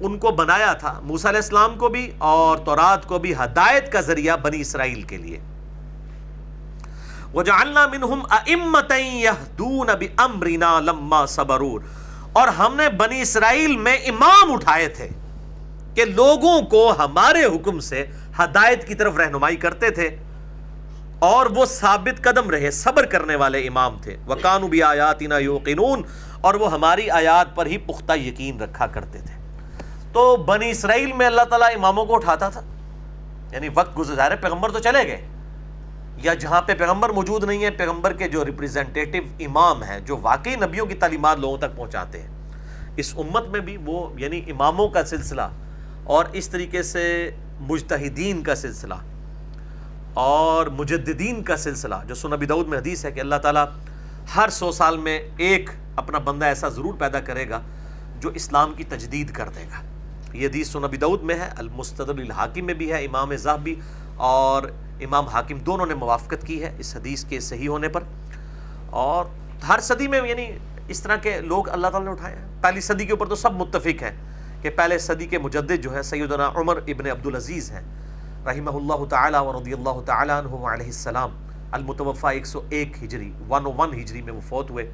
ان 0.00 0.18
کو 0.18 0.30
بنایا 0.38 0.72
تھا، 0.80 0.92
موسیٰ 1.02 1.30
علیہ 1.30 1.40
السلام 1.42 1.76
کو 1.78 1.88
بھی 1.88 2.10
اور 2.30 2.64
تورات 2.64 3.06
کو 3.08 3.18
بھی 3.18 3.34
ہدایت 3.42 3.92
کا 3.92 4.00
ذریعہ 4.08 4.36
بنی 4.42 4.60
اسرائیل 4.60 5.02
کے 5.12 5.16
لیے۔ 5.18 5.38
وَجَعَلْنَا 7.36 7.86
مِنْهُمْ 7.86 8.30
أَئِمَّةً 8.30 9.00
يَهْدُونَ 9.00 9.92
بِأَمْرِنَا 9.92 10.80
لَمَّا 10.80 11.26
صَبَرُونَ 11.26 11.84
اور 12.32 12.48
ہم 12.48 12.76
نے 12.76 12.88
بنی 12.88 13.20
اسرائیل 13.20 13.76
میں 13.76 13.96
امام 13.96 14.52
اٹھائے 14.52 14.88
تھے 14.88 15.08
کہ 15.94 16.04
لوگوں 16.04 16.62
کو 16.62 16.94
ہمارے 16.98 17.44
حکم 17.44 17.80
سے 17.80 18.06
ہدایت 18.38 18.88
کی 18.88 18.94
طرف 18.94 19.16
رہنمائی 19.16 19.56
کرتے 19.56 19.90
تھے۔ 19.90 20.16
اور 21.18 21.46
وہ 21.46 21.64
ثابت 21.64 22.24
قدم 22.24 22.50
رہے، 22.50 22.70
صبر 22.70 23.06
کرنے 23.06 23.36
والے 23.36 23.66
امام 23.66 23.98
تھے۔ 24.02 24.16
وَقَانُوا 24.28 24.68
بِآيَاتِنَا 24.68 25.38
يُوقِنُونَ۔ 25.38 26.02
اور 26.40 26.54
وہ 26.54 26.72
ہماری 26.72 27.10
آیات 27.10 27.56
پر 27.56 27.66
ہی 27.66 27.78
پختہ 27.78 28.12
یقین 28.12 28.60
رکھا 28.60 28.86
کرتے 28.86 29.18
تھے۔ 29.18 29.58
تو 30.12 30.36
بنی 30.36 30.70
اسرائیل 30.70 31.12
میں 31.12 31.26
اللہ 31.26 31.42
تعالیٰ 31.42 31.68
اماموں 31.74 32.06
کو 32.06 32.14
اٹھاتا 32.14 32.48
تھا؟ 32.48 32.60
یعنی 33.52 33.68
وقت 33.74 33.98
گزر 33.98 34.36
پیغمبر 34.36 34.70
تو 34.70 34.78
چلے 34.78 35.06
گئے۔ 35.06 35.28
یا 36.22 36.34
جہاں 36.34 36.60
پہ 36.62 36.74
پیغمبر 36.74 37.08
موجود 37.08 37.44
نہیں 37.44 37.64
ہے، 37.64 37.70
پیغمبر 37.70 38.12
کے 38.12 38.28
جو 38.28 38.44
ریپریزنٹیٹو 38.44 39.18
امام 39.40 39.82
ہیں، 39.82 40.00
جو 40.00 40.16
واقعی 40.22 40.54
نبیوں 40.56 40.86
کی 40.86 40.94
تعلیمات 40.94 41.38
لوگوں 41.38 41.58
تک 41.58 41.76
پہنچاتے 41.76 42.22
ہیں۔ 42.22 42.28
اس 42.96 43.14
امت 43.16 43.48
میں 43.48 43.60
بھی 43.60 43.76
وہ 43.76 44.08
یعنی 44.18 44.40
اماموں 44.50 44.88
کا 44.88 45.04
سلسلہ 45.04 45.48
اور 46.04 46.24
اس 46.32 46.48
طریقے 46.48 46.82
سے 46.82 47.30
مجتہدین 47.60 48.42
کا 48.42 48.54
سلسلہ 48.54 48.94
اور 50.14 50.66
مجددین 50.66 51.42
کا 51.42 51.56
سلسلہ، 51.56 51.94
جو 52.08 52.14
سنبی 52.14 52.46
دعود 52.46 52.68
میں 52.68 52.78
حدیث 52.78 53.04
ہے 53.04 53.12
کہ 53.12 53.20
اللہ 53.20 53.36
تعالیٰ 53.42 53.64
ہر 54.36 54.48
سو 54.48 54.70
سال 54.72 54.96
میں 54.96 55.18
ایک 55.36 55.70
اپنا 55.96 56.18
بندہ 56.18 56.46
ایسا 56.46 56.68
ضرور 56.68 56.94
پیدا 56.94 57.20
کرے 57.20 57.48
گا 57.48 57.60
جو 58.20 58.30
اسلام 58.34 58.72
کی 58.74 58.84
تجدید 58.84 59.30
کر 59.30 59.48
دے 59.48 59.64
گا۔ 59.72 59.82
یہ 60.32 60.48
حدیث 60.48 60.70
سنبی 60.70 60.96
دعود 60.96 61.22
میں 61.22 61.34
ہے 61.34 61.48
المستدر 61.56 62.18
الحاکم 62.18 62.66
میں 62.66 62.74
بھی 62.74 62.92
ہے، 62.92 63.04
امام 63.04 63.32
بھی 63.62 63.74
اور 64.16 64.62
امام 65.00 65.26
حاکم 65.26 65.58
دونوں 65.58 65.86
نے 65.86 65.94
موافقت 65.94 66.46
کی 66.46 66.62
ہے 66.62 66.74
اس 66.78 66.96
حدیث 66.96 67.24
کے 67.24 67.40
صحیح 67.40 67.68
ہونے 67.68 67.88
پر۔ 67.88 68.02
اور 68.90 69.24
ہر 69.68 69.78
صدی 69.78 70.08
میں 70.08 70.20
یعنی 70.28 70.50
اس 70.88 71.02
طرح 71.02 71.16
کے 71.16 71.40
لوگ 71.40 71.68
اللہ 71.68 71.86
تعالیٰ 71.86 72.08
نے 72.08 72.12
اٹھائے 72.12 72.36
ہیں۔ 72.36 72.46
پہلی 72.62 72.80
صدی 72.80 73.04
کے 73.04 73.10
اوپر 73.10 73.26
تو 73.26 73.34
سب 73.34 73.52
متفق 73.52 74.02
ہیں 74.02 74.16
کہ 74.62 74.70
پہلے 74.70 74.98
صدی 74.98 75.26
کے 75.26 75.38
مجدد 75.38 75.82
جو 75.82 75.94
ہے 75.94 76.02
سیدنا 76.02 76.50
عمر 76.54 76.76
ابن 76.76 77.06
عبدالعزیز 77.06 77.72
ہیں۔ 77.72 77.82
رحمہ 78.46 78.70
اللہ 78.70 79.04
تعالیٰ 79.04 79.40
و 79.46 79.60
رضی 79.60 79.72
اللہ 79.72 80.00
تعالیٰ 80.06 80.38
عنہ 80.38 80.54
علیہ 80.54 80.86
السلام 80.86 81.30
المتوفہ 81.72 82.26
ایک 82.26 82.46
سو 82.46 82.62
ایک 82.70 83.04
ہجری، 83.04 83.32
ون 83.48 83.66
او 83.66 83.72
ون 83.72 84.00
ہجری 84.00 84.22
میں 84.22 84.32
وہ 84.32 84.40
فوت 84.40 84.70
ہوئے، 84.70 84.90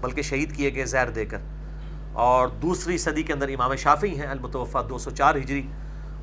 بلکہ 0.00 0.22
شہید 0.22 0.56
کیے 0.56 0.74
گئے 0.74 0.84
زہر 0.84 1.10
دے 1.10 1.24
کر۔ 1.24 1.38
اور 2.12 2.48
دوسری 2.48 2.98
صدی 2.98 3.22
کے 3.22 3.32
اندر 3.32 3.48
امام 3.48 3.74
شافی 3.74 4.20
ہیں 4.20 4.26
المتوفہ 4.26 4.78
دو 4.88 4.98
سو 4.98 5.10
چار 5.10 5.34
ہجری 5.34 5.66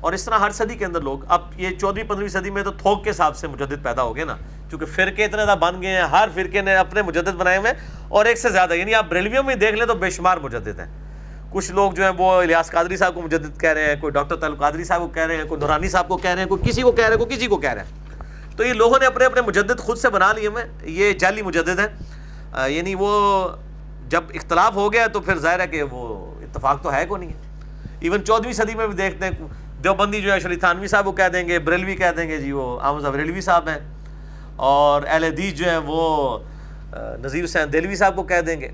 اور 0.04 0.12
اس 0.12 0.24
طرح 0.24 0.38
ہر 0.38 0.50
صدی 0.50 0.74
کے 0.74 0.84
اندر 0.84 1.00
لوگ، 1.00 1.18
اب 1.28 1.42
یہ 1.56 1.70
چودہویں 1.70 2.04
پندرہویں 2.04 2.28
صدی 2.28 2.50
میں 2.50 2.62
تو 2.62 2.72
تھوک 2.72 3.04
کے 3.04 3.10
حساب 3.10 3.36
سے 3.36 3.48
مجدد 3.48 3.82
پیدا 3.82 4.02
ہو 4.02 4.16
گئے 4.16 4.24
نا، 4.24 4.36
کیونکہ 4.68 4.86
فرقے 4.86 5.24
اتنے 5.24 5.44
زیادہ 5.44 5.58
بن 5.58 5.82
گئے 5.82 5.90
ہیں، 5.90 6.02
ہر 6.02 6.28
فرقے 6.34 6.60
نے 6.60 6.74
اپنے 6.76 7.02
مجدد 7.02 7.34
بنائے 7.36 7.58
ہوئے 7.58 7.72
اور 8.08 8.24
ایک 8.24 8.38
سے 8.38 8.48
زیادہ 8.48 8.74
یعنی 8.74 8.94
آپ 8.94 9.06
بریلویوں 9.08 9.42
میں 9.42 9.54
دیکھ 9.54 9.74
لیں 9.74 9.86
تو 9.86 9.94
بے 9.94 10.10
شمار 10.10 10.36
مجدد 10.36 10.80
ہیں۔ 10.80 10.86
کچھ 11.50 11.72
لوگ 11.72 11.92
جو 11.92 12.02
ہیں 12.02 12.10
وہ 12.18 12.32
الیاس 12.32 12.70
قادری 12.70 12.96
صاحب 12.96 13.14
کو 13.14 13.22
مجدد 13.22 13.60
کہہ 13.60 13.70
رہے 13.70 13.84
ہیں، 13.84 14.00
کوئی 14.00 14.10
ڈاکٹر 14.10 14.36
تعلق 14.36 14.58
قادری 14.58 14.84
صاحب 14.84 15.00
کو 15.00 15.08
کہہ 15.08 15.22
رہے 15.22 15.36
ہیں، 15.36 15.44
کوئی 15.44 15.60
نورانی 15.60 15.88
صاحب 15.88 16.08
کو 16.08 16.16
کہہ 16.16 16.30
رہے 16.30 16.42
ہیں، 16.42 16.48
کوئی 16.48 16.70
کسی 16.70 16.82
کو 16.82 16.92
کہہ 16.92 17.04
رہے 17.04 17.14
ہیں، 17.14 17.24
کوئی 17.24 17.36
کسی 17.36 17.46
کو 17.46 17.56
کہہ 17.56 17.70
رہے 17.70 17.82
ہیں۔ 17.82 18.56
تو 18.56 18.64
یہ 18.64 18.72
لوگوں 18.72 18.98
نے 19.00 19.06
اپنے 19.06 19.24
اپنے 19.24 19.40
مجدد 19.40 19.78
خود 19.78 19.98
سے 19.98 20.10
بنا 20.10 20.32
لیے 20.32 20.48
میں 20.48 20.64
یہ 20.82 21.12
جعلی 21.12 21.42
مجدد 21.42 21.78
ہیں۔ 21.78 22.68
یعنی 22.68 22.94
وہ 22.98 23.48
جب 24.08 24.24
اختلاف 24.34 24.74
ہو 24.74 24.92
گیا 24.92 25.06
تو 25.06 25.20
پھر 25.20 25.38
ظاہر 25.38 25.60
ہے 25.60 25.66
کہ 25.66 25.82
وہ 25.82 26.30
اتفاق 26.40 26.82
تو 26.82 26.92
ہے 26.92 27.06
کو 27.06 27.16
نہیں 27.16 27.30
ہے۔ 27.30 27.42
ایون 28.00 28.24
چودھویں 28.24 28.52
صدی 28.52 28.74
میں 28.74 28.86
بھی 28.86 28.96
دیکھتے 28.96 29.24
ہیں 29.24 29.32
دیوبندی 29.84 30.20
جو 30.22 30.32
ہے 30.32 30.40
شری 30.40 30.56
تھانوی 30.56 30.86
صاحب 30.86 31.04
کو 31.04 31.12
کہہ 31.12 31.28
دیں 31.32 31.48
گے، 31.48 31.58
بریلوی 31.58 31.96
کہہ 31.96 32.12
دیں 32.16 32.28
گے 32.28 32.38
جی 32.40 32.52
وہ 32.52 32.80
احمد 32.80 33.00
بریلوی 33.00 33.40
صاحب 33.40 33.68
ہیں۔ 33.68 33.78
اور 34.56 35.02
اہل 35.06 35.24
حدیث 35.24 35.54
جو 35.54 35.68
ہیں 35.70 35.80
وہ 35.84 36.38
نذیر 36.94 37.44
حسین 37.44 37.72
دلوی 37.72 37.96
صاحب 37.96 38.16
کو 38.16 38.22
کہہ 38.22 38.40
دیں 38.40 38.60
گے۔ 38.60 38.68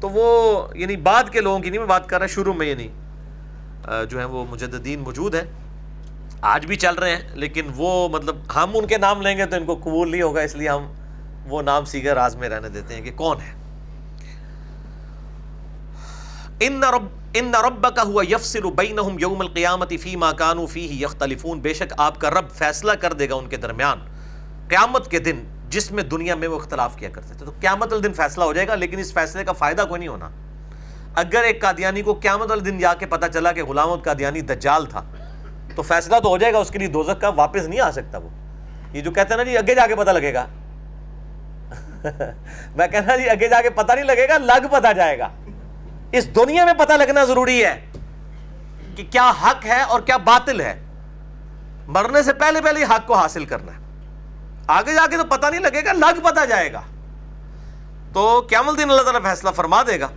تو 0.00 0.08
وہ 0.08 0.26
یعنی 0.74 0.96
بعد 0.96 1.24
کے 1.32 1.40
لوگوں 1.40 1.58
کی 1.58 1.70
نہیں، 1.70 1.78
میں 1.78 1.88
بات 1.88 2.08
کر 2.08 2.18
رہا 2.18 2.26
شروع 2.26 2.54
میں 2.54 2.66
یعنی 2.66 2.88
جو 4.10 4.18
ہیں 4.18 4.24
وہ 4.24 4.44
مجددین 4.50 5.00
موجود 5.00 5.34
ہیں۔ 5.34 5.44
آج 6.40 6.66
بھی 6.66 6.76
چل 6.76 6.94
رہے 6.94 7.10
ہیں، 7.10 7.22
لیکن 7.34 7.62
وہ 7.76 8.08
مطلب 8.08 8.36
ہم 8.54 8.70
ان 8.74 8.86
کے 8.86 8.98
نام 8.98 9.22
لیں 9.22 9.36
گے 9.38 9.46
تو 9.46 9.56
ان 9.56 9.64
کو 9.64 9.76
قبول 9.76 10.10
نہیں 10.10 10.22
ہوگا، 10.22 10.40
اس 10.40 10.56
لیے 10.56 10.68
ہم 10.68 10.92
وہ 11.46 11.62
نام 11.62 11.84
سیگر 11.84 12.14
راز 12.14 12.36
میں 12.36 12.48
رہنے 12.48 12.68
دیتے 12.68 12.94
ہیں 12.94 13.02
کہ 13.02 13.10
کون 13.10 13.36
ہے۔ 13.36 13.57
ان 16.60 16.84
رب 16.84 17.06
ان 17.34 17.54
ربک 17.54 17.98
ہوا 18.04 18.24
یفصل 18.30 18.60
بینہم 18.60 19.16
یوم 19.18 19.40
القیامت 19.40 19.92
فی 20.00 20.16
ما 20.16 20.32
کانوا 20.32 20.66
فیہ 20.66 21.04
یختلفون 21.04 21.60
بے 21.60 21.74
شک 21.74 21.94
آپ 21.96 22.20
کا 22.20 22.30
رب 22.30 22.50
فیصلہ 22.50 22.92
کر 22.92 23.12
دے 23.12 23.28
گا 23.28 23.34
ان 23.34 23.46
کے 23.46 23.56
درمیان۔ 23.56 23.98
قیامت 24.68 25.10
کے 25.10 25.18
دن 25.18 25.44
جس 25.68 25.92
میں 25.92 26.02
دنیا 26.02 26.34
میں 26.34 26.48
وہ 26.48 26.56
اختلاف 26.56 26.96
کیا 26.96 27.08
کرتے 27.08 27.34
تھے۔ 27.34 27.46
تو 27.46 27.52
قیامت 27.60 27.92
الدن 27.92 28.12
فیصلہ 28.12 28.44
ہو 28.44 28.52
جائے 28.52 28.68
گا، 28.68 28.74
لیکن 28.74 28.98
اس 28.98 29.12
فیصلے 29.12 29.44
کا 29.44 29.52
فائدہ 29.52 29.84
کوئی 29.88 29.98
نہیں 29.98 30.08
ہونا۔ 30.08 30.30
اگر 31.14 31.42
ایک 31.42 31.62
قادیانی 31.62 32.02
کو 32.02 32.14
قیامت 32.14 32.50
الدن 32.50 32.78
جا 32.78 32.94
کے 32.94 33.06
پتہ 33.06 33.26
چلا 33.26 33.52
کہ 33.52 33.64
غلام 33.64 33.94
قادیانی 33.94 34.40
دجال 34.40 34.86
تھا، 34.86 35.02
تو 35.74 35.82
فیصلہ 35.82 36.16
تو 36.22 36.28
ہو 36.28 36.38
جائے 36.38 36.52
گا، 36.52 36.58
اس 36.58 36.70
کے 36.70 36.78
لیے 36.78 36.88
دوزک 36.88 37.20
کا 37.20 37.28
واپس 37.28 37.68
نہیں 37.68 37.80
آ 37.80 37.90
سکتا 37.90 38.18
وہ۔ 38.18 38.28
یہ 38.92 39.00
جو 39.00 39.10
کہتے 39.10 39.34
ہیں 39.34 39.36
نا 39.36 39.42
جی 39.42 39.58
اگے 39.58 39.74
جا 39.74 39.86
کے 39.86 39.96
پتہ 39.96 40.10
لگے 40.10 40.34
گا۔ 40.34 40.46
میں 42.76 42.88
کہنا 42.88 43.16
جی 43.16 43.28
اگے 43.30 43.48
جا 43.48 43.62
کے 43.62 43.70
پتہ 43.70 43.92
نہیں 43.92 44.04
لگے 44.04 44.28
گا، 44.28 44.38
لگ 44.38 44.66
پتہ 44.70 44.92
جائے 44.92 45.18
گا۔ 45.18 45.28
اس 46.12 46.36
دنیا 46.36 46.64
میں 46.64 46.72
پتہ 46.74 46.92
لگنا 46.92 47.24
ضروری 47.24 47.64
ہے 47.64 47.86
کہ 48.96 49.04
کیا 49.10 49.32
حق 49.42 49.66
ہے 49.66 49.82
اور 49.82 50.00
کیا 50.00 50.16
باطل 50.16 50.60
ہے۔ 50.60 50.86
مرنے 51.86 52.22
سے 52.22 52.32
پہلے 52.32 52.60
پہلے 52.60 52.84
حق 52.84 53.06
کو 53.06 53.14
حاصل 53.14 53.44
کرنا 53.44 53.72
ہے۔ 53.72 53.78
آگے 54.66 54.94
جا 54.94 55.06
کے 55.06 55.16
تو 55.16 55.24
پتہ 55.24 55.46
نہیں 55.46 55.60
لگے 55.60 55.84
گا، 55.84 55.92
لگ 55.92 56.20
پتہ 56.20 56.46
جائے 56.46 56.72
گا۔ 56.72 56.80
تو 58.12 58.46
قیام 58.50 58.68
الدین 58.68 58.90
اللہ 58.90 59.02
تعالیٰ 59.02 59.22
فیصلہ 59.22 59.50
فرما 59.50 59.82
دے 59.82 60.00
گا۔ 60.00 60.08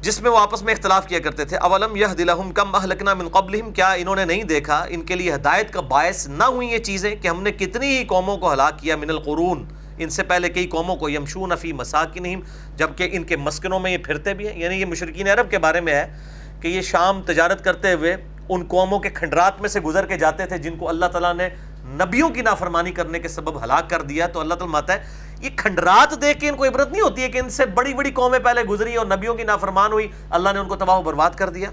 جس 0.00 0.20
میں 0.20 0.30
وہ 0.30 0.38
آپس 0.38 0.62
میں 0.62 0.72
اختلاف 0.74 1.06
کیا 1.06 1.18
کرتے 1.18 1.44
تھے۔ 1.44 1.56
اولم 1.56 1.96
یہ 1.96 2.06
دلہم 2.06 2.52
کم 2.52 2.74
اہلکنا 2.74 3.14
من 3.14 3.28
قبلہم۔ 3.28 3.72
کیا 3.72 3.92
انہوں 3.92 4.16
نے 4.16 4.24
نہیں 4.24 4.42
دیکھا؟ 4.42 4.86
ان 4.88 5.02
کے 5.02 5.14
لیے 5.14 5.34
ہدایت 5.34 5.72
کا 5.72 5.80
باعث 5.80 6.28
نہ 6.28 6.44
ہوئی 6.44 6.68
یہ 6.68 6.78
چیزیں 6.78 7.16
کہ 7.16 7.28
ہم 7.28 7.42
نے 7.42 7.52
کتنی 7.52 7.98
ہی 7.98 8.04
قوموں 8.04 8.36
کو 8.36 8.52
ہلاک 8.52 8.78
کیا 8.78 8.96
من 8.96 9.10
القرون۔ 9.10 9.64
ان 9.98 10.10
سے 10.10 10.22
پہلے 10.22 10.48
کئی 10.48 10.66
قوموں 10.66 10.96
کو 10.96 11.08
یمشون 11.08 11.56
فی 11.56 11.72
مساکنہم، 11.72 12.40
جبکہ 12.76 13.08
ان 13.12 13.24
کے 13.24 13.36
مسکنوں 13.36 13.80
میں 13.80 13.90
یہ 13.90 13.98
پھرتے 13.98 14.34
بھی 14.34 14.48
ہیں۔ 14.48 14.60
یعنی 14.60 14.80
یہ 14.80 14.84
مشرقین 14.84 15.28
عرب 15.28 15.50
کے 15.50 15.58
بارے 15.58 15.80
میں 15.80 15.94
ہے 15.94 16.12
کہ 16.60 16.68
یہ 16.68 16.80
شام 16.80 17.22
تجارت 17.22 17.64
کرتے 17.64 17.92
ہوئے 17.92 18.16
ان 18.48 18.64
قوموں 18.68 18.98
کے 18.98 19.10
کھنڈرات 19.10 19.60
میں 19.60 19.68
سے 19.68 19.80
گزر 19.80 20.06
کے 20.06 20.18
جاتے 20.18 20.46
تھے، 20.46 20.58
جن 20.58 20.76
کو 20.76 20.88
اللہ 20.88 21.06
تعالیٰ 21.06 21.34
نے 21.34 21.48
نبیوں 21.84 22.30
کی 22.30 22.42
نافرمانی 22.42 22.90
کرنے 22.90 23.18
کے 23.18 23.28
سبب 23.28 23.64
ہلاک 23.64 23.90
کر 23.90 24.02
دیا۔ 24.02 24.26
تو 24.26 24.40
اللہ 24.40 24.54
تعالیٰ 24.54 24.72
ماتا 24.72 24.92
ہے، 24.92 25.02
یہ 25.40 25.50
کھنڈرات 25.56 26.22
دیکھ 26.22 26.40
کے 26.40 26.48
ان 26.48 26.56
کو 26.56 26.64
عبرت 26.64 26.92
نہیں 26.92 27.02
ہوتی 27.02 27.22
ہے 27.22 27.28
کہ 27.28 27.38
ان 27.38 27.50
سے 27.50 27.66
بڑی 27.66 27.94
بڑی 27.94 28.10
قومیں 28.10 28.38
پہلے 28.38 28.62
گزری 28.62 28.94
اور 28.94 29.06
نبیوں 29.06 29.34
کی 29.34 29.42
نافرمان 29.42 29.92
ہوئی۔ 29.92 30.08
اللہ 30.30 30.48
نے 30.52 30.58
ان 30.58 30.68
کو 30.68 30.76
تباہ 30.76 30.98
و 30.98 31.02
برباد 31.02 31.30
کر 31.30 31.48
دیا۔ 31.48 31.70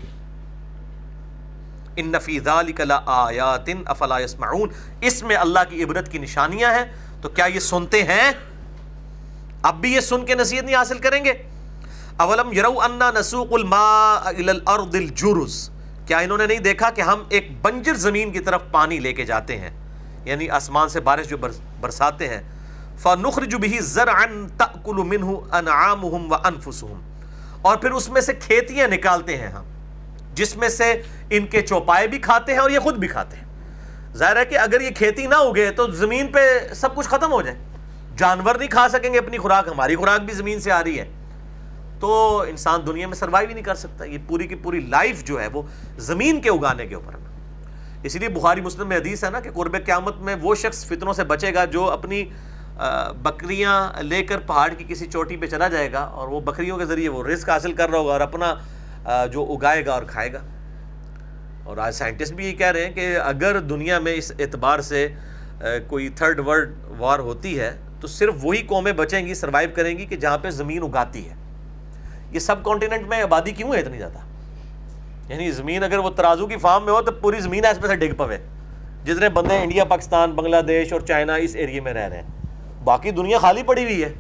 ان 1.95 2.11
نفی 2.11 2.39
ذالک 2.39 2.81
لآیات 2.81 3.69
افلا 3.85 4.19
یسمعون۔ 4.19 4.69
اس 5.01 5.23
میں 5.23 5.35
اللہ 5.35 5.59
کی 5.69 5.83
عبرت 5.83 6.11
کی 6.11 6.17
نشانیاں 6.17 6.73
ہیں۔ 6.73 6.85
تو 7.25 7.29
کیا 7.29 7.45
یہ 7.45 7.59
سنتے 7.59 8.03
ہیں؟ 8.03 8.31
اب 9.61 9.81
بھی 9.81 9.93
یہ 9.93 9.99
سن 9.99 10.25
کے 10.25 10.35
نصیحت 10.35 10.63
نہیں 10.63 10.75
حاصل 10.75 10.99
کریں 10.99 11.25
گے۔ 11.25 11.33
اولم 12.17 12.53
یرو 12.53 12.81
انا 12.81 13.11
نسوق 13.19 13.47
الماء 13.51 14.21
الى 14.25 14.49
الارض 14.49 14.95
الجرز۔ 14.95 15.69
کیا 16.07 16.17
انہوں 16.17 16.37
نے 16.37 16.45
نہیں 16.45 16.59
دیکھا 16.59 16.89
کہ 16.89 17.01
ہم 17.01 17.23
ایک 17.29 17.61
بنجر 17.61 17.93
زمین 17.93 18.31
کی 18.31 18.39
طرف 18.39 18.61
پانی 18.71 18.99
لے 18.99 19.13
کے 19.13 19.25
جاتے 19.25 19.57
ہیں؟ 19.57 19.69
یعنی 20.25 20.49
آسمان 20.49 20.89
سے 20.89 20.99
بارش 20.99 21.27
جو 21.27 21.37
برساتے 21.81 22.27
ہیں۔ 22.27 22.41
فَنُخْرِجُ 22.97 23.57
بِهِ 23.57 23.79
زَرْعًا 23.81 24.47
تَأْكُلُ 24.57 25.03
مِنْهُ 25.03 25.35
أَنْعَامُهُمْ 25.59 26.31
وَأَنفُسُهُمْ 26.31 27.01
اور 27.61 27.77
پھر 27.77 27.91
اس 27.91 28.09
میں 28.09 28.21
سے 28.21 28.33
کھیتیاں 28.33 28.87
نکالتے 28.87 29.37
ہیں 29.37 29.47
ہم۔ 29.47 29.63
جس 30.33 30.57
میں 30.57 30.69
سے 30.69 31.01
ان 31.29 31.45
کے 31.45 31.61
چوپائے 31.61 32.07
بھی 32.07 32.19
کھاتے 32.19 32.51
ہیں 32.51 32.59
اور 32.59 32.69
یہ 32.69 32.79
خود 32.79 32.95
بھی 32.95 33.07
کھاتے 33.07 33.37
ہیں۔ 33.37 33.44
ظاہر 34.15 34.35
ہے 34.35 34.45
کہ 34.45 34.57
اگر 34.57 34.81
یہ 34.81 34.89
کھیتی 34.89 35.25
نہ 35.27 35.35
اگے 35.35 35.71
تو 35.71 35.91
زمین 35.91 36.27
پہ 36.27 36.39
سب 36.75 36.95
کچھ 36.95 37.07
ختم 37.07 37.31
ہو 37.31 37.41
جائے۔ 37.41 37.57
جانور 38.17 38.55
نہیں 38.55 38.69
کھا 38.69 38.87
سکیں 38.89 39.11
گے 39.13 39.17
اپنی 39.17 39.37
خوراک، 39.37 39.67
ہماری 39.67 39.95
خوراک 39.95 40.21
بھی 40.21 40.33
زمین 40.33 40.59
سے 40.59 40.71
آ 40.71 40.83
رہی 40.83 40.99
ہے۔ 40.99 41.09
تو 41.99 42.39
انسان 42.47 42.81
دنیا 42.87 43.07
میں 43.07 43.15
سروائیو 43.15 43.47
ہی 43.47 43.53
نہیں 43.53 43.63
کر 43.63 43.75
سکتا۔ 43.75 44.05
یہ 44.05 44.17
پوری 44.27 44.47
کی 44.47 44.55
پوری 44.55 44.79
لائف 44.79 45.23
جو 45.23 45.41
ہے 45.41 45.47
وہ 45.47 45.61
زمین 45.97 46.41
کے 46.41 46.49
اگانے 46.49 46.87
کے 46.87 46.95
اوپر۔ 46.95 47.13
اسی 48.03 48.19
لیے 48.19 48.29
بخاری 48.29 48.61
مسلم 48.61 48.87
میں 48.87 48.97
حدیث 48.97 49.23
ہے 49.23 49.29
نا 49.29 49.39
کہ 49.39 49.51
قرب 49.51 49.75
قیامت 49.85 50.17
میں 50.17 50.35
وہ 50.41 50.55
شخص 50.55 50.85
فتنوں 50.85 51.13
سے 51.13 51.23
بچے 51.23 51.53
گا 51.53 51.65
جو 51.65 51.89
اپنی 51.91 52.23
بکریاں 53.21 54.03
لے 54.03 54.23
کر 54.23 54.39
پہاڑ 54.39 54.69
کی 54.69 54.85
کسی 54.87 55.05
چوٹی 55.05 55.37
پہ 55.37 55.47
چلا 55.47 55.67
جائے 55.67 55.91
گا 55.93 55.99
اور 55.99 56.27
وہ 56.27 56.39
بکریوں 56.41 56.77
کے 56.77 56.85
ذریعے 56.85 57.09
وہ 57.09 57.23
رزق 57.27 57.49
حاصل 57.49 57.73
کر 57.73 57.89
رہا 57.89 57.99
ہوگا 57.99 58.11
اور 58.11 58.21
اپنا 58.21 58.53
جو 59.25 59.43
اگائے 59.43 59.85
گا 59.85 59.93
اور 59.93 60.03
کھائے 60.03 60.33
گا۔ 60.33 60.39
اور 61.65 61.77
آج 61.77 61.95
سائنٹسٹ 61.95 62.33
بھی 62.33 62.45
یہ 62.45 62.53
کہہ 62.53 62.71
رہے 62.71 62.85
ہیں 62.85 62.93
کہ 62.93 63.17
اگر 63.17 63.59
دنیا 63.59 63.99
میں 63.99 64.13
اس 64.13 64.31
اعتبار 64.39 64.79
سے 64.79 65.07
کوئی 65.87 66.09
تھرڈ 66.09 66.39
ورلڈ 66.39 66.75
وار 66.97 67.19
ہوتی 67.19 67.59
ہے، 67.59 67.77
تو 68.01 68.07
صرف 68.07 68.33
وہی 68.41 68.61
قومیں 68.61 68.93
بچیں 68.93 69.27
گی 69.27 69.33
سروائیو 69.33 69.69
کریں 69.75 69.97
گی 69.97 70.05
کہ 70.05 70.15
جہاں 70.15 70.37
پہ 70.37 70.49
زمین 70.49 70.83
اگاتی 70.83 71.29
ہے۔ 71.29 71.35
یہ 72.31 72.39
سب 72.39 72.63
کانٹیننٹ 72.63 73.07
میں 73.07 73.21
آبادی 73.21 73.51
کیوں 73.51 73.73
ہے 73.73 73.79
اتنی 73.79 73.97
زیادہ؟ 73.97 74.17
یعنی 75.33 75.51
زمین 75.51 75.83
اگر 75.83 75.97
وہ 75.97 76.09
ترازو 76.09 76.47
کی 76.47 76.57
فارم 76.57 76.85
میں 76.85 76.93
ہو 76.93 77.01
تو 77.01 77.11
پوری 77.11 77.39
زمین 77.39 77.65
ایسے 77.65 77.81
پہ 77.81 77.87
سے 77.87 77.95
ڈگ 77.95 78.15
پوے۔ 78.17 78.37
جتنے 79.05 79.29
بندے 79.29 79.57
انڈیا، 79.57 79.83
پاکستان، 79.83 80.31
بنگلہ 80.31 80.61
دیش 80.61 80.93
اور 80.93 81.01
چائنا 81.01 81.35
اس 81.35 81.55
ایریے 81.55 81.79
میں 81.79 81.93
رہ 81.93 82.07
رہے 82.07 82.21
ہیں۔ 82.21 82.27
باقی 82.83 83.11
دنیا 83.11 83.37
خالی 83.37 83.63
پڑی 83.63 83.83
ہوئی 83.83 84.03
ہے۔ 84.03 84.13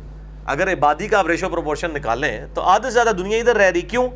اگر 0.45 0.67
آبادی 0.67 1.07
کا 1.07 1.19
آپ 1.19 1.27
ریشو 1.27 1.49
پروپورشن 1.49 1.93
نکالیں 1.93 2.45
تو 2.53 2.61
آدھے 2.61 2.89
سے 2.89 2.93
زیادہ 2.93 3.11
دنیا 3.15 3.37
ادھر 3.37 3.55
رہ 3.55 3.71
رہی، 3.71 3.81
کیوں؟ 3.81 4.09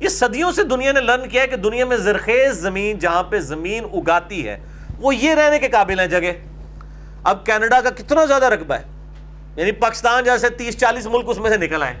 یہ 0.00 0.08
صدیوں 0.08 0.52
سے 0.52 0.62
دنیا 0.62 0.92
نے 0.92 1.00
لرن 1.00 1.28
کیا 1.28 1.42
ہے 1.42 1.46
کہ 1.46 1.56
دنیا 1.56 1.84
میں 1.84 1.96
زرخیز 1.96 2.52
زمین 2.52 2.98
جہاں 2.98 3.22
پہ 3.22 3.40
زمین 3.40 3.84
اگاتی 3.84 4.48
ہے، 4.48 4.58
وہ 4.98 5.14
یہ 5.14 5.34
رہنے 5.34 5.58
کے 5.58 5.68
قابل 5.68 6.00
ہیں 6.00 6.06
جگہ۔ 6.06 6.32
اب 7.24 7.46
کینیڈا 7.46 7.80
کا 7.80 7.90
کتنا 7.90 8.24
زیادہ 8.24 8.44
رقبہ 8.44 8.74
ہے۔ 8.74 8.82
یعنی 9.56 9.72
پاکستان 9.72 10.24
جیسے 10.24 10.48
تیس 10.48 10.78
چالیس 10.78 11.06
ملک 11.06 11.24
اس 11.28 11.38
میں 11.38 11.50
سے 11.50 11.56
نکل 11.56 11.82
آئے۔ 11.82 11.94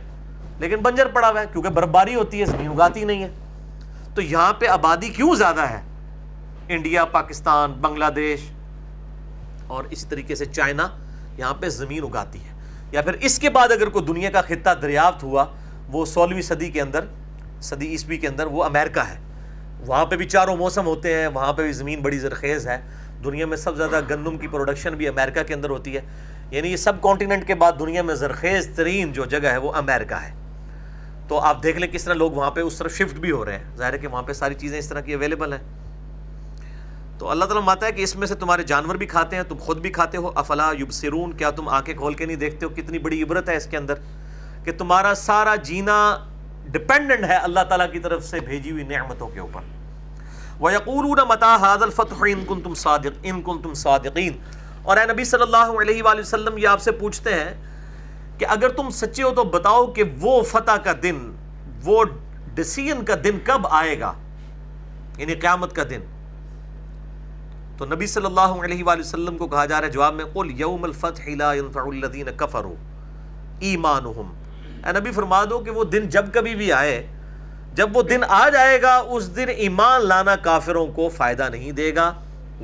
لیکن 0.58 0.76
بنجر 0.76 1.06
پڑا 1.06 1.30
ہوا 1.30 1.40
ہے 1.40 1.46
کیونکہ 1.52 1.68
برفباری 1.68 2.14
ہوتی 2.14 2.40
ہے، 2.40 2.44
زمین 2.44 2.70
اگاتی 2.70 3.04
نہیں 3.04 3.22
ہے۔ 3.22 3.28
تو 4.14 4.22
یہاں 4.22 4.52
پہ 4.52 4.66
آبادی 4.66 5.08
کیوں 5.08 5.34
زیادہ 5.34 5.60
ہے؟ 5.60 5.80
انڈیا، 6.68 7.04
پاکستان، 7.04 7.72
بنگلہ 7.72 8.10
دیش 8.16 8.40
اور 9.66 9.84
اسی 9.90 10.06
طریقے 10.08 10.34
سے 10.34 10.44
چائنا 10.44 10.88
یہاں 11.38 11.54
پہ 11.54 11.68
زمین 11.68 12.02
اگاتی 12.02 12.38
ہے۔ 12.44 12.50
یا 12.92 13.02
پھر 13.02 13.12
اس 13.12 13.38
کے 13.38 13.50
بعد 13.50 13.72
اگر 13.72 13.88
کوئی 13.88 14.04
دنیا 14.04 14.30
کا 14.30 14.40
خطہ 14.40 14.70
دریافت 14.82 15.22
ہوا، 15.22 15.44
وہ 15.88 16.04
سولہویں 16.06 16.42
صدی 16.42 16.70
کے 16.70 16.80
اندر 16.80 17.04
صدی 17.60 17.86
عیسوی 17.86 18.18
کے 18.18 18.28
اندر، 18.28 18.46
وہ 18.46 18.64
امریکہ 18.64 19.00
ہے۔ 19.00 19.18
وہاں 19.86 20.06
پہ 20.06 20.16
بھی 20.16 20.24
چاروں 20.24 20.56
موسم 20.56 20.86
ہوتے 20.86 21.14
ہیں، 21.14 21.26
وہاں 21.26 21.52
پہ 21.52 21.62
بھی 21.62 21.72
زمین 21.72 22.00
بڑی 22.00 22.18
زرخیز 22.18 22.68
ہے۔ 22.68 22.82
دنیا 23.24 23.46
میں 23.46 23.56
سب 23.56 23.76
زیادہ 23.76 24.00
گندم 24.10 24.38
کی 24.38 24.46
پروڈکشن 24.46 24.94
بھی 24.94 25.08
امریکہ 25.08 25.42
کے 25.42 25.54
اندر 25.54 25.70
ہوتی 25.70 25.96
ہے۔ 25.96 26.00
یعنی 26.50 26.68
یہ 26.68 26.76
سب 26.76 27.02
کانٹیننٹ 27.02 27.46
کے 27.46 27.54
بعد 27.54 27.72
دنیا 27.78 28.02
میں 28.02 28.14
زرخیز 28.14 28.68
ترین 28.76 29.12
جو 29.12 29.24
جگہ 29.24 29.48
ہے، 29.48 29.56
وہ 29.56 29.72
امریکہ 29.72 30.14
ہے۔ 30.14 30.34
تو 31.28 31.38
آپ 31.38 31.62
دیکھ 31.62 31.78
لیں 31.78 31.88
کس 31.88 32.04
طرح 32.04 32.14
لوگ 32.14 32.32
وہاں 32.32 32.50
پہ 32.50 32.60
اس 32.60 32.78
طرف 32.78 32.92
شفٹ 32.92 33.18
بھی 33.18 33.30
ہو 33.30 33.44
رہے 33.44 33.58
ہیں۔ 33.58 33.76
ظاہر 33.76 33.92
ہے 33.92 33.98
کہ 33.98 34.06
وہاں 34.06 34.22
پہ 34.22 34.32
ساری 34.32 34.54
چیزیں 34.54 34.78
اس 34.78 34.88
طرح 34.88 35.00
کی 35.00 35.14
اویلیبل 35.14 35.52
ہیں۔ 35.52 35.60
تو 37.18 37.30
اللہ 37.30 37.44
تعالیٰ 37.44 37.62
ماتا 37.62 37.86
ہے 37.86 37.92
کہ 37.92 38.02
اس 38.02 38.16
میں 38.16 38.26
سے 38.26 38.34
تمہارے 38.34 38.62
جانور 38.62 38.94
بھی 38.94 39.06
کھاتے 39.06 39.36
ہیں، 39.36 39.42
تم 39.42 39.56
خود 39.56 39.78
بھی 39.78 39.90
کھاتے 39.90 40.18
ہو۔ 40.18 40.30
افلا 40.34 40.72
یبصرون، 40.80 41.32
کیا 41.32 41.50
تم 41.50 41.68
آنکھیں 41.68 41.94
کھول 41.94 42.14
کے 42.14 42.24
نہیں 42.24 42.36
دیکھتے 42.36 42.66
ہو؟ 42.66 42.70
کتنی 42.70 42.98
بڑی 42.98 43.22
عبرت 43.22 43.48
ہے 43.48 43.56
اس 43.56 43.66
کے 43.66 43.76
اندر 43.76 43.94
کہ 44.64 44.72
تمہارا 44.78 45.14
سارا 45.14 45.54
جینا 45.54 46.18
ڈپینڈنٹ 46.70 47.24
ہے 47.24 47.36
اللہ 47.36 47.60
تعالیٰ 47.68 47.92
کی 47.92 47.98
طرف 47.98 48.24
سے 48.24 48.40
بھیجی 48.40 48.70
ہوئی 48.70 48.84
نعمتوں 48.84 49.28
کے 49.28 49.40
اوپر۔ 49.40 49.60
وَيَقُولُونَ 50.60 51.20
مَتَا 51.28 51.56
هَذَا 51.56 51.84
الْفَتْحُ 51.84 52.26
إِن 52.26 52.44
كُنْتُمْ 52.46 52.74
صَادِقٍ 52.76 53.22
إِن 53.22 53.42
كُنْتُمْ 53.42 53.74
صَادِقِينَ۔ 53.74 54.36
اور 54.82 54.96
اے 54.96 55.12
نبی 55.12 55.24
صلی 55.24 55.42
اللہ 55.42 55.80
علیہ 55.80 56.02
وآلہ 56.02 56.20
وسلم، 56.20 56.58
یہ 56.58 56.68
آپ 56.68 56.80
سے 56.80 56.92
پوچھتے 56.92 57.34
ہیں 57.34 57.54
کہ 58.38 58.46
اگر 58.48 58.68
تم 58.68 58.90
سچے 58.90 59.22
ہو 59.22 59.30
تو 59.30 59.44
بتاؤ 59.44 59.86
کہ 59.86 60.02
وہ 60.20 60.42
فتح 60.42 60.76
کا 60.84 60.92
دن، 61.02 61.32
وہ 61.84 62.04
ڈسیزن 62.54 63.04
کا 63.04 63.14
دن 63.24 63.38
کب 63.44 63.66
آئے 63.70 64.00
گا؟ 64.00 64.12
یعنی 65.18 65.34
قیامت 65.34 65.72
کا 65.72 65.82
دن۔ 65.90 66.00
تو 67.76 67.86
نبی 67.86 68.06
صلی 68.06 68.26
اللہ 68.26 68.40
علیہ 68.40 68.84
وآلہ 68.84 69.00
وسلم 69.00 69.38
کو 69.38 69.46
کہا 69.46 69.64
جا 69.64 69.80
رہا 69.80 69.86
ہے 69.88 69.92
جواب 69.92 70.14
میں، 70.14 70.24
قل 70.24 70.60
یوم 70.60 70.84
الفتح 70.84 71.30
لا 71.36 71.54
ينفع 71.54 71.80
الذین 71.80 72.26
کفروا 72.36 72.74
ایمانہم 73.60 74.32
اے 74.86 75.00
نبی 75.00 75.12
فرما 75.12 75.44
دو 75.44 75.58
کہ 75.58 75.70
وہ 75.70 75.84
دن 75.84 76.08
جب 76.08 76.24
کبھی 76.32 76.54
بھی 76.54 76.72
آئے، 76.72 77.06
جب 77.74 77.96
وہ 77.96 78.02
دن 78.02 78.20
آ 78.28 78.48
جائے 78.48 78.82
گا، 78.82 78.96
اس 78.96 79.36
دن 79.36 79.48
ایمان 79.48 80.06
لانا 80.06 80.36
کافروں 80.36 80.86
کو 80.86 81.08
فائدہ 81.08 81.48
نہیں 81.50 81.72
دے 81.72 81.94
گا۔ 81.94 82.14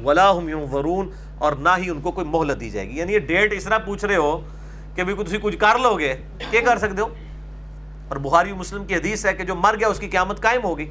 ولا 0.04 0.32
هم 0.32 0.48
ينظرون، 0.48 1.10
اور 1.38 1.52
نہ 1.52 1.68
ہی 1.78 1.90
ان 1.90 2.00
کو 2.00 2.10
کوئی 2.10 2.26
مہلت 2.26 2.60
دی 2.60 2.70
جائے 2.70 2.88
گی۔ 2.88 2.98
یعنی 2.98 3.12
یہ 3.14 3.18
ڈیٹ 3.18 3.52
اس 3.52 3.64
طرح 3.64 3.78
پوچھ 3.78 4.04
رہے 4.04 4.16
ہو 4.16 4.40
کہ 4.94 5.04
بھی 5.04 5.14
تھی 5.24 5.38
کچھ 5.42 5.56
کر 5.56 5.78
لو 5.78 5.98
گے۔ 5.98 6.14
کیا 6.50 6.60
کر 6.64 6.78
سکتے 6.78 7.02
ہو؟ 7.02 7.08
اور 8.08 8.16
بخاری 8.16 8.52
مسلم 8.52 8.84
کی 8.84 8.94
حدیث 8.94 9.26
ہے 9.26 9.34
کہ 9.34 9.44
جو 9.44 9.54
مر 9.54 9.74
گیا، 9.78 9.88
اس 9.88 9.98
کی 9.98 10.08
قیامت 10.08 10.42
قائم 10.42 10.64
ہوگی۔ 10.64 10.90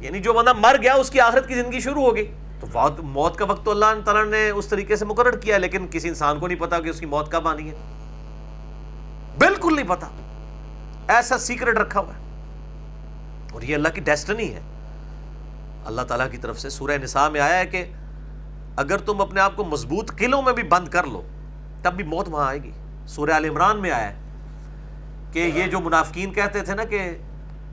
یعنی 0.00 0.20
جو 0.20 0.32
بندہ 0.32 0.52
مر 0.52 0.76
گیا، 0.82 0.94
اس 0.94 1.10
کی 1.10 1.20
آخرت 1.20 1.48
کی 1.48 1.54
زندگی 1.54 1.80
شروع 1.80 2.02
ہوگی۔ 2.02 2.32
تو 2.60 2.66
موت 3.02 3.36
کا 3.36 3.44
وقت 3.44 3.64
تو 3.64 3.70
اللہ 3.70 3.86
تعالیٰ 4.04 4.24
نے 4.24 4.50
اس 4.50 4.66
طریقے 4.66 4.96
سے 4.96 5.04
مقرر 5.04 5.36
کیا، 5.36 5.58
لیکن 5.58 5.86
کسی 5.90 6.08
انسان 6.08 6.38
کو 6.38 6.46
نہیں 6.46 6.60
پتا 6.60 6.80
کہ 6.80 6.88
اس 6.88 7.00
کی 7.00 7.06
موت 7.06 7.30
کب 7.30 7.48
آنی 7.48 7.70
ہے۔ 7.70 8.01
بالکل 9.38 9.76
نہیں 9.76 9.88
پتا۔ 9.88 10.06
ایسا 11.08 11.38
سیکرٹ 11.38 11.76
رکھا 11.78 12.00
ہوا 12.00 12.14
ہے۔ 12.14 12.22
اور 13.52 13.62
یہ 13.62 13.74
اللہ 13.74 13.88
کی 13.88 14.00
ڈیسٹنی 14.00 14.54
ہے۔ 14.54 14.60
اللہ 15.84 16.02
تعالیٰ 16.02 16.30
کی 16.30 16.36
طرف 16.36 16.60
سے 16.60 16.70
سورہ 16.70 16.98
نساء 17.02 17.28
میں 17.28 17.40
آیا 17.40 17.58
ہے 17.58 17.66
کہ 17.66 17.84
اگر 18.76 18.98
تم 18.98 19.20
اپنے 19.20 19.40
آپ 19.40 19.56
کو 19.56 19.64
مضبوط 19.64 20.16
قلعوں 20.16 20.42
میں 20.42 20.52
بھی 20.52 20.62
بند 20.62 20.88
کر 20.88 21.04
لو، 21.04 21.22
تب 21.82 21.92
بھی 21.94 22.04
موت 22.04 22.28
وہاں 22.28 22.48
آئے 22.48 22.62
گی۔ 22.62 22.70
سورہ 23.06 23.30
عال 23.30 23.44
عمران 23.44 23.80
میں 23.80 23.90
آیا 23.90 24.08
ہے 24.08 24.14
کہ 25.32 25.38
یہ 25.38 25.66
جو 25.66 25.80
منافقین 25.80 26.32
کہتے 26.32 26.60
تھے 26.60 26.74
نا 26.74 26.84
کہ 26.84 27.18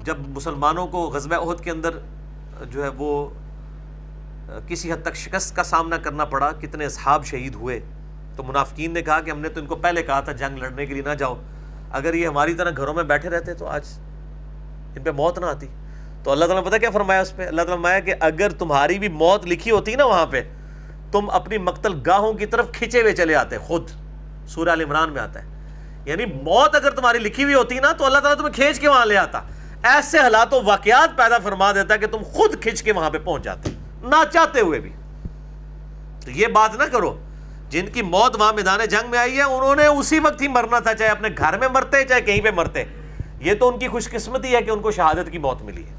جب 0.04 0.16
مسلمانوں 0.28 0.88
کو 0.88 1.10
غزوہ 1.10 1.52
عہد 1.52 1.60
کے 1.60 1.72
اندر 1.72 1.90
جو 2.64 2.84
ہے 2.84 2.90
وہ، 2.90 3.30
کسی 4.68 4.94
حد 4.94 5.02
تک 5.02 5.16
شکست 5.16 5.56
کا 5.56 5.64
سامنا 5.64 5.98
کرنا 5.98 6.26
پڑا، 6.26 6.52
کتنے 6.52 6.86
اصحاب 6.86 7.26
شہید 7.26 7.56
ہوئے۔ 7.56 7.80
تو 8.40 8.44
منافقین 8.44 8.92
نے 8.92 9.02
کہا 9.02 9.20
کہ 9.20 9.32
ہم 9.32 9.40
نے 9.40 9.50
تو 9.50 9.60
ان 9.60 9.66
کو 9.66 9.76
پہلے 9.76 10.04
کہا 10.04 10.20
تھا 10.20 10.32
جنگ 10.32 10.58
لڑنے 10.58 10.86
کے 10.86 10.94
لیے 10.94 11.04
نہ 11.04 11.14
جاؤ۔ 11.14 11.36
اگر 11.92 12.14
یہ 12.14 12.28
ہماری 12.28 12.54
طرح 12.54 12.72
گھروں 12.78 12.94
میں 12.94 13.04
بیٹھے 13.04 13.30
رہتے 13.30 13.54
تو 13.54 13.66
آج 13.66 13.82
ان 14.96 15.04
پہ 15.04 15.12
موت 15.12 15.40
نہ 15.40 15.46
آتی۔ 15.46 15.68
تو 16.24 16.32
اللہ 16.32 16.46
تعالیٰ 16.46 16.64
نے 16.64 16.70
پتا 16.70 16.78
کیا 16.78 16.90
فرمایا 16.90 17.22
اس 17.22 17.36
پہ؟ 17.36 17.48
اللہ 17.48 17.56
تعالیٰ 17.56 17.76
فرمایا 17.76 18.00
کہ 18.00 18.14
اگر 18.20 18.50
تمہاری 18.50 19.00
بھی 19.00 19.08
موت 19.08 19.46
لکھی 19.46 19.72
ہوتی 19.72 19.96
نا 19.96 20.06
وہاں 20.06 20.26
پہ، 20.26 20.42
تم 21.12 21.30
اپنی 21.30 21.58
مقتل 21.58 21.94
گاہوں 22.06 22.34
کی 22.34 22.46
طرف 22.46 22.72
کھچے 22.72 23.02
ہوئے 23.02 23.14
چلے 23.14 23.36
آتے، 23.36 23.58
خود۔ 23.58 23.90
سورہ 24.48 24.70
عال 24.70 24.82
عمران 24.82 25.14
میں 25.14 25.22
آتا 25.22 25.44
ہے۔ 25.44 25.48
یعنی 26.06 26.26
موت 26.26 26.76
اگر 26.76 26.92
تمہاری 26.92 27.18
لکھی 27.18 27.44
ہوئی 27.44 27.56
ہوتی 27.56 27.80
نا 27.80 27.92
تو 27.92 28.06
اللہ 28.06 28.20
تعالیٰ 28.20 28.40
تمہیں 28.40 28.54
کھینچ 28.54 28.80
کے 28.80 28.90
وہاں 28.90 29.06
لے 29.06 29.18
آتا۔ 29.18 29.42
ایسے 29.84 30.20
حالات 30.20 30.54
و 30.54 30.64
واقعات 30.64 31.18
پیدا 31.18 31.38
فرما 31.38 31.72
دیتا 31.72 31.96
کہ 31.96 32.08
تم 32.08 32.18
خود 32.18 32.62
کھینچ 32.62 32.84
کے 32.84 32.92
وہاں 32.92 33.10
پہ 33.10 33.18
پہنچ 33.18 33.44
جاتے، 33.44 33.70
نہ 34.02 34.24
چاہتے 34.34 34.60
ہوئے 34.60 34.80
بھی۔ 34.80 34.92
تو 36.26 36.32
یہ 36.32 36.48
بات 36.48 36.76
نہ 36.76 36.84
کرو۔ 36.84 37.18
جن 37.70 37.88
کی 37.88 38.02
موت 38.02 38.36
وہاں 38.40 38.54
میدان 38.54 38.80
جنگ 38.90 39.10
میں 39.10 39.20
آئی 39.20 39.38
ہے، 39.38 39.44
انہوں 39.44 39.76
نے 39.76 39.86
اسی 39.86 40.20
وقت 40.20 40.42
ہی 40.42 40.48
مرنا 40.48 40.80
تھا، 40.80 40.94
چاہے 40.94 41.10
اپنے 41.10 41.30
گھر 41.38 41.58
میں 41.58 41.68
مرتے، 41.68 42.06
چاہے 42.06 42.22
کہیں 42.22 42.42
پہ 42.42 42.52
مرتے۔ 42.52 42.84
یہ 43.40 43.54
تو 43.54 43.68
ان 43.68 43.80
کی 43.80 43.88
خوش 43.88 44.10
قسمتی 44.10 44.56
ہے 44.56 44.62
کہ 44.62 44.72
ان 44.72 44.80
کو 44.80 44.92
شہادت 44.92 45.32
کی 45.32 45.38
موت 45.38 45.62
ملی 45.62 45.86
ہے۔ 45.86 45.94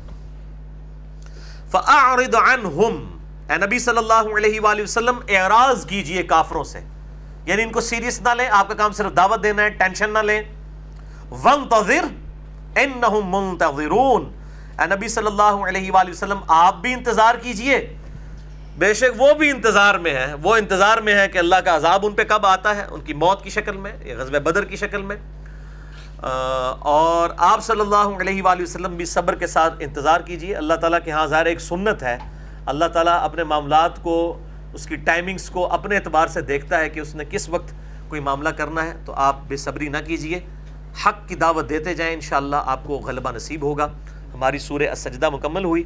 فَأَعْرِضْ 1.70 2.34
عَنْهُمْ۔ 2.34 3.20
اے 3.50 3.56
نبی 3.56 3.78
صلی 3.78 3.98
اللہ 3.98 4.36
علیہ 4.36 4.60
وآلہ 4.60 4.82
وسلم، 4.82 5.18
اعراض 5.28 5.86
کیجیے 5.86 6.22
کافروں 6.22 6.64
سے۔ 6.64 6.80
یعنی 7.46 7.62
ان 7.62 7.72
کو 7.72 7.80
سیریس 7.80 8.20
نہ 8.22 8.28
لیں، 8.28 8.48
آپ 8.48 8.68
کا 8.68 8.74
کام 8.74 8.92
صرف 8.92 9.16
دعوت 9.16 9.42
دینا 9.42 9.62
ہے، 9.62 9.68
ٹینشن 9.68 10.10
نہ 10.10 10.18
لیں۔ 10.18 10.42
وَانْتَظِرْ 11.30 12.04
اِنَّهُمْ 12.76 13.22
مُنْتَظِرُونَ۔ 13.24 14.24
اے 14.80 14.96
نبی 14.96 15.08
صلی 15.08 15.26
اللہ 15.26 15.42
علیہ 15.42 15.92
وآلہ 15.92 16.10
وسلم، 16.10 16.38
آپ 16.48 16.76
بھی 16.76 16.92
انتظار 16.92 17.34
کیجیے۔ 17.34 17.96
بے 18.81 18.95
شک 18.95 19.22
وہ 19.22 19.33
بھی 19.35 19.51
انتظار 19.51 19.95
میں 19.95 20.14
ہے، 20.14 20.35
وہ 20.43 20.57
انتظار 20.57 20.99
میں 20.99 21.14
ہے 21.14 21.28
کہ 21.28 21.39
اللہ 21.39 21.57
کا 21.57 21.76
عذاب 21.76 22.07
ان 22.07 22.12
پہ 22.12 22.22
کب 22.24 22.47
آتا 22.47 22.76
ہے، 22.76 22.85
ان 22.91 23.01
کی 23.01 23.14
موت 23.14 23.45
کی 23.45 23.51
شکل 23.51 23.76
میں 23.76 23.93
یا 24.05 24.14
غزب 24.18 24.43
بدر 24.43 24.64
کی 24.64 24.76
شکل 24.76 25.03
میں۔ 25.03 25.16
اور 26.78 27.31
آپ 27.37 27.64
صلی 27.64 27.81
اللہ 27.81 28.20
علیہ 28.20 28.43
وآلہ 28.43 28.62
وسلم 28.62 28.97
بھی 28.97 29.05
صبر 29.05 29.35
کے 29.35 29.47
ساتھ 29.47 29.74
انتظار 29.81 30.20
کیجیے 30.20 30.55
اللہ 30.55 30.74
تعالیٰ 30.74 30.99
کے 31.05 31.11
ہاں 31.11 31.26
ظاہر 31.26 31.47
ایک 31.47 31.61
سنت 31.61 32.03
ہے۔ 32.03 32.18
اللہ 32.66 32.85
تعالیٰ 32.85 33.24
اپنے 33.24 33.45
معاملات 33.45 34.03
کو، 34.03 34.41
اس 34.72 34.87
کی 34.87 34.97
ٹائمنگز 34.97 35.51
کو 35.51 35.72
اپنے 35.72 35.97
اعتبار 35.97 36.26
سے 36.26 36.41
دیکھتا 36.41 36.78
ہے 36.78 36.89
کہ 36.89 37.01
اس 37.01 37.14
نے 37.14 37.24
کس 37.31 37.49
وقت 37.49 37.74
کوئی 38.09 38.20
معاملہ 38.20 38.49
کرنا 38.49 38.87
ہے۔ 38.87 38.93
تو 39.07 39.12
آپ 39.12 39.37
بے 39.49 39.57
صبری 39.57 39.89
نہ 39.89 39.99
کیجیے 40.07 40.41
حق 41.07 41.28
کی 41.28 41.35
دعوت 41.35 41.68
دیتے 41.68 41.95
جائیں 41.95 42.14
انشاءاللہ 42.14 42.62
آپ 42.66 42.85
کو 42.85 42.95
غلبہ 42.99 43.33
نصیب 43.33 43.62
ہوگا۔ 43.62 43.89
ہماری 44.35 44.59
سورہ 44.59 44.89
السجدہ 44.89 45.31
مکمل 45.31 45.64
ہوئی۔ 45.64 45.85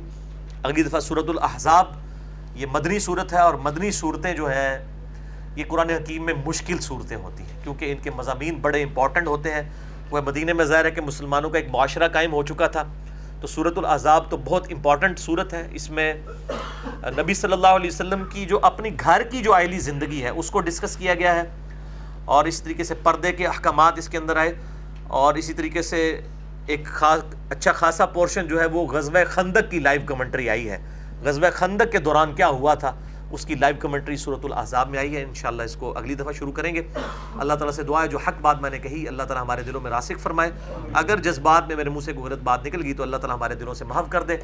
اگلی 0.63 0.83
دفعہ 0.83 1.01
صورت 1.01 1.29
الاحزاب 1.29 2.04
یہ 2.55 2.67
مدنی 2.73 2.99
صورت 2.99 3.33
ہے 3.33 3.39
اور 3.39 3.55
مدنی 3.55 3.91
صورتیں 3.91 4.35
جو 4.35 4.47
ہیں، 4.47 4.79
یہ 5.57 5.65
قرآن 5.69 5.91
حکیم 5.91 6.27
میں 6.27 6.35
مشکل 6.47 6.79
صورتیں 6.79 7.17
ہوتی 7.17 7.45
ہیں، 7.45 7.63
کیونکہ 7.63 7.93
ان 7.93 7.99
کے 8.03 8.11
مضامین 8.11 8.55
بڑے 8.55 8.83
امپورٹنٹ 8.83 9.27
ہوتے 9.27 9.51
ہیں۔ 9.51 9.63
وہ 10.11 10.21
مدینہ 10.21 10.53
میں 10.53 10.65
ظاہر 10.65 10.85
ہے 10.85 10.91
کہ 10.91 11.01
مسلمانوں 11.01 11.51
کا 11.51 11.59
ایک 11.59 11.69
معاشرہ 11.71 12.09
قائم 12.09 12.33
ہو 12.33 12.43
چکا 12.43 12.67
تھا۔ 12.67 12.85
تو 13.41 13.47
صورت 13.47 13.79
العذاب 13.79 14.31
تو 14.31 14.37
بہت 14.37 14.67
امپورٹنٹ 14.71 15.19
صورت 15.19 15.55
ہے۔ 15.55 15.69
اس 15.71 15.91
میں 15.91 16.15
نبی 17.05 17.35
صلی 17.35 17.53
اللہ 17.53 17.67
علیہ 17.67 17.91
وسلم 17.91 18.25
کی 18.31 18.47
جو 18.47 18.59
اپنی 18.63 18.91
گھر 19.01 19.23
کی 19.31 19.43
جو 19.43 19.53
آئلی 19.55 19.79
زندگی 19.79 20.23
ہے، 20.23 20.29
اس 20.29 20.51
کو 20.51 20.61
ڈسکس 20.61 20.97
کیا 20.97 21.15
گیا 21.15 21.35
ہے۔ 21.35 21.43
اور 22.25 22.45
اس 22.45 22.63
طریقے 22.63 22.85
سے 22.85 22.95
پردے 22.95 23.33
کے 23.33 23.47
احکامات 23.47 23.99
اس 23.99 24.09
کے 24.09 24.19
اندر 24.19 24.37
آئے۔ 24.37 24.53
اور 25.09 25.35
اسی 25.35 25.53
طریقے 25.53 25.83
سے 25.83 26.21
ایک 26.67 26.85
خاص 26.85 27.21
اچھا 27.51 27.73
خاصا 27.73 28.07
پورشن 28.07 28.49
جو 28.49 28.61
ہے، 28.61 28.67
وہ 28.67 28.87
غزوہ 28.87 29.25
خندق 29.27 29.71
کی 29.71 29.79
لائیو 29.79 30.01
کمنٹری 30.07 30.51
آئی 30.51 30.71
ہے۔ 30.71 30.79
غزوہ 31.23 31.51
خندق 31.53 31.93
کے 31.93 31.99
دوران 31.99 32.35
کیا 32.35 32.49
ہوا 32.49 32.75
تھا، 32.75 32.93
اس 33.31 33.47
کی 33.47 33.55
لائیو 33.55 33.77
کمنٹری 33.81 34.17
صورت 34.17 34.45
الاحزاب 34.45 34.91
میں 34.91 34.99
آئی 34.99 35.17
ہے، 35.17 35.23
انشاءاللہ 35.23 35.63
اس 35.63 35.77
کو 35.77 35.99
اگلی 35.99 36.15
دفعہ 36.15 36.33
شروع 36.33 36.53
کریں 36.53 36.75
گے۔ 36.75 36.83
اللہ 37.39 37.53
تعالیٰ 37.53 37.71
سے 37.71 37.83
دعا 37.83 38.03
ہے، 38.03 38.09
جو 38.09 38.19
حق 38.19 38.41
بات 38.41 38.61
میں 38.61 38.71
نے 38.71 38.79
کہی، 38.79 39.09
اللہ 39.09 39.23
تعالیٰ 39.23 39.43
ہمارے 39.43 39.63
دلوں 39.63 39.81
میں 39.81 39.91
راسک 39.91 40.21
فرمائے۔ 40.21 40.51
اگر 40.93 41.17
جذبات 41.17 41.67
میں 41.67 41.77
میرے 41.77 41.91
منہ 41.91 42.01
سے 42.01 42.13
کوئی 42.13 42.33
غلط 42.33 42.43
بات 42.43 42.67
نکل 42.67 42.83
گئی 42.83 42.95
تو 42.95 43.03
اللہ 43.03 43.17
تعالیٰ 43.17 43.37
ہمارے 43.37 43.55
دلوں 43.55 43.75
سے 43.75 43.85
محف 43.85 44.05
کر 44.09 44.23
دے۔ 44.23 44.37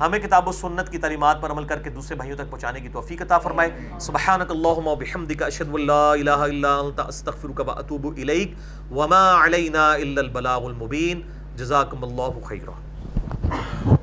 ہمیں 0.00 0.18
کتاب 0.18 0.48
و 0.48 0.52
سنت 0.52 0.90
کی 0.90 0.98
تعلیمات 0.98 1.42
پر 1.42 1.50
عمل 1.50 1.64
کر 1.64 1.78
کے 1.78 1.90
دوسرے 1.90 2.16
بھائیوں 2.16 2.36
تک 2.36 2.50
پہنچانے 2.50 2.80
کی 2.80 2.88
توفیق 2.88 3.22
عطا 3.22 3.38
فرمائے۔ 3.38 3.70
سبحانک 4.00 4.50
اللہم 4.50 4.86
و 4.86 4.94
بحمدک، 4.94 5.42
اشہد 5.42 5.68
واللہ 5.68 5.92
الہ 5.92 6.30
الا 6.30 6.74
انت، 6.76 7.00
استغفرک 7.00 7.60
و 7.66 7.70
اتوب 7.70 8.06
الیک۔ 8.16 8.54
وما 8.90 9.44
علینا 9.44 9.92
الا 9.92 10.20
البلاغ 10.20 10.64
المبین۔ 10.64 11.20
جزاکم 11.56 12.04
اللہ 12.04 12.44
خیرہ 12.44 13.96